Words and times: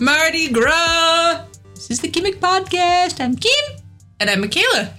Mardi 0.00 0.50
Gras! 0.52 1.44
This 1.74 1.90
is 1.90 2.00
the 2.00 2.08
Gimmick 2.08 2.38
Podcast. 2.40 3.20
I'm 3.20 3.34
Kim. 3.34 3.76
And 4.20 4.28
I'm 4.28 4.42
Michala. 4.42 4.92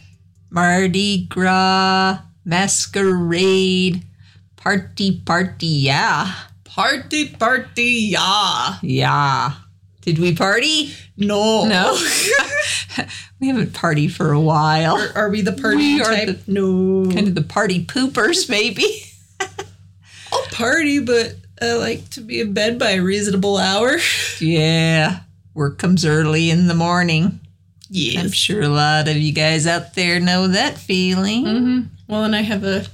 Mardi 0.49 1.25
Gras, 1.27 2.19
masquerade, 2.45 4.03
party, 4.55 5.21
party, 5.21 5.67
yeah. 5.67 6.33
Party, 6.63 7.29
party, 7.29 8.09
yeah. 8.11 8.77
Yeah. 8.81 9.51
Did 10.01 10.19
we 10.19 10.33
party? 10.35 10.93
No. 11.15 11.65
No. 11.65 11.93
we 13.39 13.47
haven't 13.47 13.73
partied 13.73 14.11
for 14.11 14.31
a 14.31 14.39
while. 14.39 14.97
Are, 14.97 15.11
are 15.15 15.29
we 15.29 15.41
the 15.41 15.51
party 15.53 15.95
We 15.95 16.01
are 16.01 16.05
type? 16.05 16.39
no. 16.47 17.03
Kind 17.11 17.27
of 17.27 17.35
the 17.35 17.43
party 17.43 17.85
poopers, 17.85 18.49
maybe. 18.49 19.03
I'll 20.31 20.43
party, 20.51 20.99
but 20.99 21.35
I 21.61 21.73
like 21.73 22.09
to 22.11 22.21
be 22.21 22.39
in 22.41 22.53
bed 22.53 22.77
by 22.79 22.91
a 22.91 23.01
reasonable 23.01 23.57
hour. 23.57 23.97
yeah. 24.39 25.19
Work 25.53 25.79
comes 25.79 26.05
early 26.05 26.49
in 26.51 26.67
the 26.67 26.75
morning. 26.75 27.39
Yes. 27.89 28.23
I'm 28.23 28.31
sure 28.31 28.61
a 28.61 28.67
lot 28.69 29.07
of 29.07 29.15
you 29.17 29.31
guys 29.31 29.65
out 29.65 29.95
there 29.95 30.19
know 30.19 30.47
that 30.49 30.77
feeling. 30.77 31.45
hmm 31.45 31.81
Well, 32.07 32.23
and 32.25 32.35
I 32.35 32.41
have 32.41 32.63
a 32.63 32.85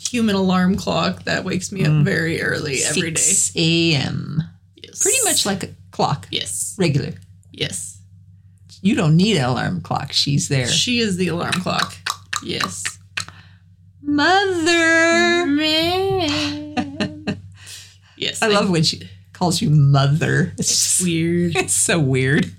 human 0.00 0.34
alarm 0.34 0.76
clock 0.76 1.24
that 1.24 1.44
wakes 1.44 1.70
me 1.70 1.84
up 1.84 2.04
very 2.04 2.40
early 2.42 2.82
every 2.82 3.10
day. 3.12 3.20
6 3.20 3.52
a.m. 3.56 4.42
Yes. 4.76 5.02
Pretty 5.02 5.18
much 5.24 5.44
like 5.46 5.62
a 5.62 5.68
clock, 5.90 6.26
Yes. 6.30 6.74
regular. 6.78 7.12
Yes. 7.52 7.98
You 8.82 8.94
don't 8.96 9.16
need 9.16 9.36
an 9.36 9.44
alarm 9.44 9.82
clock. 9.82 10.10
She's 10.12 10.48
there. 10.48 10.66
She 10.66 11.00
is 11.00 11.16
the 11.18 11.28
alarm 11.28 11.52
clock. 11.52 11.94
Yes. 12.42 12.82
Mother. 14.02 15.46
Yes. 18.20 18.42
I 18.42 18.48
love 18.48 18.70
when 18.70 18.82
she 18.82 19.08
calls 19.32 19.60
you 19.62 19.70
mother. 19.70 20.52
It's, 20.58 20.70
It's 20.70 20.98
just, 20.98 21.02
weird. 21.02 21.56
it's 21.56 21.72
so 21.72 21.98
weird. 21.98 22.52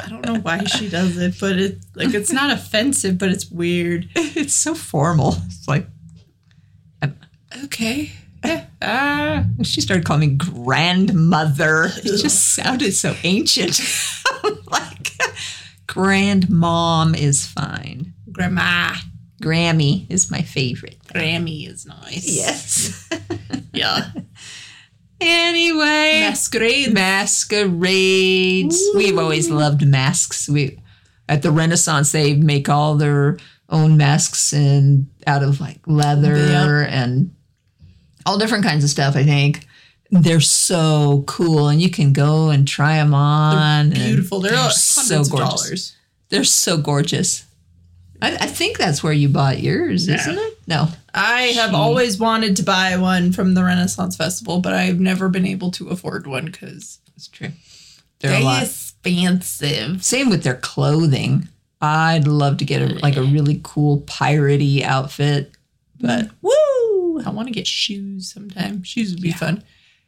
I 0.00 0.08
don't 0.08 0.24
know 0.24 0.36
why 0.38 0.62
she 0.64 0.88
does 0.88 1.16
it, 1.16 1.34
but 1.40 1.58
it 1.58 1.78
like 1.96 2.14
it's 2.14 2.32
not 2.32 2.52
offensive, 2.52 3.18
but 3.18 3.30
it's 3.30 3.50
weird. 3.50 4.08
It's 4.14 4.54
so 4.54 4.74
formal. 4.74 5.34
It's 5.46 5.66
like 5.66 5.86
Okay. 7.64 8.12
Yeah. 8.44 8.66
Ah. 8.80 9.44
she 9.62 9.80
started 9.80 10.04
calling 10.06 10.20
me 10.30 10.36
grandmother. 10.36 11.86
It 11.86 12.18
just 12.22 12.54
sounded 12.54 12.92
so 12.92 13.16
ancient. 13.24 13.80
like 14.70 15.12
grandmom 15.88 17.18
is 17.18 17.46
fine. 17.46 18.12
Grandma. 18.30 18.94
Grammy 19.42 20.06
is 20.10 20.30
my 20.30 20.42
favorite. 20.42 20.98
Grammy 21.08 21.66
is 21.68 21.86
nice. 21.86 22.26
Yes. 22.28 23.08
Yeah. 23.72 24.10
Anyway, 25.20 26.20
Masquerade. 26.28 26.92
masquerades. 26.92 28.80
We've 28.94 29.18
always 29.18 29.50
loved 29.50 29.86
masks. 29.86 30.48
We 30.48 30.78
at 31.28 31.42
the 31.42 31.50
Renaissance 31.50 32.12
they 32.12 32.34
make 32.34 32.68
all 32.68 32.94
their 32.96 33.38
own 33.68 33.96
masks 33.96 34.52
and 34.52 35.08
out 35.26 35.42
of 35.42 35.60
like 35.60 35.80
leather 35.86 36.36
Yep. 36.36 36.88
and 36.90 37.34
all 38.24 38.38
different 38.38 38.64
kinds 38.64 38.84
of 38.84 38.90
stuff. 38.90 39.14
I 39.16 39.24
think 39.24 39.66
they're 40.10 40.40
so 40.40 41.22
cool, 41.26 41.68
and 41.68 41.82
you 41.82 41.90
can 41.90 42.12
go 42.14 42.48
and 42.48 42.66
try 42.66 42.96
them 42.96 43.12
on. 43.12 43.58
and 43.88 43.94
Beautiful. 43.94 44.40
They're, 44.40 44.56
all 44.56 44.70
so 44.70 45.22
gorgeous. 45.24 45.94
They're 46.30 46.44
so 46.44 46.78
gorgeous. 46.78 47.44
I, 48.22 48.34
I 48.34 48.46
think 48.46 48.78
that's 48.78 49.02
where 49.02 49.12
you 49.12 49.28
bought 49.28 49.60
yours, 49.60 50.08
No. 50.08 50.14
isn't 50.14 50.38
it? 50.38 50.58
No. 50.66 50.88
I 51.14 51.42
have 51.54 51.74
always 51.74 52.18
wanted 52.18 52.56
to 52.56 52.62
buy 52.62 52.96
one 52.96 53.32
from 53.32 53.54
the 53.54 53.64
Renaissance 53.64 54.16
Festival, 54.16 54.60
but 54.60 54.74
I've 54.74 55.00
never 55.00 55.28
been 55.28 55.46
able 55.46 55.70
to 55.72 55.88
afford 55.88 56.26
one 56.26 56.46
because 56.46 56.98
it's 57.16 57.28
true. 57.28 57.50
They're 58.20 58.40
a 58.40 58.44
lot. 58.44 58.62
expensive. 58.62 60.04
Same 60.04 60.28
with 60.28 60.42
their 60.42 60.56
clothing. 60.56 61.48
I'd 61.80 62.26
love 62.26 62.56
to 62.58 62.64
get 62.64 62.82
a, 62.82 62.94
like 62.96 63.16
a 63.16 63.22
really 63.22 63.60
cool 63.62 64.00
piratey 64.02 64.82
outfit, 64.82 65.52
but 66.00 66.30
Woo! 66.42 67.20
I 67.24 67.30
want 67.30 67.48
to 67.48 67.54
get 67.54 67.66
shoes 67.66 68.32
sometime. 68.32 68.82
Shoes 68.82 69.12
would 69.12 69.22
be 69.22 69.32
fun. 69.32 69.62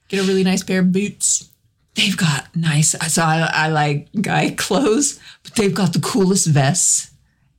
Get 0.08 0.24
a 0.24 0.26
really 0.26 0.44
nice 0.44 0.64
pair 0.64 0.80
of 0.80 0.92
boots. 0.92 1.48
they've 1.94 2.16
got 2.16 2.54
nice. 2.56 2.90
So 3.12 3.22
I, 3.22 3.48
I 3.52 3.68
like 3.68 4.08
guy 4.20 4.50
clothes, 4.56 5.20
but 5.44 5.54
they've 5.54 5.74
got 5.74 5.92
the 5.92 6.00
coolest 6.00 6.46
vests 6.48 7.10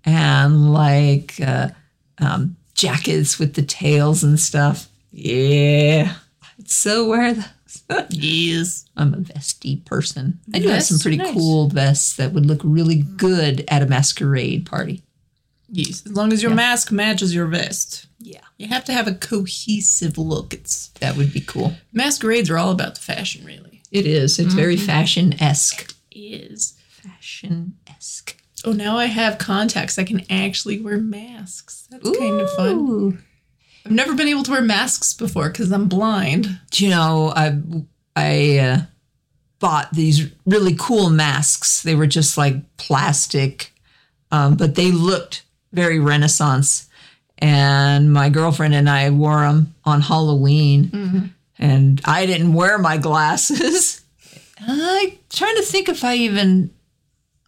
and 0.03 0.73
like 0.73 1.39
uh, 1.39 1.69
um, 2.17 2.57
jackets 2.81 3.37
with 3.37 3.53
the 3.53 3.61
tails 3.61 4.23
and 4.23 4.39
stuff. 4.39 4.89
Yeah, 5.11 6.15
I'd 6.59 6.69
so 6.69 7.07
wear 7.07 7.33
those. 7.33 7.45
Yes. 8.09 8.85
I'm 8.97 9.13
a 9.13 9.17
vesty 9.17 9.77
person. 9.77 10.39
I 10.53 10.59
do 10.59 10.69
have 10.69 10.83
some 10.83 10.99
pretty 10.99 11.17
nice. 11.17 11.33
cool 11.33 11.67
vests 11.67 12.15
that 12.15 12.31
would 12.31 12.45
look 12.45 12.61
really 12.63 13.03
good 13.03 13.65
at 13.67 13.81
a 13.81 13.85
masquerade 13.85 14.65
party. 14.65 15.03
Yes. 15.69 16.03
As 16.05 16.13
long 16.13 16.33
as 16.33 16.41
your 16.41 16.53
mask 16.53 16.91
matches 16.91 17.33
your 17.33 17.47
vest. 17.47 18.07
Yeah, 18.19 18.41
You 18.57 18.67
have 18.67 18.85
to 18.85 18.93
have 18.93 19.07
a 19.07 19.15
cohesive 19.15 20.17
look. 20.17 20.53
It's 20.53 20.89
that 20.99 21.15
would 21.15 21.33
be 21.33 21.41
cool. 21.41 21.73
masquerades 21.91 22.49
are 22.49 22.57
all 22.57 22.71
about 22.71 22.95
the 22.95 23.01
fashion, 23.01 23.45
really. 23.45 23.81
It 23.91 24.05
is. 24.05 24.37
It's 24.39 24.53
very 24.53 24.75
mm-hmm. 24.75 24.85
fashion 24.85 25.41
esque. 25.41 25.93
Is. 26.11 26.77
Fashion 26.87 27.77
esque. 27.87 28.40
Oh, 28.63 28.73
now 28.73 28.97
I 28.97 29.05
have 29.05 29.37
contacts. 29.37 29.97
I 29.97 30.03
can 30.03 30.21
actually 30.29 30.79
wear 30.79 30.97
masks. 30.97 31.87
That's 31.89 32.17
kind 32.17 32.39
of 32.41 32.49
fun. 32.51 33.23
I've 33.85 33.91
never 33.91 34.13
been 34.13 34.27
able 34.27 34.43
to 34.43 34.51
wear 34.51 34.61
masks 34.61 35.13
before 35.13 35.49
because 35.49 35.71
I'm 35.71 35.87
blind. 35.87 36.59
Do 36.69 36.83
you 36.85 36.91
know, 36.91 37.33
I 37.35 37.59
I 38.15 38.57
uh, 38.59 38.81
bought 39.59 39.91
these 39.93 40.29
really 40.45 40.75
cool 40.77 41.09
masks. 41.09 41.81
They 41.81 41.95
were 41.95 42.07
just 42.07 42.37
like 42.37 42.55
plastic, 42.77 43.73
um, 44.31 44.55
but 44.55 44.75
they 44.75 44.91
looked 44.91 45.43
very 45.71 45.99
Renaissance. 45.99 46.87
And 47.39 48.13
my 48.13 48.29
girlfriend 48.29 48.75
and 48.75 48.87
I 48.87 49.09
wore 49.09 49.41
them 49.41 49.73
on 49.83 50.01
Halloween, 50.01 51.33
and 51.57 51.99
I 52.05 52.27
didn't 52.27 52.53
wear 52.53 52.77
my 52.77 52.97
glasses. 52.97 54.01
I'm 54.59 55.11
trying 55.31 55.55
to 55.55 55.63
think 55.63 55.89
if 55.89 56.03
I 56.03 56.15
even. 56.17 56.69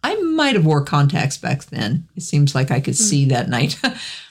I 0.04 0.14
might 0.16 0.54
have 0.54 0.66
wore 0.66 0.84
contacts 0.84 1.38
back 1.38 1.64
then. 1.64 2.06
It 2.14 2.22
seems 2.22 2.54
like 2.54 2.70
I 2.70 2.78
could 2.78 2.96
see 2.96 3.24
that 3.26 3.48
night. 3.48 3.80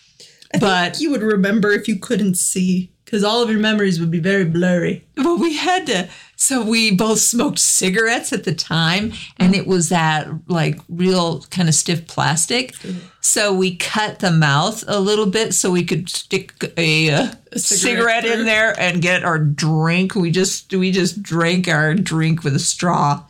but 0.60 1.00
You 1.02 1.10
would 1.10 1.24
remember 1.24 1.72
if 1.72 1.88
you 1.88 1.98
couldn't 1.98 2.36
see 2.36 2.92
because 3.04 3.24
all 3.24 3.42
of 3.44 3.50
your 3.50 3.60
memories 3.60 4.00
would 4.00 4.10
be 4.10 4.20
very 4.20 4.46
blurry. 4.46 5.06
Well, 5.18 5.38
we 5.38 5.56
had 5.56 5.86
to. 5.88 6.10
So 6.36 6.64
we 6.64 6.96
both 6.96 7.20
smoked 7.20 7.60
cigarettes 7.60 8.34
at 8.34 8.44
the 8.44 8.54
time, 8.56 9.14
and 9.38 9.56
it 9.56 9.68
was 9.68 9.90
that 9.90 10.28
like 10.48 10.80
real 10.90 11.42
kind 11.52 11.70
of 11.70 11.76
stiff 11.76 12.08
plastic. 12.08 12.74
So 13.22 13.54
we 13.54 13.76
cut 13.76 14.20
the 14.20 14.32
mouth 14.32 14.84
a 14.88 15.00
little 15.00 15.28
bit 15.28 15.54
so 15.54 15.70
we 15.72 15.86
could 15.86 16.10
stick 16.10 16.54
a, 16.76 17.12
uh, 17.12 17.32
A 17.52 17.60
cigarette, 17.60 18.24
cigarette 18.24 18.26
in 18.26 18.46
there 18.46 18.80
and 18.80 19.02
get 19.02 19.24
our 19.24 19.38
drink. 19.40 20.16
We 20.16 20.32
just 20.32 20.74
we 20.74 20.92
just 20.92 21.22
drank 21.22 21.68
our 21.68 21.94
drink 21.94 22.44
with 22.44 22.56
a 22.56 22.60
straw. 22.60 23.24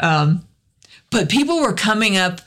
Um, 0.00 0.45
but 1.16 1.30
people 1.30 1.62
were 1.62 1.72
coming 1.72 2.18
up 2.18 2.42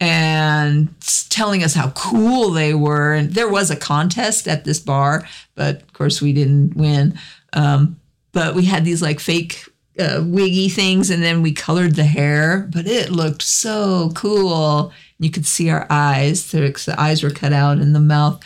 and 0.00 0.88
telling 1.28 1.62
us 1.62 1.74
how 1.74 1.90
cool 1.90 2.50
they 2.50 2.74
were. 2.74 3.14
And 3.14 3.30
there 3.30 3.48
was 3.48 3.70
a 3.70 3.76
contest 3.76 4.48
at 4.48 4.64
this 4.64 4.80
bar, 4.80 5.28
but 5.54 5.82
of 5.82 5.92
course 5.92 6.20
we 6.20 6.32
didn't 6.32 6.76
win. 6.76 7.16
Um, 7.52 8.00
but 8.32 8.56
we 8.56 8.64
had 8.64 8.84
these 8.84 9.00
like 9.00 9.20
fake 9.20 9.64
uh, 9.96 10.24
wiggy 10.24 10.70
things, 10.70 11.10
and 11.10 11.22
then 11.22 11.40
we 11.40 11.52
colored 11.52 11.94
the 11.94 12.02
hair. 12.02 12.68
But 12.72 12.88
it 12.88 13.10
looked 13.10 13.42
so 13.42 14.10
cool. 14.16 14.92
You 15.20 15.30
could 15.30 15.46
see 15.46 15.70
our 15.70 15.86
eyes; 15.88 16.50
the, 16.50 16.60
the 16.60 16.96
eyes 16.98 17.22
were 17.22 17.30
cut 17.30 17.52
out 17.52 17.78
in 17.78 17.92
the 17.92 18.00
mouth, 18.00 18.42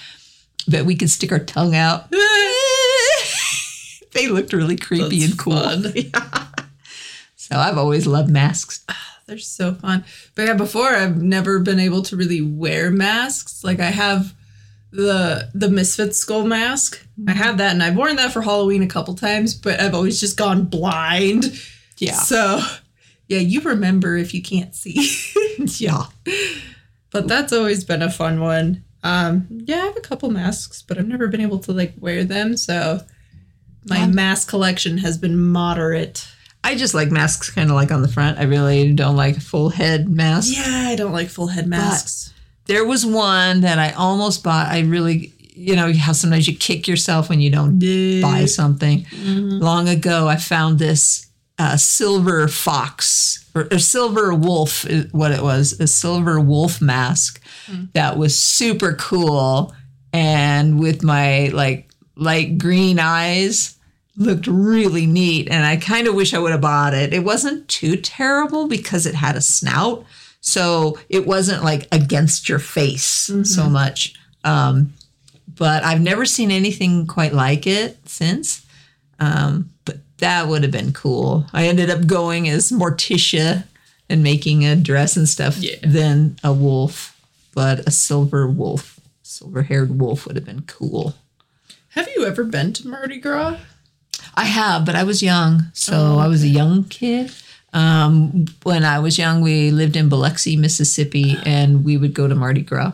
but 0.68 0.84
we 0.84 0.94
could 0.94 1.10
stick 1.10 1.32
our 1.32 1.38
tongue 1.38 1.74
out. 1.74 2.10
they 4.12 4.28
looked 4.28 4.52
really 4.52 4.76
creepy 4.76 5.20
That's 5.20 5.30
and 5.30 5.38
cool. 5.38 5.58
fun. 5.58 5.94
So 7.36 7.58
I've 7.58 7.76
always 7.76 8.06
loved 8.06 8.30
masks. 8.30 8.86
They're 9.26 9.38
so 9.38 9.74
fun. 9.74 10.04
But 10.34 10.46
yeah, 10.48 10.54
before 10.54 10.88
I've 10.94 11.20
never 11.22 11.58
been 11.60 11.80
able 11.80 12.02
to 12.02 12.16
really 12.16 12.42
wear 12.42 12.90
masks. 12.90 13.64
Like 13.64 13.80
I 13.80 13.90
have 13.90 14.34
the 14.90 15.48
the 15.54 15.68
Misfit 15.70 16.14
skull 16.14 16.44
mask. 16.44 17.04
I 17.26 17.32
have 17.32 17.58
that 17.58 17.72
and 17.72 17.82
I've 17.82 17.96
worn 17.96 18.16
that 18.16 18.32
for 18.32 18.42
Halloween 18.42 18.82
a 18.82 18.86
couple 18.88 19.14
times, 19.14 19.54
but 19.54 19.80
I've 19.80 19.94
always 19.94 20.20
just 20.20 20.36
gone 20.36 20.64
blind. 20.64 21.58
Yeah. 21.98 22.12
So 22.14 22.60
yeah, 23.28 23.38
you 23.38 23.60
remember 23.62 24.16
if 24.16 24.34
you 24.34 24.42
can't 24.42 24.74
see. 24.74 25.10
Yeah. 25.78 26.06
but 27.10 27.28
that's 27.28 27.52
always 27.52 27.84
been 27.84 28.02
a 28.02 28.10
fun 28.10 28.40
one. 28.40 28.84
Um, 29.04 29.46
yeah, 29.50 29.76
I 29.82 29.86
have 29.86 29.96
a 29.96 30.00
couple 30.00 30.30
masks, 30.30 30.82
but 30.82 30.98
I've 30.98 31.06
never 31.06 31.28
been 31.28 31.40
able 31.40 31.60
to 31.60 31.72
like 31.72 31.94
wear 31.98 32.24
them. 32.24 32.56
So 32.56 33.00
my 33.86 33.98
Yeah. 34.00 34.06
mask 34.08 34.48
collection 34.48 34.98
has 34.98 35.16
been 35.16 35.38
moderate. 35.38 36.26
I 36.64 36.76
just 36.76 36.94
like 36.94 37.10
masks 37.10 37.50
kind 37.50 37.68
of 37.68 37.76
like 37.76 37.92
on 37.92 38.00
the 38.00 38.08
front. 38.08 38.38
I 38.38 38.44
really 38.44 38.94
don't 38.94 39.16
like 39.16 39.40
full 39.40 39.68
head 39.68 40.08
masks. 40.08 40.56
Yeah, 40.56 40.88
I 40.88 40.96
don't 40.96 41.12
like 41.12 41.28
full 41.28 41.48
head 41.48 41.66
masks. 41.68 42.32
There 42.64 42.86
was 42.86 43.04
one 43.04 43.60
that 43.60 43.78
I 43.78 43.90
almost 43.90 44.42
bought. 44.42 44.68
I 44.68 44.80
really, 44.80 45.30
you 45.40 45.76
know, 45.76 45.92
how 45.92 46.12
sometimes 46.12 46.48
you 46.48 46.56
kick 46.56 46.88
yourself 46.88 47.28
when 47.28 47.42
you 47.42 47.50
don't 47.50 47.78
buy 48.22 48.46
something. 48.46 49.04
Mm-hmm. 49.04 49.58
Long 49.58 49.90
ago, 49.90 50.26
I 50.26 50.36
found 50.36 50.78
this 50.78 51.26
a 51.58 51.78
silver 51.78 52.48
fox 52.48 53.44
or 53.54 53.68
a 53.70 53.78
silver 53.78 54.34
wolf, 54.34 54.86
what 55.12 55.32
it 55.32 55.42
was, 55.42 55.78
a 55.80 55.86
silver 55.86 56.40
wolf 56.40 56.80
mask 56.80 57.42
hmm. 57.66 57.84
that 57.92 58.16
was 58.16 58.38
super 58.38 58.94
cool. 58.94 59.74
And 60.14 60.80
with 60.80 61.04
my 61.04 61.48
like 61.48 61.90
light 62.16 62.56
green 62.56 62.98
eyes, 62.98 63.73
looked 64.16 64.46
really 64.46 65.06
neat. 65.06 65.48
And 65.50 65.66
I 65.66 65.76
kind 65.76 66.06
of 66.06 66.14
wish 66.14 66.34
I 66.34 66.38
would 66.38 66.52
have 66.52 66.60
bought 66.60 66.94
it. 66.94 67.12
It 67.12 67.24
wasn't 67.24 67.66
too 67.68 67.96
terrible 67.96 68.68
because 68.68 69.06
it 69.06 69.14
had 69.14 69.36
a 69.36 69.40
snout. 69.40 70.04
So 70.40 70.98
it 71.08 71.26
wasn't 71.26 71.64
like 71.64 71.88
against 71.90 72.48
your 72.48 72.58
face 72.58 73.30
so 73.44 73.68
much. 73.68 74.14
Um, 74.44 74.92
but 75.56 75.82
I've 75.84 76.00
never 76.02 76.24
seen 76.26 76.50
anything 76.50 77.06
quite 77.06 77.32
like 77.32 77.66
it 77.66 77.96
since. 78.08 78.64
Um, 79.18 79.70
but 79.84 79.98
that 80.18 80.48
would 80.48 80.62
have 80.62 80.72
been 80.72 80.92
cool. 80.92 81.46
I 81.52 81.66
ended 81.66 81.88
up 81.90 82.06
going 82.06 82.48
as 82.48 82.70
Morticia 82.70 83.64
and 84.10 84.22
making 84.22 84.64
a 84.66 84.76
dress 84.76 85.16
and 85.16 85.28
stuff 85.28 85.56
Yeah. 85.58 85.76
than 85.82 86.36
a 86.44 86.52
wolf, 86.52 87.18
but 87.54 87.80
a 87.80 87.90
silver 87.90 88.46
wolf, 88.46 89.00
silver 89.22 89.62
haired 89.62 89.98
wolf 89.98 90.26
would 90.26 90.36
have 90.36 90.44
been 90.44 90.62
cool. 90.66 91.14
Have 91.90 92.08
you 92.14 92.26
ever 92.26 92.44
been 92.44 92.72
to 92.74 92.88
Mardi 92.88 93.18
Gras? 93.18 93.56
I 94.34 94.44
have, 94.44 94.84
but 94.84 94.94
I 94.94 95.04
was 95.04 95.22
young, 95.22 95.64
so 95.72 95.94
Oh, 95.94 96.18
I 96.18 96.26
was 96.28 96.42
a 96.42 96.48
young 96.48 96.84
kid. 96.84 97.32
Um, 97.72 98.46
when 98.62 98.84
I 98.84 99.00
was 99.00 99.18
young, 99.18 99.40
we 99.40 99.70
lived 99.70 99.96
in 99.96 100.08
Biloxi, 100.08 100.56
Mississippi, 100.56 101.36
and 101.44 101.84
we 101.84 101.96
would 101.96 102.14
go 102.14 102.28
to 102.28 102.34
Mardi 102.34 102.62
Gras 102.62 102.92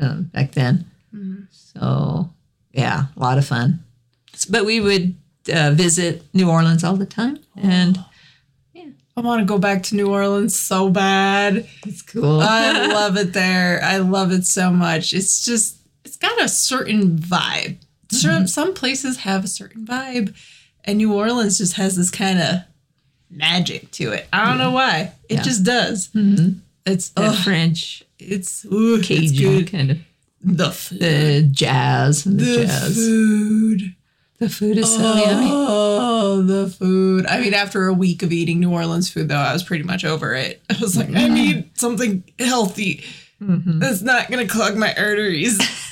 um, 0.00 0.24
back 0.24 0.52
then. 0.52 0.84
So 1.50 2.30
yeah, 2.72 3.06
a 3.16 3.20
lot 3.20 3.38
of 3.38 3.46
fun. 3.46 3.80
But 4.48 4.64
we 4.64 4.80
would 4.80 5.14
uh, 5.52 5.72
visit 5.72 6.22
New 6.32 6.50
Orleans 6.50 6.84
all 6.84 6.96
the 6.96 7.06
time, 7.06 7.38
and 7.56 7.98
yeah. 8.72 8.86
I 9.16 9.20
want 9.20 9.40
to 9.40 9.44
go 9.46 9.58
back 9.58 9.82
to 9.84 9.96
New 9.96 10.10
Orleans 10.10 10.54
so 10.58 10.88
bad. 10.90 11.66
it's 11.86 12.02
cool. 12.02 12.40
I 12.40 12.86
love 12.92 13.16
it 13.16 13.32
there. 13.32 13.80
I 13.82 13.98
love 13.98 14.32
it 14.32 14.44
so 14.44 14.70
much. 14.70 15.12
It's 15.12 15.44
just, 15.44 15.78
it's 16.04 16.16
got 16.16 16.40
a 16.40 16.48
certain 16.48 17.16
vibe. 17.18 17.78
Certain, 18.20 18.48
Some 18.48 18.74
places 18.74 19.18
have 19.18 19.44
a 19.44 19.48
certain 19.48 19.84
vibe, 19.86 20.34
and 20.84 20.98
New 20.98 21.12
Orleans 21.12 21.58
just 21.58 21.74
has 21.74 21.96
this 21.96 22.10
kind 22.10 22.38
of 22.40 22.60
magic 23.30 23.90
to 23.92 24.12
it. 24.12 24.26
I 24.32 24.46
don't 24.46 24.58
know 24.58 24.70
why. 24.70 25.12
It 25.28 25.36
Yeah. 25.36 25.42
just 25.42 25.62
does. 25.64 26.08
Mhm. 26.14 26.56
It's 26.86 27.12
ugh, 27.16 27.34
French 27.44 28.02
it's 28.18 28.64
ooh, 28.66 28.96
it's 28.96 29.08
Cajun 29.08 29.58
good. 29.58 29.70
kind 29.72 29.90
of 29.90 29.98
The 30.42 30.70
food. 30.70 31.00
the 31.00 31.42
jazz 31.50 32.26
and 32.26 32.38
the, 32.38 32.44
the 32.44 32.64
jazz. 32.66 32.94
food. 32.94 33.94
The 34.38 34.48
food 34.48 34.78
is 34.78 34.92
so 34.94 35.14
yummy. 35.14 35.48
Oh, 35.50 36.42
the 36.42 36.68
food. 36.68 37.24
I 37.26 37.40
mean, 37.40 37.54
after 37.54 37.86
a 37.86 37.94
week 37.94 38.22
of 38.22 38.32
eating 38.32 38.60
New 38.60 38.70
Orleans 38.70 39.08
food, 39.08 39.28
though, 39.28 39.36
I 39.36 39.52
was 39.52 39.62
pretty 39.62 39.84
much 39.84 40.04
over 40.04 40.34
it. 40.34 40.62
I 40.70 40.76
was 40.80 40.96
like, 40.96 41.14
I 41.14 41.28
need 41.28 41.70
something 41.78 42.24
healthy 42.38 43.04
Mhm. 43.42 43.78
that's 43.80 44.02
not 44.02 44.30
going 44.30 44.46
to 44.46 44.52
clog 44.52 44.76
my 44.76 44.92
arteries. 44.94 45.56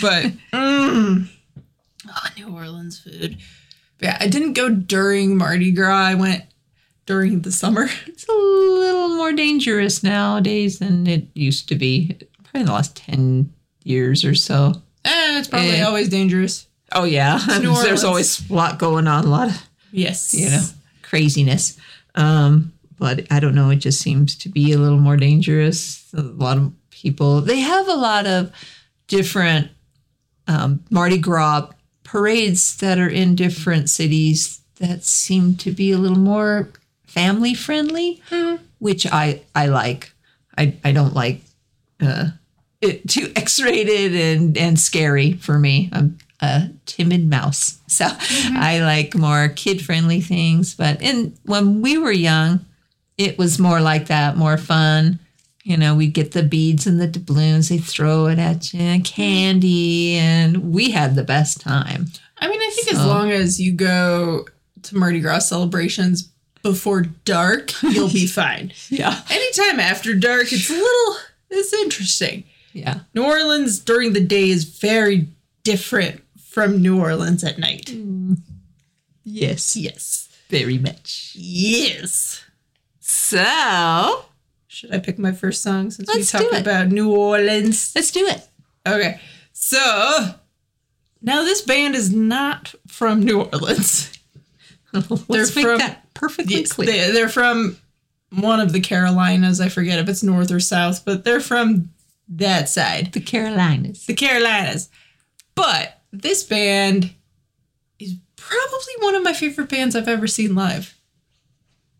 but, 0.00 0.32
mm, 0.52 1.28
oh, 2.16 2.28
New 2.36 2.54
Orleans 2.54 2.98
food. 3.00 3.38
But 3.98 4.06
yeah, 4.06 4.16
I 4.20 4.28
didn't 4.28 4.54
go 4.54 4.68
during 4.68 5.36
Mardi 5.36 5.70
Gras. 5.72 5.94
I 6.06 6.14
went 6.14 6.42
during 7.06 7.42
the 7.42 7.52
summer. 7.52 7.86
It's 8.06 8.26
a 8.28 8.32
little 8.32 9.16
more 9.16 9.32
dangerous 9.32 10.02
nowadays 10.02 10.78
than 10.78 11.06
it 11.06 11.26
used 11.34 11.68
to 11.68 11.74
be. 11.74 12.16
Probably 12.42 12.60
in 12.60 12.66
the 12.66 12.72
last 12.72 12.96
10 12.96 13.52
years 13.84 14.24
or 14.24 14.34
so. 14.34 14.72
Eh, 15.04 15.38
it's 15.38 15.48
probably 15.48 15.72
Eh. 15.76 15.82
always 15.82 16.08
dangerous. 16.08 16.66
Oh, 16.92 17.04
yeah. 17.04 17.38
There's 17.48 18.04
always 18.04 18.48
a 18.48 18.54
lot 18.54 18.78
going 18.78 19.06
on, 19.08 19.24
a 19.24 19.28
lot 19.28 19.48
of, 19.48 19.62
Yes. 19.92 20.32
you 20.34 20.48
know, 20.48 20.62
craziness. 21.02 21.76
Um, 22.14 22.72
but 22.98 23.26
I 23.30 23.40
don't 23.40 23.54
know. 23.54 23.70
It 23.70 23.76
just 23.76 24.00
seems 24.00 24.36
to 24.36 24.48
be 24.48 24.72
a 24.72 24.78
little 24.78 25.00
more 25.00 25.16
dangerous. 25.16 26.04
A 26.14 26.22
lot 26.22 26.56
of 26.56 26.72
people, 26.90 27.40
they 27.40 27.60
have 27.60 27.88
a 27.88 27.94
lot 27.94 28.26
of 28.26 28.52
different 29.08 29.68
um, 30.46 30.82
Mardi 30.90 31.18
Gras 31.18 31.68
parades 32.04 32.76
that 32.76 32.98
are 32.98 33.08
in 33.08 33.34
different 33.34 33.90
cities 33.90 34.60
that 34.76 35.04
seem 35.04 35.56
to 35.56 35.72
be 35.72 35.90
a 35.90 35.98
little 35.98 36.18
more 36.18 36.68
family 37.06 37.54
friendly, 37.54 38.22
which 38.78 39.06
I 39.06 39.42
I 39.54 39.66
like. 39.66 40.12
I 40.56 40.76
I 40.84 40.92
don't 40.92 41.14
like 41.14 41.40
uh, 42.00 42.28
it 42.80 43.08
too 43.08 43.32
X 43.34 43.60
rated 43.60 44.14
and 44.14 44.56
and 44.56 44.78
scary 44.78 45.32
for 45.32 45.58
me. 45.58 45.90
I'm 45.92 46.18
a 46.40 46.68
timid 46.86 47.28
mouse, 47.28 47.78
so 47.86 48.06
I 48.08 48.80
like 48.80 49.14
more 49.14 49.48
kid 49.48 49.84
friendly 49.84 50.20
things. 50.20 50.74
But 50.74 51.00
in 51.02 51.36
when 51.44 51.80
we 51.80 51.98
were 51.98 52.12
young, 52.12 52.64
it 53.16 53.38
was 53.38 53.58
more 53.58 53.80
like 53.80 54.06
that, 54.06 54.36
more 54.36 54.58
fun. 54.58 55.18
You 55.64 55.78
know, 55.78 55.94
we'd 55.94 56.12
get 56.12 56.32
the 56.32 56.42
beads 56.42 56.86
and 56.86 57.00
the 57.00 57.06
doubloons, 57.06 57.70
they 57.70 57.78
throw 57.78 58.26
it 58.26 58.38
at 58.38 58.74
you, 58.74 58.80
and 58.80 59.02
candy, 59.02 60.14
and 60.16 60.72
we 60.72 60.90
had 60.90 61.14
the 61.14 61.24
best 61.24 61.58
time. 61.60 62.06
I 62.36 62.48
mean, 62.48 62.60
I 62.60 62.70
think 62.74 62.92
as 62.92 63.04
long 63.04 63.30
as 63.30 63.58
you 63.58 63.72
go 63.72 64.46
to 64.82 64.96
Mardi 64.96 65.20
Gras 65.20 65.48
celebrations 65.48 66.28
before 66.62 67.02
dark, 67.24 67.72
you'll 67.82 68.10
be 68.10 68.26
fine. 68.42 68.72
Yeah. 68.90 69.18
Anytime 69.30 69.80
after 69.80 70.14
dark, 70.14 70.52
it's 70.52 70.68
a 70.68 70.74
little, 70.74 71.16
it's 71.48 71.72
interesting. 71.72 72.44
Yeah. 72.74 73.00
New 73.14 73.24
Orleans 73.24 73.78
during 73.78 74.12
the 74.12 74.20
day 74.20 74.50
is 74.50 74.64
very 74.64 75.28
different 75.62 76.20
from 76.38 76.82
New 76.82 77.00
Orleans 77.00 77.42
at 77.42 77.58
night. 77.58 77.86
Mm. 77.86 78.38
Yes. 79.22 79.76
Yes. 79.76 80.28
Very 80.50 80.76
much. 80.76 81.32
Yes. 81.34 82.44
So 83.00 84.26
Should 84.74 84.92
I 84.92 84.98
pick 84.98 85.18
my 85.20 85.30
first 85.32 85.62
song 85.62 85.90
since 85.92 86.08
Let's 86.08 86.32
we 86.32 86.38
talked 86.40 86.54
about 86.60 86.88
New 86.88 87.14
Orleans? 87.14 87.92
let's 87.94 88.10
do 88.10 88.26
it. 88.26 88.46
Okay. 88.86 89.20
So 89.52 90.34
now 91.22 91.42
this 91.42 91.62
band 91.62 91.94
is 91.94 92.12
not 92.12 92.74
from 92.88 93.22
New 93.22 93.42
Orleans. 93.42 94.12
let's 95.28 95.54
make 95.54 95.64
from- 95.64 95.78
that 95.78 96.12
perfectly 96.14 96.56
Yes, 96.56 96.72
clear. 96.72 96.86
they, 96.90 97.10
they're 97.12 97.28
from 97.28 97.76
one 98.30 98.58
of 98.60 98.72
the 98.72 98.80
Carolinas. 98.80 99.60
I 99.60 99.68
forget 99.68 100.00
if 100.00 100.08
it's 100.08 100.24
north 100.24 100.50
or 100.50 100.58
south, 100.60 101.04
but 101.04 101.24
they're 101.24 101.38
from 101.40 101.90
that 102.28 102.68
side, 102.68 103.12
the 103.12 103.20
Carolinas. 103.20 104.06
the 104.06 104.14
Carolinas. 104.14 104.88
But 105.54 106.00
this 106.12 106.42
band 106.42 107.12
is 108.00 108.16
probably 108.34 108.94
one 109.00 109.14
of 109.14 109.22
my 109.22 109.34
favorite 109.34 109.68
bands 109.68 109.94
I've 109.94 110.08
ever 110.08 110.26
seen 110.26 110.54
live. 110.56 110.94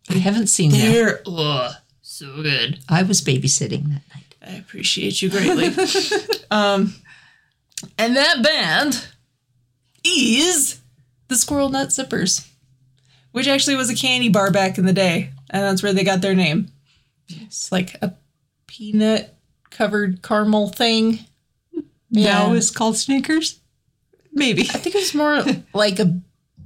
I 0.09 0.15
haven't 0.15 0.47
seen 0.47 0.71
them. 0.71 0.91
They're 0.91 1.21
ugh, 1.25 1.73
so 2.17 2.41
good. 2.41 2.79
I 2.89 3.03
was 3.03 3.21
babysitting 3.21 3.83
that 3.85 4.01
night. 4.13 4.35
I 4.41 4.51
appreciate 4.57 5.21
you 5.21 5.29
greatly. 5.29 5.67
um, 6.51 6.93
and 7.97 8.15
that 8.15 8.41
band 8.43 9.07
is 10.03 10.79
the 11.27 11.35
Squirrel 11.35 11.69
Nut 11.69 11.89
Zippers, 11.89 12.47
which 13.31 13.47
actually 13.47 13.75
was 13.75 13.89
a 13.89 13.95
candy 13.95 14.29
bar 14.29 14.51
back 14.51 14.77
in 14.77 14.85
the 14.85 14.93
day, 14.93 15.31
and 15.49 15.63
that's 15.63 15.81
where 15.83 15.93
they 15.93 16.03
got 16.03 16.21
their 16.21 16.35
name. 16.35 16.67
It's 17.27 17.71
like 17.71 17.95
a 18.01 18.13
peanut 18.67 19.35
covered 19.71 20.21
caramel 20.21 20.69
thing. 20.69 21.19
Now 22.11 22.51
Yeah. 22.51 22.53
it's 22.53 22.71
called 22.71 22.97
Snickers. 22.97 23.59
Maybe. 24.31 24.61
I 24.63 24.77
think 24.77 24.95
it 24.95 24.99
was 24.99 25.15
more 25.15 25.43
like 25.73 25.99
a 25.99 26.05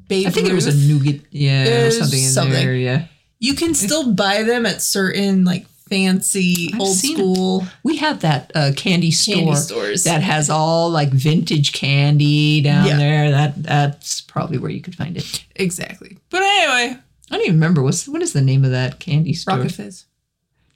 baby. 0.08 0.28
I 0.28 0.30
think 0.32 0.48
it 0.50 0.54
was 0.54 0.68
a 0.68 0.72
Ruth. 0.72 0.88
nougat, 1.06 1.22
yeah, 1.32 1.62
or 1.62 1.66
There's 1.66 2.00
something 2.00 2.24
in 2.24 2.30
something. 2.30 2.54
there. 2.54 2.74
Yeah, 2.76 3.06
You 3.40 3.56
can 3.56 3.74
still 3.74 4.14
buy 4.14 4.44
them 4.44 4.66
at 4.66 4.82
certain 4.82 5.46
like 5.46 5.66
fancy 5.90 6.70
I've 6.74 6.82
old 6.82 6.96
school 6.96 7.66
we 7.82 7.98
have 7.98 8.20
that 8.22 8.52
uh, 8.54 8.72
candy 8.76 9.10
store 9.10 9.36
candy 9.38 9.56
stores. 9.56 10.04
that 10.04 10.22
has 10.22 10.48
all 10.50 10.92
like 10.92 11.10
vintage 11.10 11.74
candy 11.74 12.62
down 12.62 12.86
Yeah. 12.86 12.98
there. 12.98 13.32
That 13.32 13.64
that's 13.64 14.22
probably 14.22 14.60
where 14.60 14.70
you 14.70 14.82
could 14.82 14.94
find 14.96 15.18
it. 15.18 15.46
exactly. 15.56 16.18
But 16.30 16.44
anyway, 16.44 16.96
I 17.32 17.36
don't 17.36 17.42
even 17.42 17.56
remember 17.56 17.82
what's 17.82 18.08
what 18.08 18.22
is 18.22 18.34
the 18.34 18.42
name 18.42 18.64
of 18.66 18.72
that 18.72 19.00
candy 19.00 19.34
store. 19.34 19.58
Rocket 19.58 19.72
Fizz. 19.72 20.06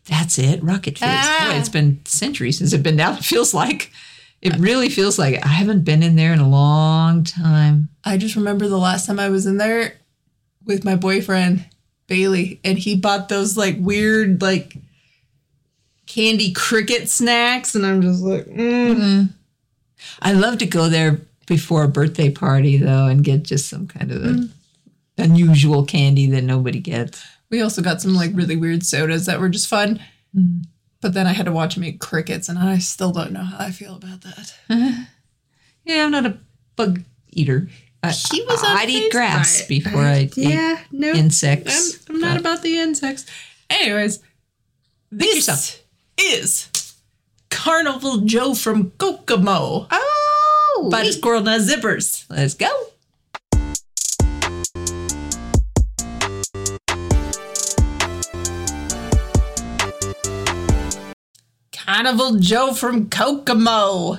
That's 0.09 0.37
it, 0.39 0.63
Rocket 0.63 0.97
Fizz. 0.97 1.07
Ah. 1.11 1.49
Boy, 1.51 1.59
it's 1.59 1.69
been 1.69 2.01
centuries 2.05 2.57
since 2.57 2.73
I've 2.73 2.83
been 2.83 2.97
down. 2.97 3.17
It 3.17 3.23
feels 3.23 3.53
like 3.53 3.91
it 4.41 4.55
really 4.57 4.89
feels 4.89 5.19
like 5.19 5.35
it. 5.35 5.45
I 5.45 5.49
haven't 5.49 5.83
been 5.85 6.01
in 6.03 6.15
there 6.15 6.33
in 6.33 6.39
a 6.39 6.49
long 6.49 7.23
time. 7.23 7.89
I 8.03 8.17
just 8.17 8.35
remember 8.35 8.67
the 8.67 8.77
last 8.79 9.05
time 9.05 9.19
I 9.19 9.29
was 9.29 9.45
in 9.45 9.57
there 9.57 9.93
with 10.65 10.83
my 10.83 10.95
boyfriend 10.95 11.65
Bailey, 12.07 12.59
and 12.63 12.77
he 12.77 12.95
bought 12.95 13.29
those 13.29 13.57
like 13.57 13.77
weird 13.79 14.41
like 14.41 14.75
candy 16.05 16.53
cricket 16.53 17.09
snacks, 17.09 17.75
and 17.75 17.85
I'm 17.85 18.01
just 18.01 18.21
like, 18.21 18.45
mm. 18.45 18.95
Mm-hmm. 18.95 19.23
I 20.21 20.33
love 20.33 20.57
to 20.59 20.65
go 20.65 20.89
there 20.89 21.21
before 21.45 21.83
a 21.83 21.89
birthday 21.89 22.29
party 22.29 22.77
though 22.77 23.07
and 23.07 23.23
get 23.23 23.43
just 23.43 23.69
some 23.69 23.87
kind 23.87 24.11
of 24.11 24.23
a 24.23 24.27
mm. 24.29 24.49
unusual 25.17 25.85
candy 25.85 26.27
that 26.27 26.43
nobody 26.43 26.79
gets. 26.79 27.25
we 27.49 27.61
also 27.61 27.81
got 27.81 28.01
some 28.01 28.13
like 28.13 28.31
really 28.33 28.55
weird 28.55 28.85
sodas 28.85 29.25
that 29.25 29.39
were 29.39 29.49
just 29.49 29.67
fun. 29.67 29.99
Mm. 30.35 30.63
But 31.01 31.13
then 31.13 31.27
I 31.27 31.33
had 31.33 31.47
to 31.47 31.51
watch 31.51 31.75
him 31.75 31.83
eat 31.83 31.99
crickets, 31.99 32.47
and 32.47 32.57
I 32.57 32.77
still 32.77 33.11
don't 33.11 33.33
know 33.33 33.43
how 33.43 33.57
I 33.65 33.71
feel 33.71 33.95
about 33.95 34.21
that. 34.21 34.53
Yeah, 35.85 36.05
I'm 36.05 36.11
not 36.11 36.25
a 36.25 36.37
bug 36.75 37.01
eater. 37.31 37.67
Uh, 38.03 38.11
he 38.31 38.41
was. 38.43 38.61
I'd 38.63 38.89
eat 38.89 39.11
grass 39.13 39.65
before 39.65 40.01
I 40.01 40.29
Yeah, 40.35 40.77
no. 40.91 41.13
insects. 41.13 41.99
I'm, 42.09 42.15
I'm 42.15 42.21
not 42.21 42.37
about 42.37 42.61
the 42.61 42.77
insects. 42.77 43.25
Anyways, 43.69 44.19
this 45.09 45.79
is 46.17 46.69
Carnival 47.49 48.17
Joe 48.21 48.55
from 48.55 48.91
Kokomo 48.91 49.87
Oh, 49.89 50.89
by 50.91 51.03
the. 51.05 51.13
Squirrel 51.13 51.41
Nut 51.43 51.61
Zippers. 51.61 52.25
let's 52.29 52.55
go. 52.55 52.67
Carnival 61.71 62.35
Joe 62.39 62.73
from 62.73 63.09
Kokomo 63.09 64.17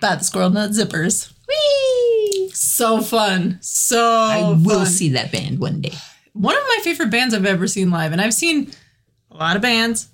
by 0.00 0.16
the 0.16 0.24
Squirrel 0.24 0.50
Nut 0.50 0.70
Zippers. 0.70 1.32
Whee! 1.50 2.50
So 2.54 3.02
fun. 3.02 3.58
So 3.60 4.00
I 4.00 4.50
will 4.52 4.84
fun. 4.84 4.86
see 4.86 5.10
that 5.10 5.32
band 5.32 5.58
one 5.58 5.80
day. 5.80 5.94
one 6.32 6.56
of 6.56 6.62
my 6.68 6.78
favorite 6.82 7.10
bands 7.10 7.34
I've 7.34 7.46
ever 7.46 7.66
seen 7.66 7.90
live, 7.90 8.12
and 8.12 8.20
I've 8.20 8.34
seen 8.34 8.70
a 9.30 9.36
lot 9.36 9.56
of 9.56 9.62
bands, 9.62 10.08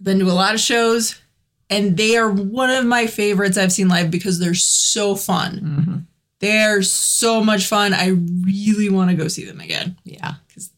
been 0.00 0.18
to 0.20 0.26
a 0.26 0.32
lot 0.32 0.54
of 0.54 0.60
shows, 0.60 1.20
and 1.68 1.96
they 1.96 2.16
are 2.16 2.30
one 2.30 2.70
of 2.70 2.84
my 2.86 3.06
favorites 3.06 3.58
I've 3.58 3.72
seen 3.72 3.88
live 3.88 4.10
because 4.10 4.38
they're 4.38 4.54
so 4.54 5.14
fun. 5.14 5.60
Mm-hmm. 5.60 5.96
They're 6.38 6.82
so 6.82 7.44
much 7.44 7.66
fun. 7.66 7.92
I 7.92 8.08
really 8.08 8.88
want 8.88 9.10
to 9.10 9.16
go 9.16 9.28
see 9.28 9.44
them 9.44 9.60
again. 9.60 9.96
Yeah. 10.04 10.34
Because 10.48 10.70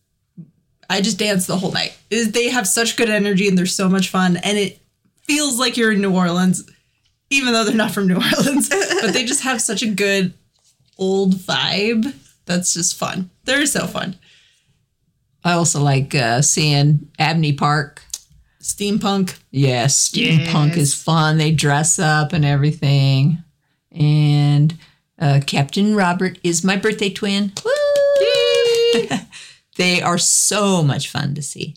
I 0.90 1.00
just 1.00 1.18
danced 1.18 1.46
the 1.46 1.56
whole 1.56 1.70
night. 1.70 1.96
They 2.10 2.50
have 2.50 2.66
such 2.66 2.96
good 2.96 3.08
energy 3.08 3.46
and 3.48 3.56
they're 3.56 3.66
so 3.66 3.88
much 3.88 4.08
fun, 4.08 4.38
and 4.38 4.58
it 4.58 4.80
feels 5.22 5.58
like 5.58 5.76
you're 5.76 5.92
in 5.92 6.00
New 6.00 6.14
Orleans, 6.14 6.68
even 7.32 7.52
though 7.52 7.64
they're 7.64 7.74
not 7.74 7.90
from 7.92 8.06
New 8.06 8.16
Orleans. 8.16 8.68
but 9.00 9.12
they 9.12 9.24
just 9.24 9.42
have 9.42 9.60
such 9.60 9.82
a 9.82 9.88
good 9.88 10.34
old 10.98 11.34
vibe 11.34 12.14
that's 12.44 12.74
just 12.74 12.96
fun. 12.96 13.30
They're 13.44 13.66
so 13.66 13.86
fun. 13.86 14.16
I 15.44 15.52
also 15.52 15.80
like 15.80 16.14
uh, 16.14 16.42
seeing 16.42 17.08
Abney 17.18 17.52
Park. 17.52 18.02
Steampunk. 18.60 19.38
Yes, 19.50 20.10
steampunk 20.10 20.68
Yes. 20.68 20.76
is 20.76 20.94
fun. 20.94 21.38
They 21.38 21.50
dress 21.50 21.98
up 21.98 22.32
and 22.32 22.44
everything. 22.44 23.38
And 23.90 24.78
uh, 25.18 25.40
Captain 25.44 25.96
Robert 25.96 26.38
is 26.44 26.62
my 26.62 26.76
birthday 26.76 27.10
twin. 27.10 27.52
Woo! 27.64 29.08
they 29.76 30.00
are 30.00 30.18
so 30.18 30.82
much 30.82 31.08
fun 31.08 31.34
to 31.34 31.42
see. 31.42 31.74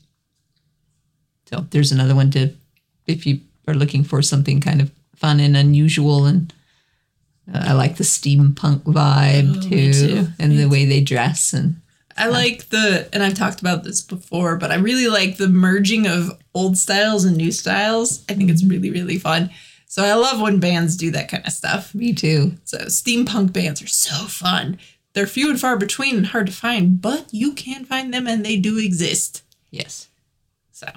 So 1.49 1.65
there's 1.71 1.91
another 1.91 2.13
one 2.15 2.29
to, 2.31 2.53
if 3.07 3.25
you 3.25 3.39
are 3.67 3.73
looking 3.73 4.03
for 4.03 4.21
something 4.21 4.61
kind 4.61 4.81
of 4.81 4.91
fun 5.15 5.39
and 5.39 5.55
unusual. 5.57 6.25
And 6.25 6.53
uh, 7.53 7.63
I 7.67 7.73
like 7.73 7.97
the 7.97 8.03
steampunk 8.03 8.83
vibe 8.83 9.57
Oh, 9.57 9.69
too, 9.69 9.93
too. 9.93 10.27
and 10.39 10.57
the 10.57 10.67
way 10.67 10.85
they 10.85 11.01
dress. 11.01 11.53
And 11.53 11.81
I 12.17 12.27
like 12.27 12.69
the, 12.69 13.09
and 13.13 13.21
I've 13.23 13.33
talked 13.35 13.59
about 13.61 13.83
this 13.83 14.01
before, 14.01 14.55
but 14.57 14.71
I 14.71 14.75
really 14.75 15.07
like 15.07 15.37
the 15.37 15.49
merging 15.49 16.07
of 16.07 16.31
old 16.53 16.77
styles 16.77 17.25
and 17.25 17.35
new 17.37 17.51
styles. 17.51 18.23
I 18.29 18.33
think 18.33 18.49
it's 18.49 18.63
really, 18.63 18.89
really 18.89 19.19
fun. 19.19 19.49
So 19.87 20.03
I 20.03 20.13
love 20.15 20.41
when 20.41 20.59
bands 20.59 20.97
do 20.97 21.11
that 21.11 21.29
kind 21.29 21.45
of 21.45 21.53
stuff. 21.53 21.93
me 21.95 22.13
too. 22.13 22.53
So 22.65 22.79
steampunk 22.85 23.53
bands 23.53 23.81
are 23.81 23.87
so 23.87 24.13
fun. 24.27 24.77
They're 25.13 25.27
few 25.27 25.49
and 25.49 25.59
far 25.59 25.77
between 25.77 26.17
and 26.17 26.25
hard 26.27 26.47
to 26.47 26.51
find, 26.53 27.01
but 27.01 27.27
you 27.31 27.53
can 27.53 27.85
find 27.85 28.13
them 28.13 28.27
and 28.27 28.43
they 28.45 28.57
do 28.57 28.77
exist. 28.77 29.43
Yes. 29.71 30.09
So, 30.73 30.89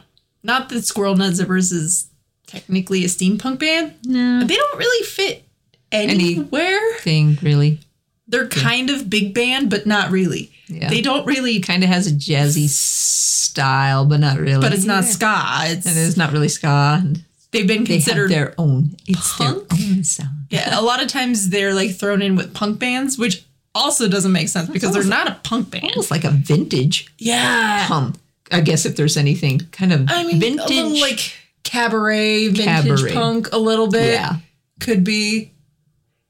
not 0.42 0.68
that 0.70 0.84
Squirrel 0.84 1.14
Nut 1.14 1.34
Zippers 1.34 1.72
is 1.72 2.07
technically 2.48 3.04
a 3.04 3.08
steampunk 3.08 3.60
band. 3.60 3.94
No. 4.04 4.44
They 4.44 4.56
don't 4.56 4.78
really 4.78 5.06
fit 5.06 5.44
anywhere. 5.92 6.78
Thing 6.98 7.38
really. 7.42 7.78
They're 8.26 8.48
kind 8.48 8.90
of 8.90 9.08
big 9.08 9.32
band, 9.34 9.70
but 9.70 9.86
not 9.86 10.10
really. 10.10 10.52
Yeah. 10.68 10.90
They 10.90 11.00
don't 11.00 11.24
really, 11.26 11.60
kind 11.60 11.82
of 11.82 11.88
has 11.88 12.06
a 12.06 12.10
jazzy 12.10 12.68
style, 12.68 14.04
but 14.04 14.20
not 14.20 14.38
really. 14.38 14.60
but 14.60 14.72
it's 14.74 14.84
not 14.84 15.04
Yeah. 15.04 15.10
ska. 15.10 15.58
It's 15.72 15.86
And 15.86 15.96
it's 15.98 16.16
not 16.16 16.32
really 16.32 16.48
ska. 16.48 17.02
They've 17.50 17.66
been 17.66 17.84
they 17.84 17.94
considered. 17.94 18.30
have 18.30 18.38
their 18.38 18.54
own. 18.58 18.96
It's 19.06 19.32
punk? 19.34 19.68
their 19.70 19.78
own 19.88 20.04
sound. 20.04 20.46
yeah, 20.50 20.78
a 20.78 20.82
lot 20.82 21.02
of 21.02 21.08
times 21.08 21.48
they're 21.48 21.72
like 21.72 21.96
thrown 21.96 22.20
in 22.20 22.36
with 22.36 22.52
punk 22.52 22.78
bands, 22.78 23.16
which 23.16 23.44
also 23.74 24.08
doesn't 24.08 24.32
make 24.32 24.48
sense 24.48 24.68
because 24.68 24.92
they're 24.92 25.04
not 25.04 25.28
a 25.28 25.38
punk 25.42 25.70
band. 25.70 25.84
Almost 25.84 26.10
like 26.10 26.24
a 26.24 26.30
vintage 26.30 27.06
Yeah, 27.18 27.86
punk. 27.88 28.16
I 28.52 28.60
guess 28.60 28.84
if 28.84 28.96
there's 28.96 29.16
anything 29.16 29.60
kind 29.72 29.92
of 29.94 30.04
I 30.10 30.24
mean, 30.24 30.38
vintage, 30.40 31.00
like 31.00 31.32
cabaret, 31.68 32.48
vintage 32.48 32.64
Cabaret. 32.64 33.12
punk, 33.12 33.48
a 33.52 33.58
little 33.58 33.88
bit. 33.88 34.14
yeah, 34.14 34.36
could 34.80 35.04
be. 35.04 35.52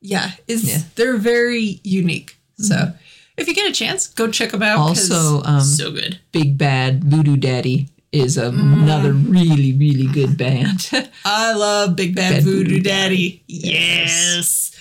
Yeah, 0.01 0.31
is 0.47 0.65
Yeah. 0.65 0.83
they're 0.95 1.17
very 1.17 1.81
unique. 1.85 2.37
So 2.59 2.93
if 3.37 3.47
you 3.49 3.55
get 3.55 3.71
a 3.71 3.73
chance, 3.73 4.07
go 4.09 4.29
check 4.31 4.51
them 4.51 4.63
out. 4.63 4.79
Also, 4.79 5.43
um, 5.45 5.61
so 5.63 5.91
good. 5.93 6.19
Big 6.33 6.59
Bad 6.59 7.05
Voodoo 7.05 7.37
Daddy 7.37 7.89
is 8.13 8.37
Mm. 8.37 8.83
another 8.83 9.13
really 9.13 9.73
really 9.75 10.07
good 10.07 10.37
band. 10.37 10.89
I 11.25 11.53
love 11.55 11.95
Big 11.97 12.15
Bad, 12.15 12.35
Bad 12.35 12.43
Voodoo, 12.45 12.59
Voodoo 12.65 12.81
Daddy. 12.81 13.43
Yes. 13.47 14.73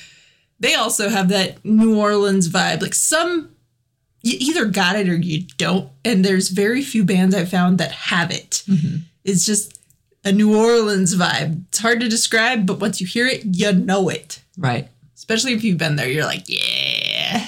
They 0.59 0.73
also 0.73 1.09
have 1.09 1.29
that 1.29 1.63
New 1.63 1.97
Orleans 1.97 2.49
vibe. 2.49 2.81
Like 2.81 2.95
some, 2.95 3.49
you 4.23 4.37
either 4.39 4.65
got 4.65 4.95
it 4.95 5.07
or 5.07 5.15
you 5.15 5.43
don't. 5.57 5.89
And 6.03 6.25
there's 6.25 6.49
very 6.49 6.81
few 6.81 7.03
bands 7.03 7.35
I've 7.35 7.49
found 7.49 7.77
that 7.77 7.91
have 7.91 8.31
it. 8.31 8.63
It's 9.23 9.45
just 9.45 9.76
a 10.27 10.31
New 10.33 10.57
Orleans 10.57 11.15
vibe. 11.15 11.63
It's 11.69 11.79
hard 11.79 12.01
to 12.01 12.09
describe, 12.09 12.65
but 12.65 12.79
once 12.79 12.99
you 12.99 13.07
hear 13.07 13.25
it, 13.25 13.43
you 13.45 13.71
know 13.71 14.09
it. 14.09 14.41
right. 14.57 14.89
Especially 15.15 15.53
if 15.53 15.63
you've 15.63 15.77
been 15.77 15.95
there, 15.95 16.07
you're 16.07 16.25
like, 16.25 16.43
yeah, 16.47 17.47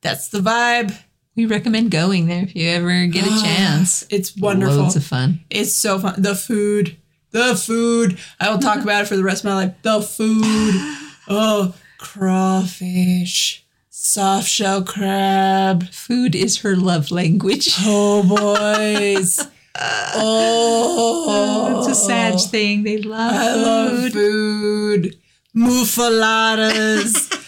that's 0.00 0.28
the 0.28 0.40
vibe. 0.40 0.98
We 1.34 1.46
recommend 1.46 1.90
going 1.90 2.26
there 2.26 2.42
if 2.42 2.54
you 2.56 2.68
ever 2.68 3.06
get 3.06 3.26
a 3.26 3.30
ah, 3.30 3.42
chance. 3.42 4.06
It's 4.10 4.36
wonderful. 4.36 4.76
Loads 4.76 4.96
of 4.96 5.04
fun. 5.04 5.40
It's 5.48 5.72
so 5.72 5.98
fun. 5.98 6.20
The 6.20 6.34
food, 6.34 6.96
the 7.30 7.54
food. 7.54 8.18
I 8.40 8.50
will 8.50 8.58
talk 8.58 8.82
about 8.82 9.02
it 9.02 9.08
for 9.08 9.16
the 9.16 9.22
rest 9.22 9.44
of 9.44 9.50
my 9.50 9.54
life. 9.54 9.74
The 9.82 10.02
food. 10.02 10.74
Oh, 11.28 11.74
crawfish, 11.98 13.66
soft 13.90 14.46
shell 14.46 14.84
crab. 14.84 15.88
Food 15.88 16.36
is 16.36 16.58
her 16.58 16.76
love 16.76 17.10
language. 17.10 17.74
Oh 17.80 18.22
boys. 18.22 19.48
Oh, 19.78 21.78
It's 21.78 21.88
a 21.88 21.94
sad 21.94 22.38
thing. 22.40 22.82
They 22.84 22.98
love 22.98 23.32
I 23.32 23.54
food. 23.54 23.64
love 23.64 24.12
food. 24.12 25.16
Muffulettas. 25.56 27.32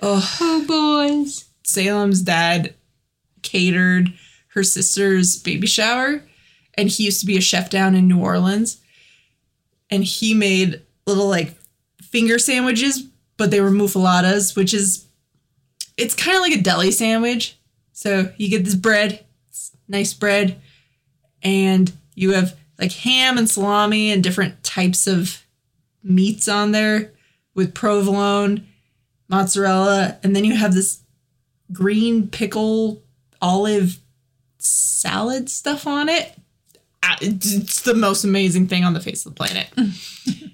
Oh 0.00 0.64
boys. 0.68 1.46
Salem's 1.64 2.22
dad 2.22 2.72
catered 3.42 4.12
her 4.54 4.62
sister's 4.62 5.36
baby 5.42 5.66
shower, 5.66 6.22
and 6.74 6.88
he 6.88 7.06
used 7.06 7.18
to 7.18 7.26
be 7.26 7.36
a 7.36 7.40
chef 7.40 7.68
down 7.68 7.96
in 7.96 8.06
New 8.06 8.20
Orleans. 8.20 8.80
And 9.90 10.04
he 10.04 10.34
made 10.34 10.82
little 11.04 11.26
like 11.28 11.56
finger 12.00 12.38
sandwiches, 12.38 13.08
but 13.36 13.50
they 13.50 13.60
were 13.60 13.72
muffulettas, 13.72 14.54
which 14.54 14.72
is 14.72 15.08
it's 15.96 16.14
kind 16.14 16.36
of 16.36 16.42
like 16.42 16.52
a 16.56 16.62
deli 16.62 16.92
sandwich. 16.92 17.58
So 17.92 18.32
you 18.36 18.48
get 18.48 18.64
this 18.64 18.76
bread, 18.76 19.26
nice 19.88 20.14
bread, 20.14 20.62
and 21.42 21.92
you 22.14 22.32
have 22.32 22.56
like 22.78 22.92
ham 22.92 23.38
and 23.38 23.48
salami 23.48 24.10
and 24.10 24.22
different 24.22 24.62
types 24.62 25.06
of 25.06 25.44
meats 26.02 26.48
on 26.48 26.72
there 26.72 27.12
with 27.54 27.74
provolone, 27.74 28.66
mozzarella, 29.28 30.18
and 30.22 30.34
then 30.34 30.44
you 30.44 30.56
have 30.56 30.74
this 30.74 31.00
green 31.72 32.28
pickle 32.28 33.02
olive 33.42 33.98
salad 34.58 35.48
stuff 35.48 35.86
on 35.86 36.08
it. 36.08 36.34
It's 37.20 37.82
the 37.82 37.94
most 37.94 38.24
amazing 38.24 38.68
thing 38.68 38.84
on 38.84 38.94
the 38.94 39.00
face 39.00 39.24
of 39.24 39.34
the 39.34 39.36
planet. 39.36 39.68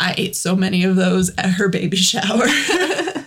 I 0.00 0.14
ate 0.16 0.34
so 0.34 0.56
many 0.56 0.82
of 0.84 0.96
those 0.96 1.30
at 1.36 1.50
her 1.50 1.68
baby 1.68 1.96
shower. 1.96 2.46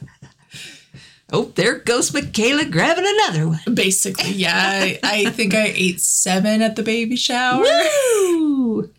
Oh, 1.35 1.45
there 1.55 1.79
goes 1.79 2.11
Michala 2.11 2.71
grabbing 2.71 3.05
another 3.07 3.47
one. 3.47 3.73
Basically, 3.73 4.31
yeah. 4.33 4.53
I, 4.55 4.99
I 5.03 5.25
think 5.31 5.55
I 5.55 5.73
ate 5.75 5.99
seven 5.99 6.61
at 6.61 6.75
the 6.75 6.83
baby 6.83 7.15
shower. 7.15 7.63
Woo! 7.63 8.91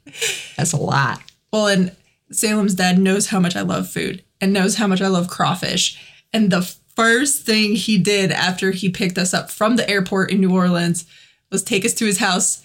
That's 0.56 0.72
a 0.72 0.76
lot. 0.76 1.22
Well, 1.52 1.68
and 1.68 1.94
Salem's 2.32 2.74
dad 2.74 2.98
knows 2.98 3.28
how 3.28 3.38
much 3.38 3.54
I 3.54 3.60
love 3.60 3.88
food 3.88 4.24
and 4.40 4.52
knows 4.52 4.74
how 4.74 4.88
much 4.88 5.00
I 5.00 5.06
love 5.06 5.28
crawfish. 5.28 5.96
And 6.32 6.50
the 6.50 6.62
first 6.96 7.46
thing 7.46 7.76
he 7.76 7.98
did 7.98 8.32
after 8.32 8.72
he 8.72 8.90
picked 8.90 9.16
us 9.16 9.32
up 9.32 9.48
from 9.48 9.76
the 9.76 9.88
airport 9.88 10.32
in 10.32 10.40
New 10.40 10.52
Orleans 10.52 11.06
was 11.52 11.62
take 11.62 11.84
us 11.84 11.94
to 11.94 12.04
his 12.04 12.18
house 12.18 12.64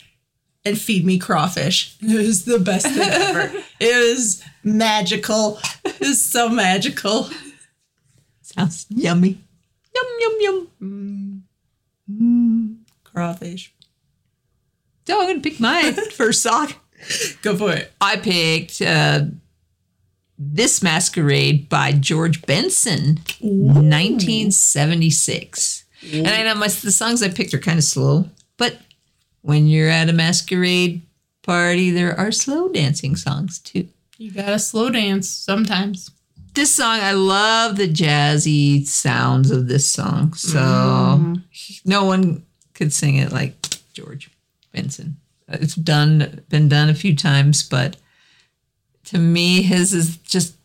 and 0.66 0.82
feed 0.82 1.06
me 1.06 1.20
crawfish. 1.20 1.96
It 2.02 2.18
was 2.18 2.46
the 2.46 2.60
best 2.60 2.88
thing 2.88 3.08
ever. 3.10 3.52
It 3.80 3.96
was 3.96 4.44
magical. 4.62 5.58
It 5.86 6.02
was 6.02 6.22
so 6.22 6.50
magical. 6.50 7.30
Sounds 8.42 8.86
yummy. 8.90 9.38
Yum 10.22 10.38
yum 10.41 10.68
yum. 10.79 11.44
Crawfish. 13.03 13.74
So 15.08 15.20
I'm 15.22 15.27
gonna 15.27 15.39
pick 15.41 15.60
my 15.60 15.91
first 16.13 16.41
sock. 16.44 16.74
Go 17.41 17.56
for 17.58 17.74
it. 17.74 17.91
I 18.00 18.18
picked 18.18 18.82
uh, 18.82 19.22
This 20.38 20.82
Masquerade 20.84 21.68
by 21.70 21.91
George 21.94 22.41
Benson, 22.44 23.20
1976. 23.41 25.86
And 26.13 26.27
I 26.27 26.44
know 26.44 26.56
my, 26.56 26.68
the 26.68 26.91
songs 26.91 27.22
I 27.24 27.29
picked 27.29 27.53
are 27.53 27.60
kind 27.60 27.77
of 27.77 27.84
slow, 27.84 28.25
but 28.58 28.77
when 29.41 29.68
you're 29.68 29.89
at 29.89 30.10
a 30.10 30.13
masquerade 30.13 31.01
party, 31.44 31.91
there 31.91 32.18
are 32.18 32.32
slow 32.32 32.70
dancing 32.70 33.15
songs 33.15 33.60
too. 33.60 33.88
You 34.18 34.32
gotta 34.32 34.60
slow 34.60 34.89
dance 34.89 35.29
sometimes. 35.29 36.12
This 36.60 36.75
song, 36.75 37.00
I 37.00 37.13
love 37.13 37.78
the 37.78 37.88
jazzy 37.88 38.86
sounds 38.86 39.50
of 39.50 39.70
this 39.70 39.89
song. 39.89 40.34
So 40.34 40.60
mm-hmm. 40.60 41.36
no 41.86 42.04
one 42.04 42.44
could 42.74 42.92
sing 42.92 43.16
it 43.16 43.32
like 43.32 43.56
George 43.94 44.30
Benson. 44.74 45.16
It's 45.48 45.75
done, 45.75 46.44
been 46.50 46.68
done 46.68 46.89
a 46.89 46.94
few 46.94 47.16
times, 47.16 47.63
but 47.63 47.96
to 49.06 49.18
me, 49.18 49.62
his 49.62 49.94
is 49.94 50.18
just 50.18 50.58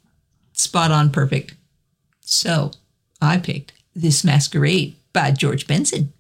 spot 0.53 0.91
on 0.91 1.13
perfect. 1.13 1.55
So 2.23 2.73
I 3.23 3.39
picked 3.39 3.73
This 3.95 4.25
Masquerade 4.25 4.97
by 5.13 5.31
George 5.31 5.69
Benson. 5.69 6.13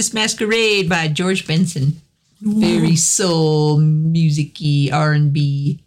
This 0.00 0.14
Masquerade 0.14 0.88
by 0.88 1.08
George 1.08 1.46
Benson. 1.46 2.00
Very 2.40 2.96
soul, 2.96 3.76
musicy, 3.76 4.90
R 4.90 5.12
and 5.12 5.30
B. 5.30 5.84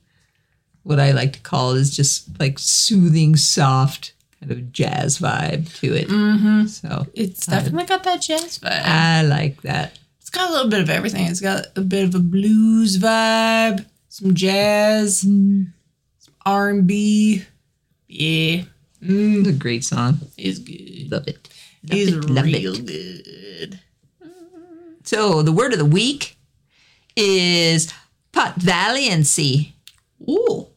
What 0.83 0.99
I 0.99 1.13
like 1.13 1.33
to 1.33 1.39
call 1.39 1.71
is 1.71 1.95
just 1.95 2.39
like 2.39 2.59
soothing, 2.59 3.35
soft 3.35 4.13
kind 4.39 4.51
of 4.51 4.71
jazz 4.71 5.17
vibe 5.17 5.75
to 5.79 5.95
it. 5.95 6.09
Mm-hmm. 6.09 6.67
So 6.67 7.07
It's 7.15 7.47
definitely 7.47 7.85
got 7.85 8.03
that 8.03 8.21
jazz 8.21 8.59
vibe. 8.59 8.83
I 8.85 9.23
like 9.23 9.63
that. 9.63 9.97
It's 10.21 10.29
got 10.29 10.47
a 10.47 10.53
little 10.53 10.69
bit 10.69 10.81
of 10.81 10.91
everything. 10.91 11.25
It's 11.25 11.41
got 11.41 11.65
a 11.75 11.81
bit 11.81 12.03
of 12.03 12.13
a 12.13 12.19
blues 12.19 12.99
vibe, 12.99 13.83
some 14.09 14.35
jazz, 14.35 15.21
some 15.21 15.73
R 16.45 16.69
and 16.69 16.85
B. 16.85 17.45
Yeah, 18.07 18.65
It's 19.01 19.47
a 19.49 19.53
great 19.53 19.83
song. 19.83 20.19
it's 20.37 20.59
good. 20.59 21.09
Love 21.11 21.27
it. 21.27 21.49
Love 21.89 21.97
It's 21.99 22.11
it, 22.11 22.29
love 22.29 22.45
real 22.45 22.75
it. 22.75 22.85
good. 22.85 23.79
So 25.13 25.43
the 25.43 25.51
word 25.51 25.73
of 25.73 25.77
the 25.77 25.85
week 25.85 26.37
is 27.15 27.93
pot 28.31 28.55
valiancy. 28.55 29.75
Ooh, 30.27 30.69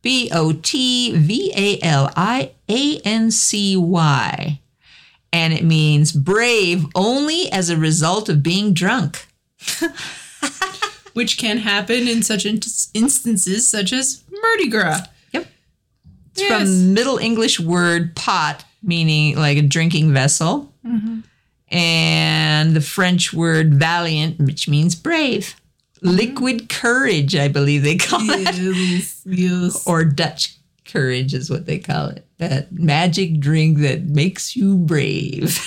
B 0.00 0.30
O 0.32 0.52
T 0.52 1.12
V 1.16 1.52
A 1.56 1.84
L 1.84 2.08
I 2.14 2.52
A 2.68 2.98
N 3.04 3.32
C 3.32 3.76
Y. 3.76 4.60
And 5.32 5.52
it 5.52 5.64
means 5.64 6.12
brave 6.12 6.86
only 6.94 7.50
as 7.50 7.68
a 7.68 7.76
result 7.76 8.28
of 8.28 8.44
being 8.44 8.74
drunk. 8.74 9.26
which 11.12 11.36
can 11.36 11.58
happen 11.58 12.06
in 12.06 12.22
such 12.22 12.46
in- 12.46 12.60
instances 12.94 13.66
such 13.66 13.92
as 13.92 14.22
Mardi 14.30 14.68
Gras. 14.68 15.00
Yep. 15.32 15.48
It's 16.30 16.42
Yes. 16.42 16.62
from 16.62 16.94
Middle 16.94 17.18
English 17.18 17.58
word 17.58 18.14
pot, 18.14 18.64
meaning 18.84 19.34
like 19.36 19.58
a 19.58 19.62
drinking 19.62 20.12
vessel, 20.12 20.72
mm-hmm. 20.86 21.20
And 21.70 22.74
the 22.74 22.80
French 22.80 23.32
word 23.32 23.74
valiant, 23.74 24.38
which 24.40 24.68
means 24.68 24.94
brave. 24.94 25.54
Mm-hmm. 25.96 26.16
Liquid 26.16 26.68
courage, 26.68 27.36
I 27.36 27.48
believe 27.48 27.82
they 27.82 27.96
call 27.96 28.20
it. 28.22 28.56
yes, 28.56 29.22
yes. 29.24 29.86
or 29.86 30.04
Dutch 30.04 30.56
courage 30.84 31.34
is 31.34 31.50
what 31.50 31.66
they 31.66 31.78
call 31.78 32.08
it. 32.08 32.26
That 32.38 32.72
magic 32.72 33.38
drink 33.38 33.78
that 33.78 34.04
makes 34.04 34.56
you 34.56 34.76
brave. 34.76 35.58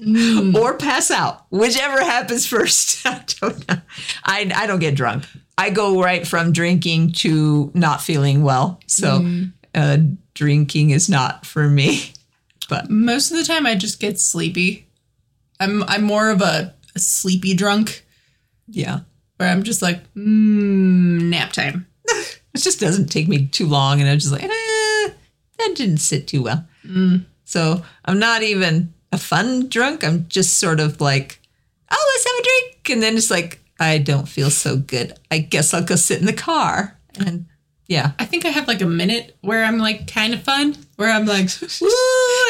Mm. 0.00 0.54
or 0.60 0.76
pass 0.76 1.10
out, 1.10 1.46
whichever 1.50 2.02
happens 2.02 2.46
first. 2.46 3.06
I 3.06 3.22
don't 3.40 3.68
know. 3.68 3.80
I, 4.24 4.50
I 4.54 4.66
don't 4.66 4.80
get 4.80 4.94
drunk. 4.94 5.24
I 5.56 5.70
go 5.70 6.02
right 6.02 6.26
from 6.26 6.52
drinking 6.52 7.12
to 7.12 7.70
not 7.74 8.02
feeling 8.02 8.42
well. 8.42 8.80
So 8.86 9.20
mm. 9.20 9.52
uh, 9.74 9.98
drinking 10.34 10.90
is 10.90 11.08
not 11.08 11.46
for 11.46 11.68
me. 11.68 12.12
But 12.68 12.90
Most 12.90 13.30
of 13.30 13.38
the 13.38 13.44
time, 13.44 13.64
I 13.64 13.74
just 13.74 14.00
get 14.00 14.18
sleepy. 14.18 14.85
I'm 15.60 15.82
I'm 15.84 16.02
more 16.02 16.30
of 16.30 16.40
a, 16.40 16.74
a 16.94 16.98
sleepy 16.98 17.54
drunk 17.54 18.06
yeah, 18.68 19.00
where 19.36 19.48
I'm 19.48 19.62
just 19.62 19.82
like, 19.82 20.02
mm, 20.14 21.22
nap 21.22 21.52
time. 21.52 21.86
it 22.06 22.38
just 22.56 22.80
doesn't 22.80 23.08
take 23.08 23.28
me 23.28 23.46
too 23.46 23.66
long. 23.66 24.00
And 24.00 24.08
I'm 24.08 24.18
just 24.18 24.32
like, 24.32 24.42
eh, 24.42 24.48
that 24.48 25.74
didn't 25.74 25.98
sit 25.98 26.26
too 26.26 26.42
well. 26.42 26.66
So 27.44 27.82
I'm 28.04 28.18
not 28.18 28.42
even 28.42 28.92
a 29.12 29.18
fun 29.18 29.68
drunk. 29.68 30.04
I'm 30.04 30.26
just 30.28 30.58
sort 30.58 30.80
of 30.80 31.00
like, 31.00 31.40
oh, 31.90 32.12
let's 32.14 32.26
have 32.26 32.38
a 32.38 32.42
drink. 32.42 32.90
And 32.90 33.02
then 33.02 33.16
it's 33.16 33.30
like, 33.30 33.60
I 33.78 33.98
don't 33.98 34.28
feel 34.28 34.50
so 34.50 34.76
good. 34.76 35.16
I 35.30 35.38
guess 35.38 35.72
I'll 35.72 35.84
go 35.84 35.96
sit 35.96 36.20
in 36.20 36.26
the 36.26 36.32
car. 36.32 36.98
And 37.18 37.46
yeah. 37.86 38.12
I 38.18 38.24
think 38.24 38.44
I 38.44 38.48
have 38.48 38.66
like 38.66 38.80
a 38.80 38.86
minute 38.86 39.36
where 39.42 39.64
I'm 39.64 39.78
like 39.78 40.10
kind 40.10 40.34
of 40.34 40.42
fun, 40.42 40.76
where 40.96 41.10
I'm 41.10 41.26
like, 41.26 41.48
woo, 41.80 41.88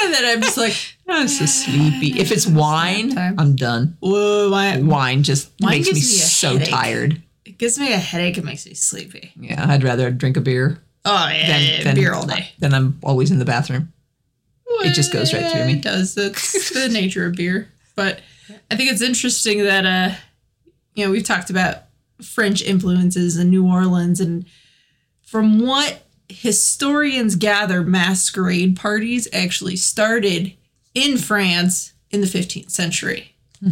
and 0.05 0.15
then 0.15 0.25
I'm 0.25 0.41
just 0.41 0.57
like, 0.57 0.75
I'm 1.09 1.29
so 1.29 1.47
sleepy. 1.47 2.19
If 2.19 2.31
it's 2.33 2.47
wine. 2.47 3.17
I'm 3.19 3.57
done. 3.57 3.97
whoa, 4.01 4.51
why? 4.51 4.79
Wine 4.81 5.23
just 5.23 5.51
Wine 5.61 5.71
makes 5.73 5.89
me, 5.89 5.95
me 5.95 6.01
so 6.01 6.53
headache. 6.53 6.69
tired. 6.69 7.23
It 7.45 7.59
gives 7.59 7.79
me 7.79 7.93
a 7.93 7.97
headache. 7.99 8.39
It 8.39 8.45
makes 8.45 8.67
me 8.67 8.75
sleepy. 8.75 9.33
Yeah, 9.39 9.65
I'd 9.69 9.85
rather 9.85 10.11
drink 10.11 10.37
a 10.37 10.41
beer 10.41 10.83
Oh 11.05 11.29
yeah, 11.29 11.47
than, 11.47 11.63
yeah, 11.63 11.85
than 11.85 11.95
beer 11.95 12.13
all 12.13 12.27
day. 12.27 12.51
Then 12.59 12.75
I'm 12.75 12.99
always 13.03 13.31
in 13.31 13.39
the 13.39 13.45
bathroom. 13.45 13.93
It 14.81 14.93
just 14.93 15.13
goes 15.13 15.33
right 15.33 15.51
through 15.51 15.65
me. 15.65 15.75
It 15.75 15.83
does. 15.83 16.15
That's 16.15 16.71
the 16.75 16.89
nature 16.89 17.25
of 17.25 17.35
beer. 17.37 17.69
But 17.95 18.21
I 18.71 18.77
think 18.77 18.91
it's 18.91 19.01
interesting 19.01 19.63
that 19.65 19.87
uh, 19.87 20.15
you 20.95 21.05
know, 21.05 21.11
we've 21.13 21.25
talked 21.25 21.49
about 21.51 21.85
French 22.23 22.63
influences 22.63 23.37
in 23.37 23.49
New 23.51 23.67
Orleans, 23.67 24.21
and 24.21 24.45
from 25.23 25.61
what 25.61 26.03
historians 26.29 27.37
gather, 27.37 27.83
masquerade 27.83 28.77
parties 28.77 29.29
actually 29.33 29.77
started 29.77 30.55
in 30.95 31.19
France 31.19 31.93
in 32.11 32.21
the 32.21 32.27
15th 32.27 32.71
century. 32.71 33.35
Hmm. 33.61 33.71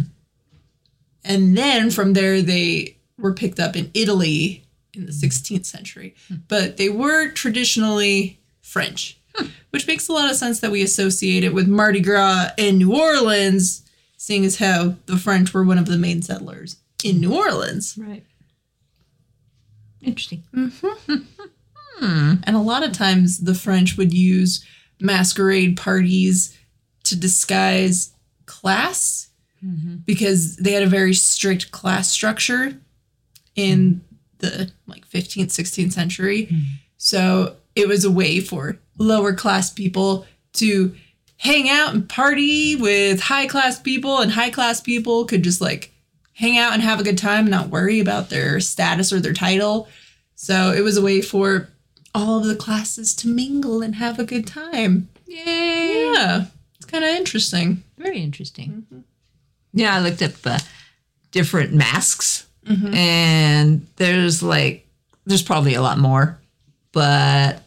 And 1.23 1.57
then 1.57 1.89
from 1.89 2.13
there, 2.13 2.41
they 2.41 2.97
were 3.17 3.33
picked 3.33 3.59
up 3.59 3.75
in 3.75 3.91
Italy 3.93 4.63
in 4.93 5.05
the 5.05 5.11
16th 5.11 5.65
century. 5.65 6.15
Hmm. 6.27 6.35
But 6.47 6.77
they 6.77 6.89
were 6.89 7.29
traditionally 7.29 8.39
French, 8.61 9.19
hmm. 9.35 9.47
which 9.71 9.87
makes 9.87 10.07
a 10.07 10.13
lot 10.13 10.29
of 10.29 10.37
sense 10.37 10.59
that 10.59 10.71
we 10.71 10.81
associate 10.81 11.43
it 11.43 11.53
with 11.53 11.67
Mardi 11.67 12.01
Gras 12.01 12.49
in 12.57 12.77
New 12.77 12.95
Orleans, 12.95 13.83
seeing 14.17 14.45
as 14.45 14.57
how 14.57 14.95
the 15.05 15.17
French 15.17 15.53
were 15.53 15.63
one 15.63 15.77
of 15.77 15.87
the 15.87 15.97
main 15.97 16.21
settlers 16.21 16.77
in 17.03 17.19
New 17.19 17.35
Orleans. 17.35 17.97
Right. 17.97 18.23
Interesting. 20.01 20.43
Mm-hmm. 20.53 21.15
Hmm. 21.97 22.35
And 22.43 22.55
a 22.55 22.61
lot 22.61 22.83
of 22.83 22.91
times 22.91 23.39
the 23.39 23.55
French 23.55 23.97
would 23.97 24.13
use 24.13 24.65
masquerade 24.99 25.77
parties 25.77 26.57
to 27.03 27.15
disguise 27.15 28.13
class 28.45 29.29
mm-hmm. 29.63 29.97
because 30.05 30.57
they 30.57 30.73
had 30.73 30.83
a 30.83 30.87
very 30.87 31.13
strict 31.13 31.71
class 31.71 32.09
structure 32.09 32.79
in 33.55 34.01
hmm. 34.01 34.15
the 34.39 34.71
like 34.87 35.07
15th, 35.07 35.47
16th 35.47 35.93
century. 35.93 36.45
Hmm. 36.45 36.59
So 36.97 37.55
it 37.75 37.87
was 37.87 38.05
a 38.05 38.11
way 38.11 38.39
for 38.39 38.79
lower 38.97 39.33
class 39.33 39.69
people 39.69 40.25
to 40.53 40.95
hang 41.37 41.69
out 41.69 41.93
and 41.93 42.07
party 42.07 42.75
with 42.75 43.19
high 43.19 43.47
class 43.47 43.79
people, 43.79 44.19
and 44.19 44.31
high 44.31 44.49
class 44.49 44.81
people 44.81 45.25
could 45.25 45.43
just 45.43 45.61
like 45.61 45.91
hang 46.33 46.57
out 46.57 46.73
and 46.73 46.81
have 46.81 46.99
a 46.99 47.03
good 47.03 47.17
time, 47.17 47.47
not 47.47 47.69
worry 47.69 47.99
about 47.99 48.29
their 48.29 48.59
status 48.59 49.11
or 49.13 49.19
their 49.19 49.33
title. 49.33 49.87
So 50.35 50.71
it 50.71 50.81
was 50.81 50.97
a 50.97 51.01
way 51.01 51.21
for 51.21 51.69
all 52.15 52.39
of 52.39 52.45
the 52.45 52.55
classes 52.55 53.13
to 53.15 53.27
mingle 53.27 53.81
and 53.81 53.95
have 53.95 54.17
a 54.17 54.23
good 54.23 54.47
time. 54.47 55.09
Yay. 55.27 56.11
Yeah, 56.13 56.45
it's 56.75 56.85
kind 56.85 57.03
of 57.03 57.09
interesting. 57.11 57.83
Very 57.97 58.19
interesting. 58.19 58.85
Mm-hmm. 58.91 58.99
Yeah, 59.73 59.95
I 59.95 59.99
looked 59.99 60.21
up 60.21 60.31
uh, 60.45 60.59
different 61.31 61.73
masks, 61.73 62.47
mm-hmm. 62.65 62.93
and 62.93 63.85
there's 63.97 64.41
like, 64.41 64.87
there's 65.25 65.43
probably 65.43 65.73
a 65.73 65.81
lot 65.81 65.97
more, 65.97 66.39
but 66.93 67.61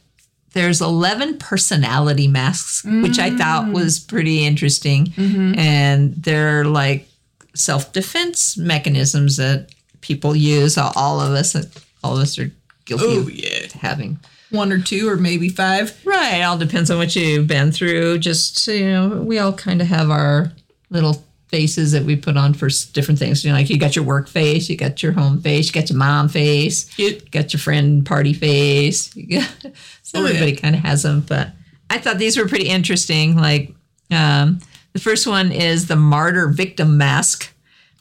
there's 0.54 0.80
11 0.80 1.38
personality 1.38 2.26
masks, 2.26 2.82
which 2.84 3.18
I 3.18 3.37
thought 3.37 3.66
mm. 3.66 3.74
was 3.74 3.98
pretty 3.98 4.44
interesting. 4.44 5.06
Mm-hmm. 5.06 5.58
And 5.58 6.14
they're 6.14 6.64
like 6.64 7.06
self 7.54 7.92
defense 7.92 8.56
mechanisms 8.56 9.37
that 9.37 9.68
people 10.00 10.34
use. 10.34 10.78
All 10.78 11.20
of 11.20 11.32
us, 11.32 11.54
all 12.02 12.16
of 12.16 12.22
us 12.22 12.38
are 12.38 12.50
guilty 12.87 13.04
Oh, 13.06 13.20
of 13.20 13.30
yeah. 13.30 13.66
having. 13.74 14.18
One 14.50 14.72
or 14.72 14.80
two, 14.80 15.08
or 15.08 15.16
maybe 15.16 15.48
five. 15.48 15.98
Right. 16.06 16.42
All 16.42 16.56
depends 16.56 16.90
on 16.90 16.96
what 16.98 17.14
you've 17.14 17.46
been 17.46 17.70
through. 17.70 18.18
Just, 18.18 18.66
you 18.66 18.87
know, 18.90 19.08
we 19.22 19.38
all 19.38 19.52
kind 19.52 19.80
of 19.82 19.88
have 19.88 20.11
our 20.11 20.52
little 20.90 21.22
faces 21.48 21.92
that 21.92 22.04
we 22.04 22.14
put 22.16 22.37
on 22.37 22.54
for 22.54 22.68
different 22.92 23.18
things. 23.18 23.44
You 23.44 23.50
know, 23.50 23.56
like 23.56 23.68
you 23.70 23.78
got 23.78 23.94
your 23.96 24.04
work 24.04 24.28
face, 24.28 24.68
you 24.70 24.76
got 24.76 25.02
your 25.02 25.12
home 25.12 25.40
face, 25.40 25.66
you 25.66 25.72
got 25.80 25.90
your 25.90 25.98
mom 25.98 26.28
face, 26.28 26.98
you 26.98 27.20
got 27.30 27.52
your 27.52 27.61
friend 27.61 28.04
party 28.06 28.32
face. 28.32 29.12
Got, 29.14 29.48
so 30.02 30.20
Oh, 30.20 30.22
yeah. 30.22 30.28
everybody 30.28 30.56
kind 30.56 30.74
of 30.74 30.82
has 30.82 31.02
them. 31.02 31.20
But 31.26 31.50
I 31.90 31.98
thought 31.98 32.18
these 32.18 32.37
were 32.38 32.48
pretty 32.48 32.68
interesting. 32.68 33.37
Like 33.37 33.72
um, 34.11 34.61
the 34.94 35.00
first 35.00 35.26
one 35.26 35.52
is 35.52 35.88
the 35.88 35.96
martyr 35.96 36.48
victim 36.48 36.96
mask. 36.98 37.52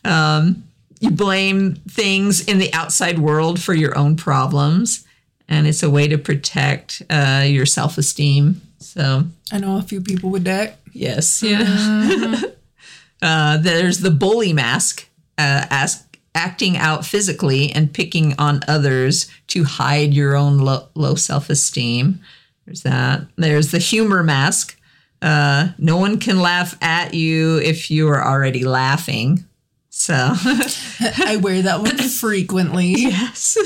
Um, 0.06 0.64
you 1.00 1.12
blame 1.12 1.76
things 1.90 2.46
in 2.48 2.58
the 2.58 2.74
outside 2.74 3.20
world 3.20 3.62
for 3.62 3.74
your 3.74 3.98
own 3.98 4.16
problems, 4.16 5.06
and 5.50 5.68
it's 5.68 5.84
a 5.84 5.90
way 5.90 6.08
to 6.08 6.18
protect 6.18 7.02
uh, 7.10 7.44
your 7.46 7.66
self 7.66 7.98
esteem. 7.98 8.62
So, 8.80 9.24
I 9.52 9.60
know 9.60 9.78
a 9.78 9.82
few 9.82 10.02
people 10.02 10.30
with 10.30 10.44
that. 10.46 10.78
yes, 10.94 11.42
yeah. 11.44 12.42
uh, 13.22 13.58
there's 13.58 14.00
the 14.00 14.12
bully 14.12 14.54
mask, 14.54 15.08
uh, 15.38 15.66
ask, 15.70 16.18
acting 16.36 16.78
out 16.78 17.06
physically 17.06 17.72
and 17.72 17.92
picking 17.94 18.36
on 18.38 18.62
others 18.68 19.28
to 19.48 19.64
hide 19.64 20.14
your 20.14 20.36
own 20.36 20.60
lo- 20.60 20.88
low 20.94 21.16
self 21.16 21.50
esteem. 21.50 22.20
There's 22.66 22.84
that. 22.84 23.22
There's 23.38 23.72
the 23.72 23.80
humor 23.80 24.24
mask. 24.24 24.78
Uh, 25.22 25.70
no 25.80 25.98
one 25.98 26.20
can 26.20 26.40
laugh 26.40 26.78
at 26.82 27.14
you 27.16 27.58
if 27.58 27.90
you 27.90 28.08
are 28.10 28.24
already 28.24 28.66
laughing. 28.66 29.46
So, 29.90 30.14
I 30.14 31.40
wear 31.42 31.64
that 31.64 31.80
one 31.82 31.98
frequently. 31.98 32.94
yes. 32.98 33.58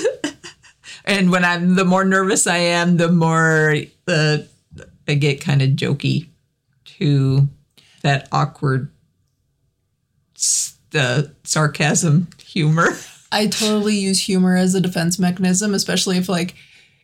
And 1.06 1.32
when 1.32 1.44
I'm, 1.44 1.76
the 1.76 1.86
more 1.86 2.06
nervous 2.06 2.48
I 2.48 2.58
am, 2.58 2.98
the 2.98 3.12
more 3.12 3.76
uh, 4.08 4.38
I 5.08 5.14
get 5.16 5.42
kind 5.42 5.62
of 5.62 5.70
jokey 5.72 6.28
to 6.98 7.48
that 8.02 8.28
awkward, 8.32 8.92
the 10.92 11.34
sarcasm 11.44 12.28
humor. 12.44 12.90
I 13.32 13.48
totally 13.48 13.96
use 13.96 14.22
humor 14.22 14.58
as 14.58 14.76
a 14.76 14.82
defense 14.82 15.18
mechanism, 15.18 15.74
especially 15.74 16.18
if 16.18 16.28
like 16.28 16.56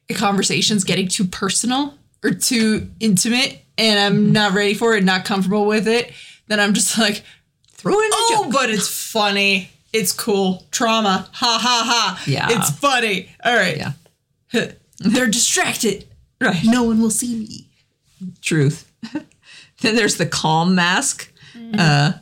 a 0.10 0.14
conversation's 0.14 0.84
getting 0.84 1.08
too 1.08 1.26
personal 1.26 1.94
or 2.24 2.32
too 2.32 2.90
intimate 3.00 3.62
and 3.78 4.00
I'm 4.00 4.32
not 4.32 4.54
ready 4.54 4.74
for 4.74 4.96
it, 4.96 5.04
not 5.04 5.26
comfortable 5.26 5.66
with 5.66 5.88
it. 5.88 6.12
Then 6.48 6.60
I'm 6.60 6.74
just 6.74 6.98
like, 6.98 7.24
Throw 7.72 7.94
in 7.94 8.06
a 8.06 8.10
oh, 8.12 8.44
joke. 8.44 8.54
but 8.54 8.70
it's 8.70 8.90
funny. 8.90 9.70
It's 9.98 10.12
cool. 10.12 10.66
Trauma. 10.72 11.28
Ha 11.34 11.60
ha 11.62 11.84
ha. 11.86 12.24
Yeah. 12.28 12.48
It's 12.52 12.72
funny. 12.72 13.30
All 13.44 13.56
right. 13.56 13.78
Yeah. 13.78 13.92
They're 15.00 15.28
distracted. 15.28 16.08
Right. 16.40 16.64
No 16.64 16.84
one 16.84 17.02
will 17.02 17.10
see 17.10 17.36
me. 17.36 18.34
truth. 18.42 18.92
then 19.82 19.96
there's 19.96 20.18
the 20.18 20.26
calm 20.26 20.76
mask, 20.76 21.32
uh, 21.78 22.14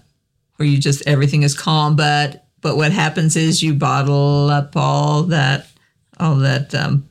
where 0.55 0.67
you 0.67 0.77
just 0.77 1.05
everything 1.07 1.43
is 1.43 1.57
calm, 1.57 1.95
but 1.95 2.45
but 2.61 2.77
what 2.77 2.91
happens 2.91 3.35
is 3.35 3.61
you 3.61 3.73
bottle 3.73 4.49
up 4.49 4.75
all 4.75 5.23
that 5.23 5.67
all 6.19 6.35
that 6.37 6.73
um, 6.73 7.07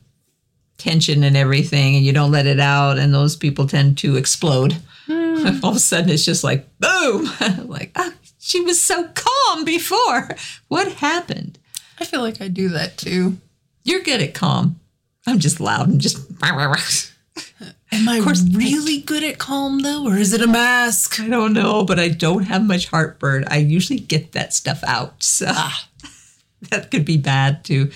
tension 0.77 1.23
and 1.23 1.37
everything, 1.37 1.95
and 1.95 2.05
you 2.05 2.13
don't 2.13 2.31
let 2.31 2.47
it 2.47 2.59
out, 2.59 2.97
and 2.97 3.13
those 3.13 3.35
people 3.35 3.67
tend 3.67 3.97
to 3.99 4.15
explode. 4.15 4.77
all 5.09 5.69
of 5.69 5.75
a 5.75 5.79
sudden, 5.79 6.09
it's 6.09 6.25
just 6.25 6.43
like 6.43 6.67
boom, 6.79 7.29
like 7.67 7.91
oh, 7.95 8.13
she 8.45 8.61
was 8.61 8.79
so 8.79 9.09
calm 9.15 9.65
before. 9.65 10.29
What 10.67 10.93
happened? 10.93 11.57
I 11.99 12.05
feel 12.05 12.21
like 12.21 12.39
I 12.39 12.47
do 12.47 12.69
that 12.69 12.95
too. 12.95 13.37
You're 13.83 14.03
good 14.03 14.21
at 14.21 14.35
calm. 14.35 14.79
I'm 15.25 15.39
just 15.39 15.59
loud 15.59 15.87
and 15.87 15.99
just. 15.99 16.19
Am 17.91 18.07
I 18.07 18.19
course- 18.21 18.47
really 18.51 19.01
good 19.01 19.23
at 19.23 19.39
calm 19.39 19.79
though, 19.79 20.05
or 20.05 20.15
is 20.17 20.31
it 20.31 20.43
a 20.43 20.47
mask? 20.47 21.19
I 21.19 21.27
don't 21.27 21.53
know, 21.53 21.83
but 21.83 21.97
I 21.99 22.09
don't 22.09 22.43
have 22.43 22.63
much 22.63 22.87
heartburn. 22.89 23.45
I 23.47 23.57
usually 23.57 23.99
get 23.99 24.33
that 24.33 24.53
stuff 24.53 24.83
out. 24.85 25.23
So 25.23 25.47
ah. 25.49 25.89
that 26.69 26.91
could 26.91 27.03
be 27.03 27.17
bad 27.17 27.65
too. 27.65 27.89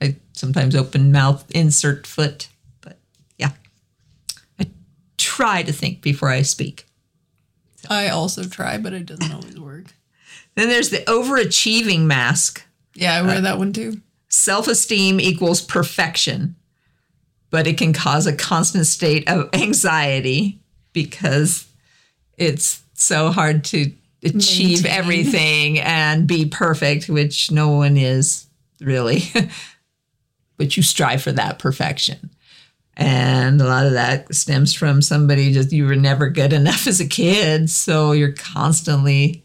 I 0.00 0.16
sometimes 0.32 0.74
open 0.74 1.12
mouth, 1.12 1.44
insert 1.50 2.06
foot, 2.06 2.48
but 2.80 2.96
yeah. 3.36 3.50
I 4.58 4.70
try 5.18 5.62
to 5.62 5.72
think 5.72 6.00
before 6.00 6.30
I 6.30 6.40
speak. 6.40 6.86
I 7.92 8.08
also 8.08 8.44
try, 8.44 8.78
but 8.78 8.92
it 8.92 9.06
doesn't 9.06 9.32
always 9.32 9.58
work. 9.58 9.84
Then 10.54 10.68
there's 10.68 10.90
the 10.90 10.98
overachieving 10.98 12.00
mask. 12.00 12.64
Yeah, 12.94 13.14
I 13.14 13.22
wear 13.22 13.38
uh, 13.38 13.40
that 13.42 13.58
one 13.58 13.72
too. 13.72 14.00
Self 14.28 14.68
esteem 14.68 15.20
equals 15.20 15.60
perfection, 15.60 16.56
but 17.50 17.66
it 17.66 17.78
can 17.78 17.92
cause 17.92 18.26
a 18.26 18.34
constant 18.34 18.86
state 18.86 19.28
of 19.28 19.48
anxiety 19.52 20.60
because 20.92 21.66
it's 22.36 22.82
so 22.94 23.30
hard 23.30 23.64
to 23.64 23.92
achieve 24.24 24.84
Maintain. 24.84 24.98
everything 24.98 25.78
and 25.80 26.26
be 26.26 26.46
perfect, 26.46 27.08
which 27.08 27.50
no 27.50 27.70
one 27.70 27.96
is 27.96 28.46
really. 28.80 29.22
but 30.56 30.76
you 30.76 30.82
strive 30.82 31.22
for 31.22 31.32
that 31.32 31.58
perfection. 31.58 32.30
And 32.96 33.60
a 33.60 33.64
lot 33.64 33.86
of 33.86 33.92
that 33.92 34.34
stems 34.34 34.74
from 34.74 35.00
somebody 35.00 35.52
just 35.52 35.72
you 35.72 35.86
were 35.86 35.96
never 35.96 36.28
good 36.28 36.52
enough 36.52 36.86
as 36.86 37.00
a 37.00 37.06
kid. 37.06 37.70
So 37.70 38.12
you're 38.12 38.32
constantly 38.32 39.44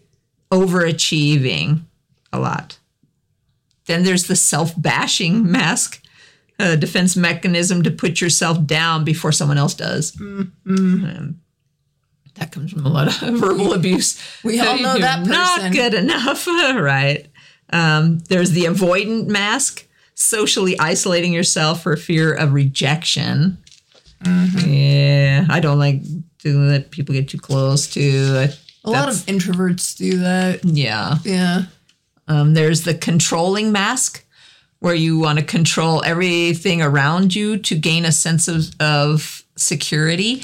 overachieving 0.51 1.81
a 2.33 2.39
lot. 2.39 2.77
Then 3.86 4.03
there's 4.03 4.27
the 4.27 4.36
self 4.36 4.79
bashing 4.79 5.49
mask, 5.49 6.03
a 6.60 6.75
defense 6.75 7.15
mechanism 7.15 7.83
to 7.83 7.91
put 7.91 8.19
yourself 8.19 8.65
down 8.65 9.03
before 9.03 9.31
someone 9.31 9.57
else 9.57 9.73
does. 9.73 10.19
Um, 10.19 11.39
that 12.36 12.51
comes 12.51 12.71
from 12.71 12.86
a 12.86 12.89
lot 12.89 13.07
of 13.07 13.13
verbal 13.39 13.73
abuse. 13.73 14.21
We 14.43 14.60
all 14.60 14.77
know 14.77 14.93
You're 14.93 15.01
that 15.01 15.19
person. 15.19 15.31
Not 15.31 15.71
good 15.71 15.93
enough, 15.93 16.47
right? 16.75 17.27
Um, 17.69 18.19
there's 18.29 18.51
the 18.51 18.65
avoidant 18.65 19.27
mask, 19.27 19.87
socially 20.17 20.77
isolating 20.80 21.32
yourself 21.32 21.84
for 21.84 21.95
fear 21.95 22.34
of 22.34 22.51
rejection. 22.51 23.58
Mm-hmm. 24.23 24.73
Yeah, 24.73 25.45
I 25.47 25.60
don't 25.60 25.77
like 25.77 26.01
to 26.39 26.60
let 26.60 26.89
people 26.89 27.13
get 27.13 27.30
too 27.30 27.38
close 27.38 27.88
to. 27.91 28.49
A 28.84 28.89
lot 28.89 29.10
of 29.10 29.15
introverts 29.27 29.95
do 29.95 30.17
that. 30.19 30.65
yeah. 30.65 31.17
Yeah. 31.23 31.63
Um, 32.27 32.56
there's 32.56 32.82
the 32.82 32.95
controlling 32.95 33.71
mask, 33.71 34.25
where 34.80 34.95
you 34.95 35.19
want 35.19 35.39
to 35.39 35.45
control 35.45 36.03
everything 36.03 36.82
around 36.82 37.34
you 37.34 37.58
to 37.58 37.75
gain 37.75 38.03
a 38.03 38.12
sense 38.12 38.47
of, 38.47 38.69
of 38.80 39.43
security. 39.56 40.43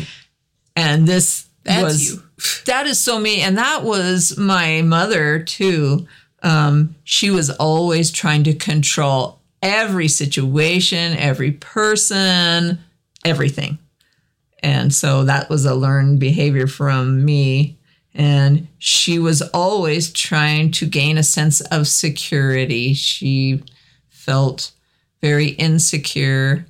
And 0.76 1.08
this 1.08 1.48
That's 1.64 1.84
was 1.84 2.14
you. 2.14 2.24
that 2.66 2.86
is 2.86 3.00
so 3.00 3.20
me, 3.20 3.42
and 3.42 3.58
that 3.58 3.84
was 3.84 4.38
my 4.38 4.84
mother 4.84 5.40
too. 5.40 6.08
Um, 6.44 6.96
she 7.04 7.32
was 7.32 7.50
always 7.50 8.12
trying 8.12 8.44
to 8.44 8.54
control 8.54 9.40
every 9.64 10.10
situation, 10.10 11.18
every 11.18 11.54
person, 11.54 12.78
everything. 13.26 13.80
And 14.62 14.94
so 14.94 15.24
that 15.24 15.50
was 15.50 15.66
a 15.66 15.74
learned 15.74 16.20
behavior 16.20 16.68
from 16.68 17.26
me. 17.26 17.80
And 18.14 18.68
she 18.78 19.18
was 19.18 19.42
always 19.42 20.14
trying 20.14 20.70
to 20.72 20.86
gain 20.86 21.18
a 21.18 21.24
sense 21.24 21.62
of 21.62 21.88
security. 21.88 22.94
She 22.94 23.64
felt 24.10 24.72
very 25.22 25.50
insecure, 25.50 26.68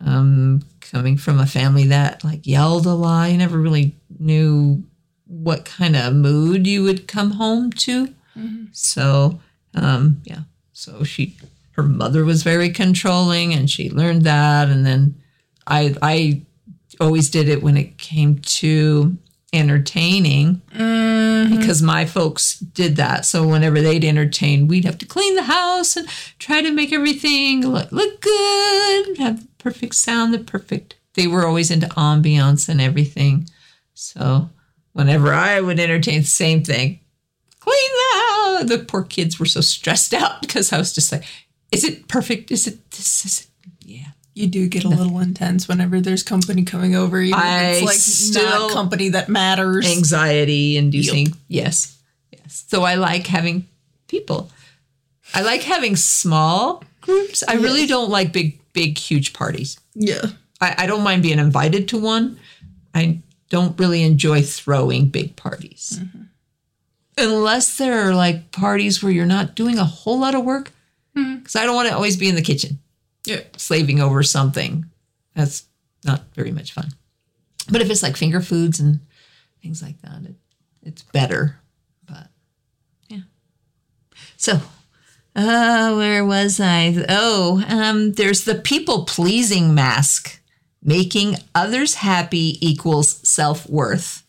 um, 0.00 0.62
coming 0.80 1.16
from 1.16 1.40
a 1.40 1.46
family 1.46 1.86
that 1.88 2.22
like 2.22 2.46
yelled 2.46 2.86
a 2.86 2.94
lot. 2.94 3.30
You 3.30 3.38
never 3.38 3.58
really 3.58 3.96
knew 4.18 4.84
what 5.26 5.64
kind 5.64 5.96
of 5.96 6.14
mood 6.14 6.66
you 6.66 6.84
would 6.84 7.08
come 7.08 7.32
home 7.32 7.72
to. 7.72 8.14
So, 8.72 9.40
um, 9.74 10.20
yeah. 10.24 10.40
So 10.72 11.02
she, 11.02 11.36
her 11.76 11.82
mother 11.82 12.24
was 12.24 12.42
very 12.42 12.70
controlling, 12.70 13.52
and 13.52 13.68
she 13.68 13.90
learned 13.90 14.22
that. 14.22 14.68
And 14.68 14.84
then 14.84 15.14
I, 15.66 15.94
I 16.00 16.42
always 17.00 17.28
did 17.28 17.48
it 17.48 17.62
when 17.62 17.76
it 17.76 17.98
came 17.98 18.38
to 18.38 19.16
entertaining 19.52 20.62
mm-hmm. 20.74 21.56
because 21.56 21.82
my 21.82 22.06
folks 22.06 22.58
did 22.58 22.96
that. 22.96 23.26
So 23.26 23.46
whenever 23.46 23.80
they'd 23.80 24.04
entertain, 24.04 24.68
we'd 24.68 24.86
have 24.86 24.98
to 24.98 25.06
clean 25.06 25.34
the 25.34 25.42
house 25.42 25.96
and 25.96 26.08
try 26.38 26.62
to 26.62 26.72
make 26.72 26.92
everything 26.92 27.66
look, 27.66 27.92
look 27.92 28.20
good, 28.22 29.18
have 29.18 29.42
the 29.42 29.48
perfect 29.58 29.94
sound, 29.94 30.32
the 30.32 30.38
perfect. 30.38 30.96
They 31.14 31.26
were 31.26 31.46
always 31.46 31.70
into 31.70 31.86
ambiance 31.88 32.68
and 32.68 32.80
everything. 32.80 33.48
So 33.92 34.48
whenever 34.92 35.32
I 35.32 35.60
would 35.60 35.78
entertain, 35.78 36.22
same 36.22 36.62
thing. 36.64 37.00
Clean 37.60 37.90
the 37.90 38.18
house. 38.18 38.68
The 38.68 38.84
poor 38.86 39.02
kids 39.02 39.38
were 39.38 39.46
so 39.46 39.60
stressed 39.60 40.14
out 40.14 40.40
because 40.40 40.72
I 40.72 40.78
was 40.78 40.94
just 40.94 41.12
like, 41.12 41.24
is 41.72 41.84
it 41.84 42.08
perfect? 42.08 42.50
Is 42.50 42.66
it 42.66 42.90
this? 42.90 43.24
Is 43.24 43.40
it? 43.40 43.46
Yeah. 43.84 44.06
You 44.34 44.46
do 44.48 44.68
get 44.68 44.84
a 44.84 44.88
little 44.88 45.18
intense 45.20 45.66
whenever 45.66 45.98
there's 46.00 46.22
company 46.22 46.64
coming 46.64 46.94
over. 46.94 47.20
Even 47.20 47.38
I 47.38 47.62
it's 47.76 47.86
like 47.86 47.96
still- 47.96 48.44
not 48.68 48.72
company 48.72 49.08
that 49.10 49.28
matters. 49.30 49.86
anxiety 49.86 50.76
inducing. 50.76 51.28
Yes. 51.48 51.96
Yes. 52.30 52.64
So 52.68 52.82
I 52.82 52.96
like 52.96 53.26
having 53.28 53.66
people. 54.08 54.50
I 55.34 55.40
like 55.42 55.62
having 55.62 55.96
small 55.96 56.84
groups. 57.00 57.42
I 57.48 57.54
really 57.54 57.86
don't 57.86 58.10
like 58.10 58.32
big, 58.32 58.60
big, 58.74 58.98
huge 58.98 59.32
parties. 59.32 59.78
Yeah. 59.94 60.20
I, 60.60 60.74
I 60.78 60.86
don't 60.86 61.02
mind 61.02 61.22
being 61.22 61.38
invited 61.38 61.88
to 61.88 61.98
one. 61.98 62.38
I 62.94 63.20
don't 63.48 63.78
really 63.78 64.02
enjoy 64.02 64.42
throwing 64.42 65.08
big 65.08 65.34
parties. 65.36 65.98
Mm-hmm. 66.02 66.22
Unless 67.18 67.78
there 67.78 68.06
are 68.06 68.14
like 68.14 68.52
parties 68.52 69.02
where 69.02 69.12
you're 69.12 69.24
not 69.24 69.54
doing 69.54 69.78
a 69.78 69.84
whole 69.84 70.18
lot 70.20 70.34
of 70.34 70.44
work. 70.44 70.72
Because 71.16 71.56
I 71.56 71.64
don't 71.64 71.74
want 71.74 71.88
to 71.88 71.94
always 71.94 72.16
be 72.16 72.28
in 72.28 72.34
the 72.34 72.42
kitchen 72.42 72.78
Yeah. 73.24 73.40
slaving 73.56 74.00
over 74.00 74.22
something. 74.22 74.84
That's 75.34 75.64
not 76.04 76.24
very 76.34 76.52
much 76.52 76.72
fun. 76.72 76.90
But 77.70 77.80
if 77.80 77.90
it's 77.90 78.02
like 78.02 78.16
finger 78.16 78.40
foods 78.40 78.78
and 78.80 79.00
things 79.62 79.82
like 79.82 80.00
that, 80.02 80.22
it, 80.24 80.34
it's 80.82 81.02
better. 81.02 81.56
But 82.06 82.28
yeah. 83.08 83.20
So, 84.36 84.60
uh, 85.34 85.94
where 85.94 86.24
was 86.24 86.60
I? 86.60 87.04
Oh, 87.08 87.64
um, 87.68 88.12
there's 88.12 88.44
the 88.44 88.54
people 88.54 89.04
pleasing 89.04 89.74
mask. 89.74 90.40
Making 90.82 91.36
others 91.54 91.94
happy 91.96 92.58
equals 92.64 93.26
self 93.28 93.68
worth. 93.68 94.22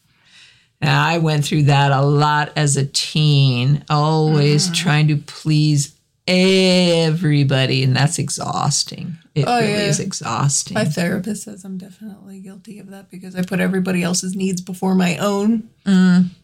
I 0.81 1.17
went 1.19 1.45
through 1.45 1.63
that 1.63 1.91
a 1.91 2.01
lot 2.01 2.51
as 2.55 2.77
a 2.77 2.85
teen, 2.85 3.83
always 3.89 4.71
trying 4.71 5.07
to 5.09 5.17
please 5.17 5.93
everybody, 6.27 7.83
and 7.83 7.95
that's 7.95 8.19
exhausting. 8.19 9.17
It 9.35 9.45
Oh, 9.47 9.59
really 9.59 9.71
yeah. 9.73 9.85
is 9.87 9.99
exhausting. 9.99 10.73
My 10.73 10.85
therapist 10.85 11.43
says 11.43 11.63
I'm 11.63 11.77
definitely 11.77 12.39
guilty 12.39 12.79
of 12.79 12.89
that 12.89 13.09
because 13.11 13.35
I 13.35 13.43
put 13.43 13.59
everybody 13.59 14.01
else's 14.03 14.35
needs 14.35 14.59
before 14.61 14.95
my 14.95 15.17
own. 15.17 15.69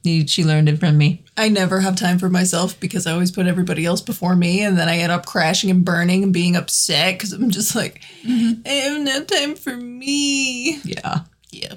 You- 0.03 0.27
she 0.27 0.43
learned 0.43 0.69
it 0.69 0.79
from 0.79 0.97
me. 0.97 1.23
I 1.35 1.49
never 1.49 1.79
have 1.81 1.95
time 1.95 2.19
for 2.19 2.29
myself 2.29 2.79
because 2.79 3.05
I 3.07 3.11
always 3.13 3.31
put 3.31 3.47
everybody 3.47 3.85
else 3.85 4.01
before 4.01 4.35
me, 4.35 4.61
and 4.61 4.77
then 4.77 4.87
I 4.89 4.97
end 4.99 5.11
up 5.11 5.25
crashing 5.25 5.69
and 5.71 5.83
burning 5.83 6.23
and 6.23 6.31
being 6.33 6.55
upset 6.55 7.15
because 7.15 7.33
I'm 7.33 7.49
just 7.49 7.75
like, 7.75 8.01
I 8.25 8.59
have 8.69 9.01
no 9.01 9.23
time 9.23 9.55
for 9.55 9.75
me. 9.75 10.79
Yeah. 10.83 11.21
Yeah. 11.51 11.73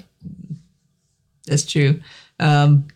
That's 1.45 1.65
true. 1.65 2.01
Um, 2.39 2.87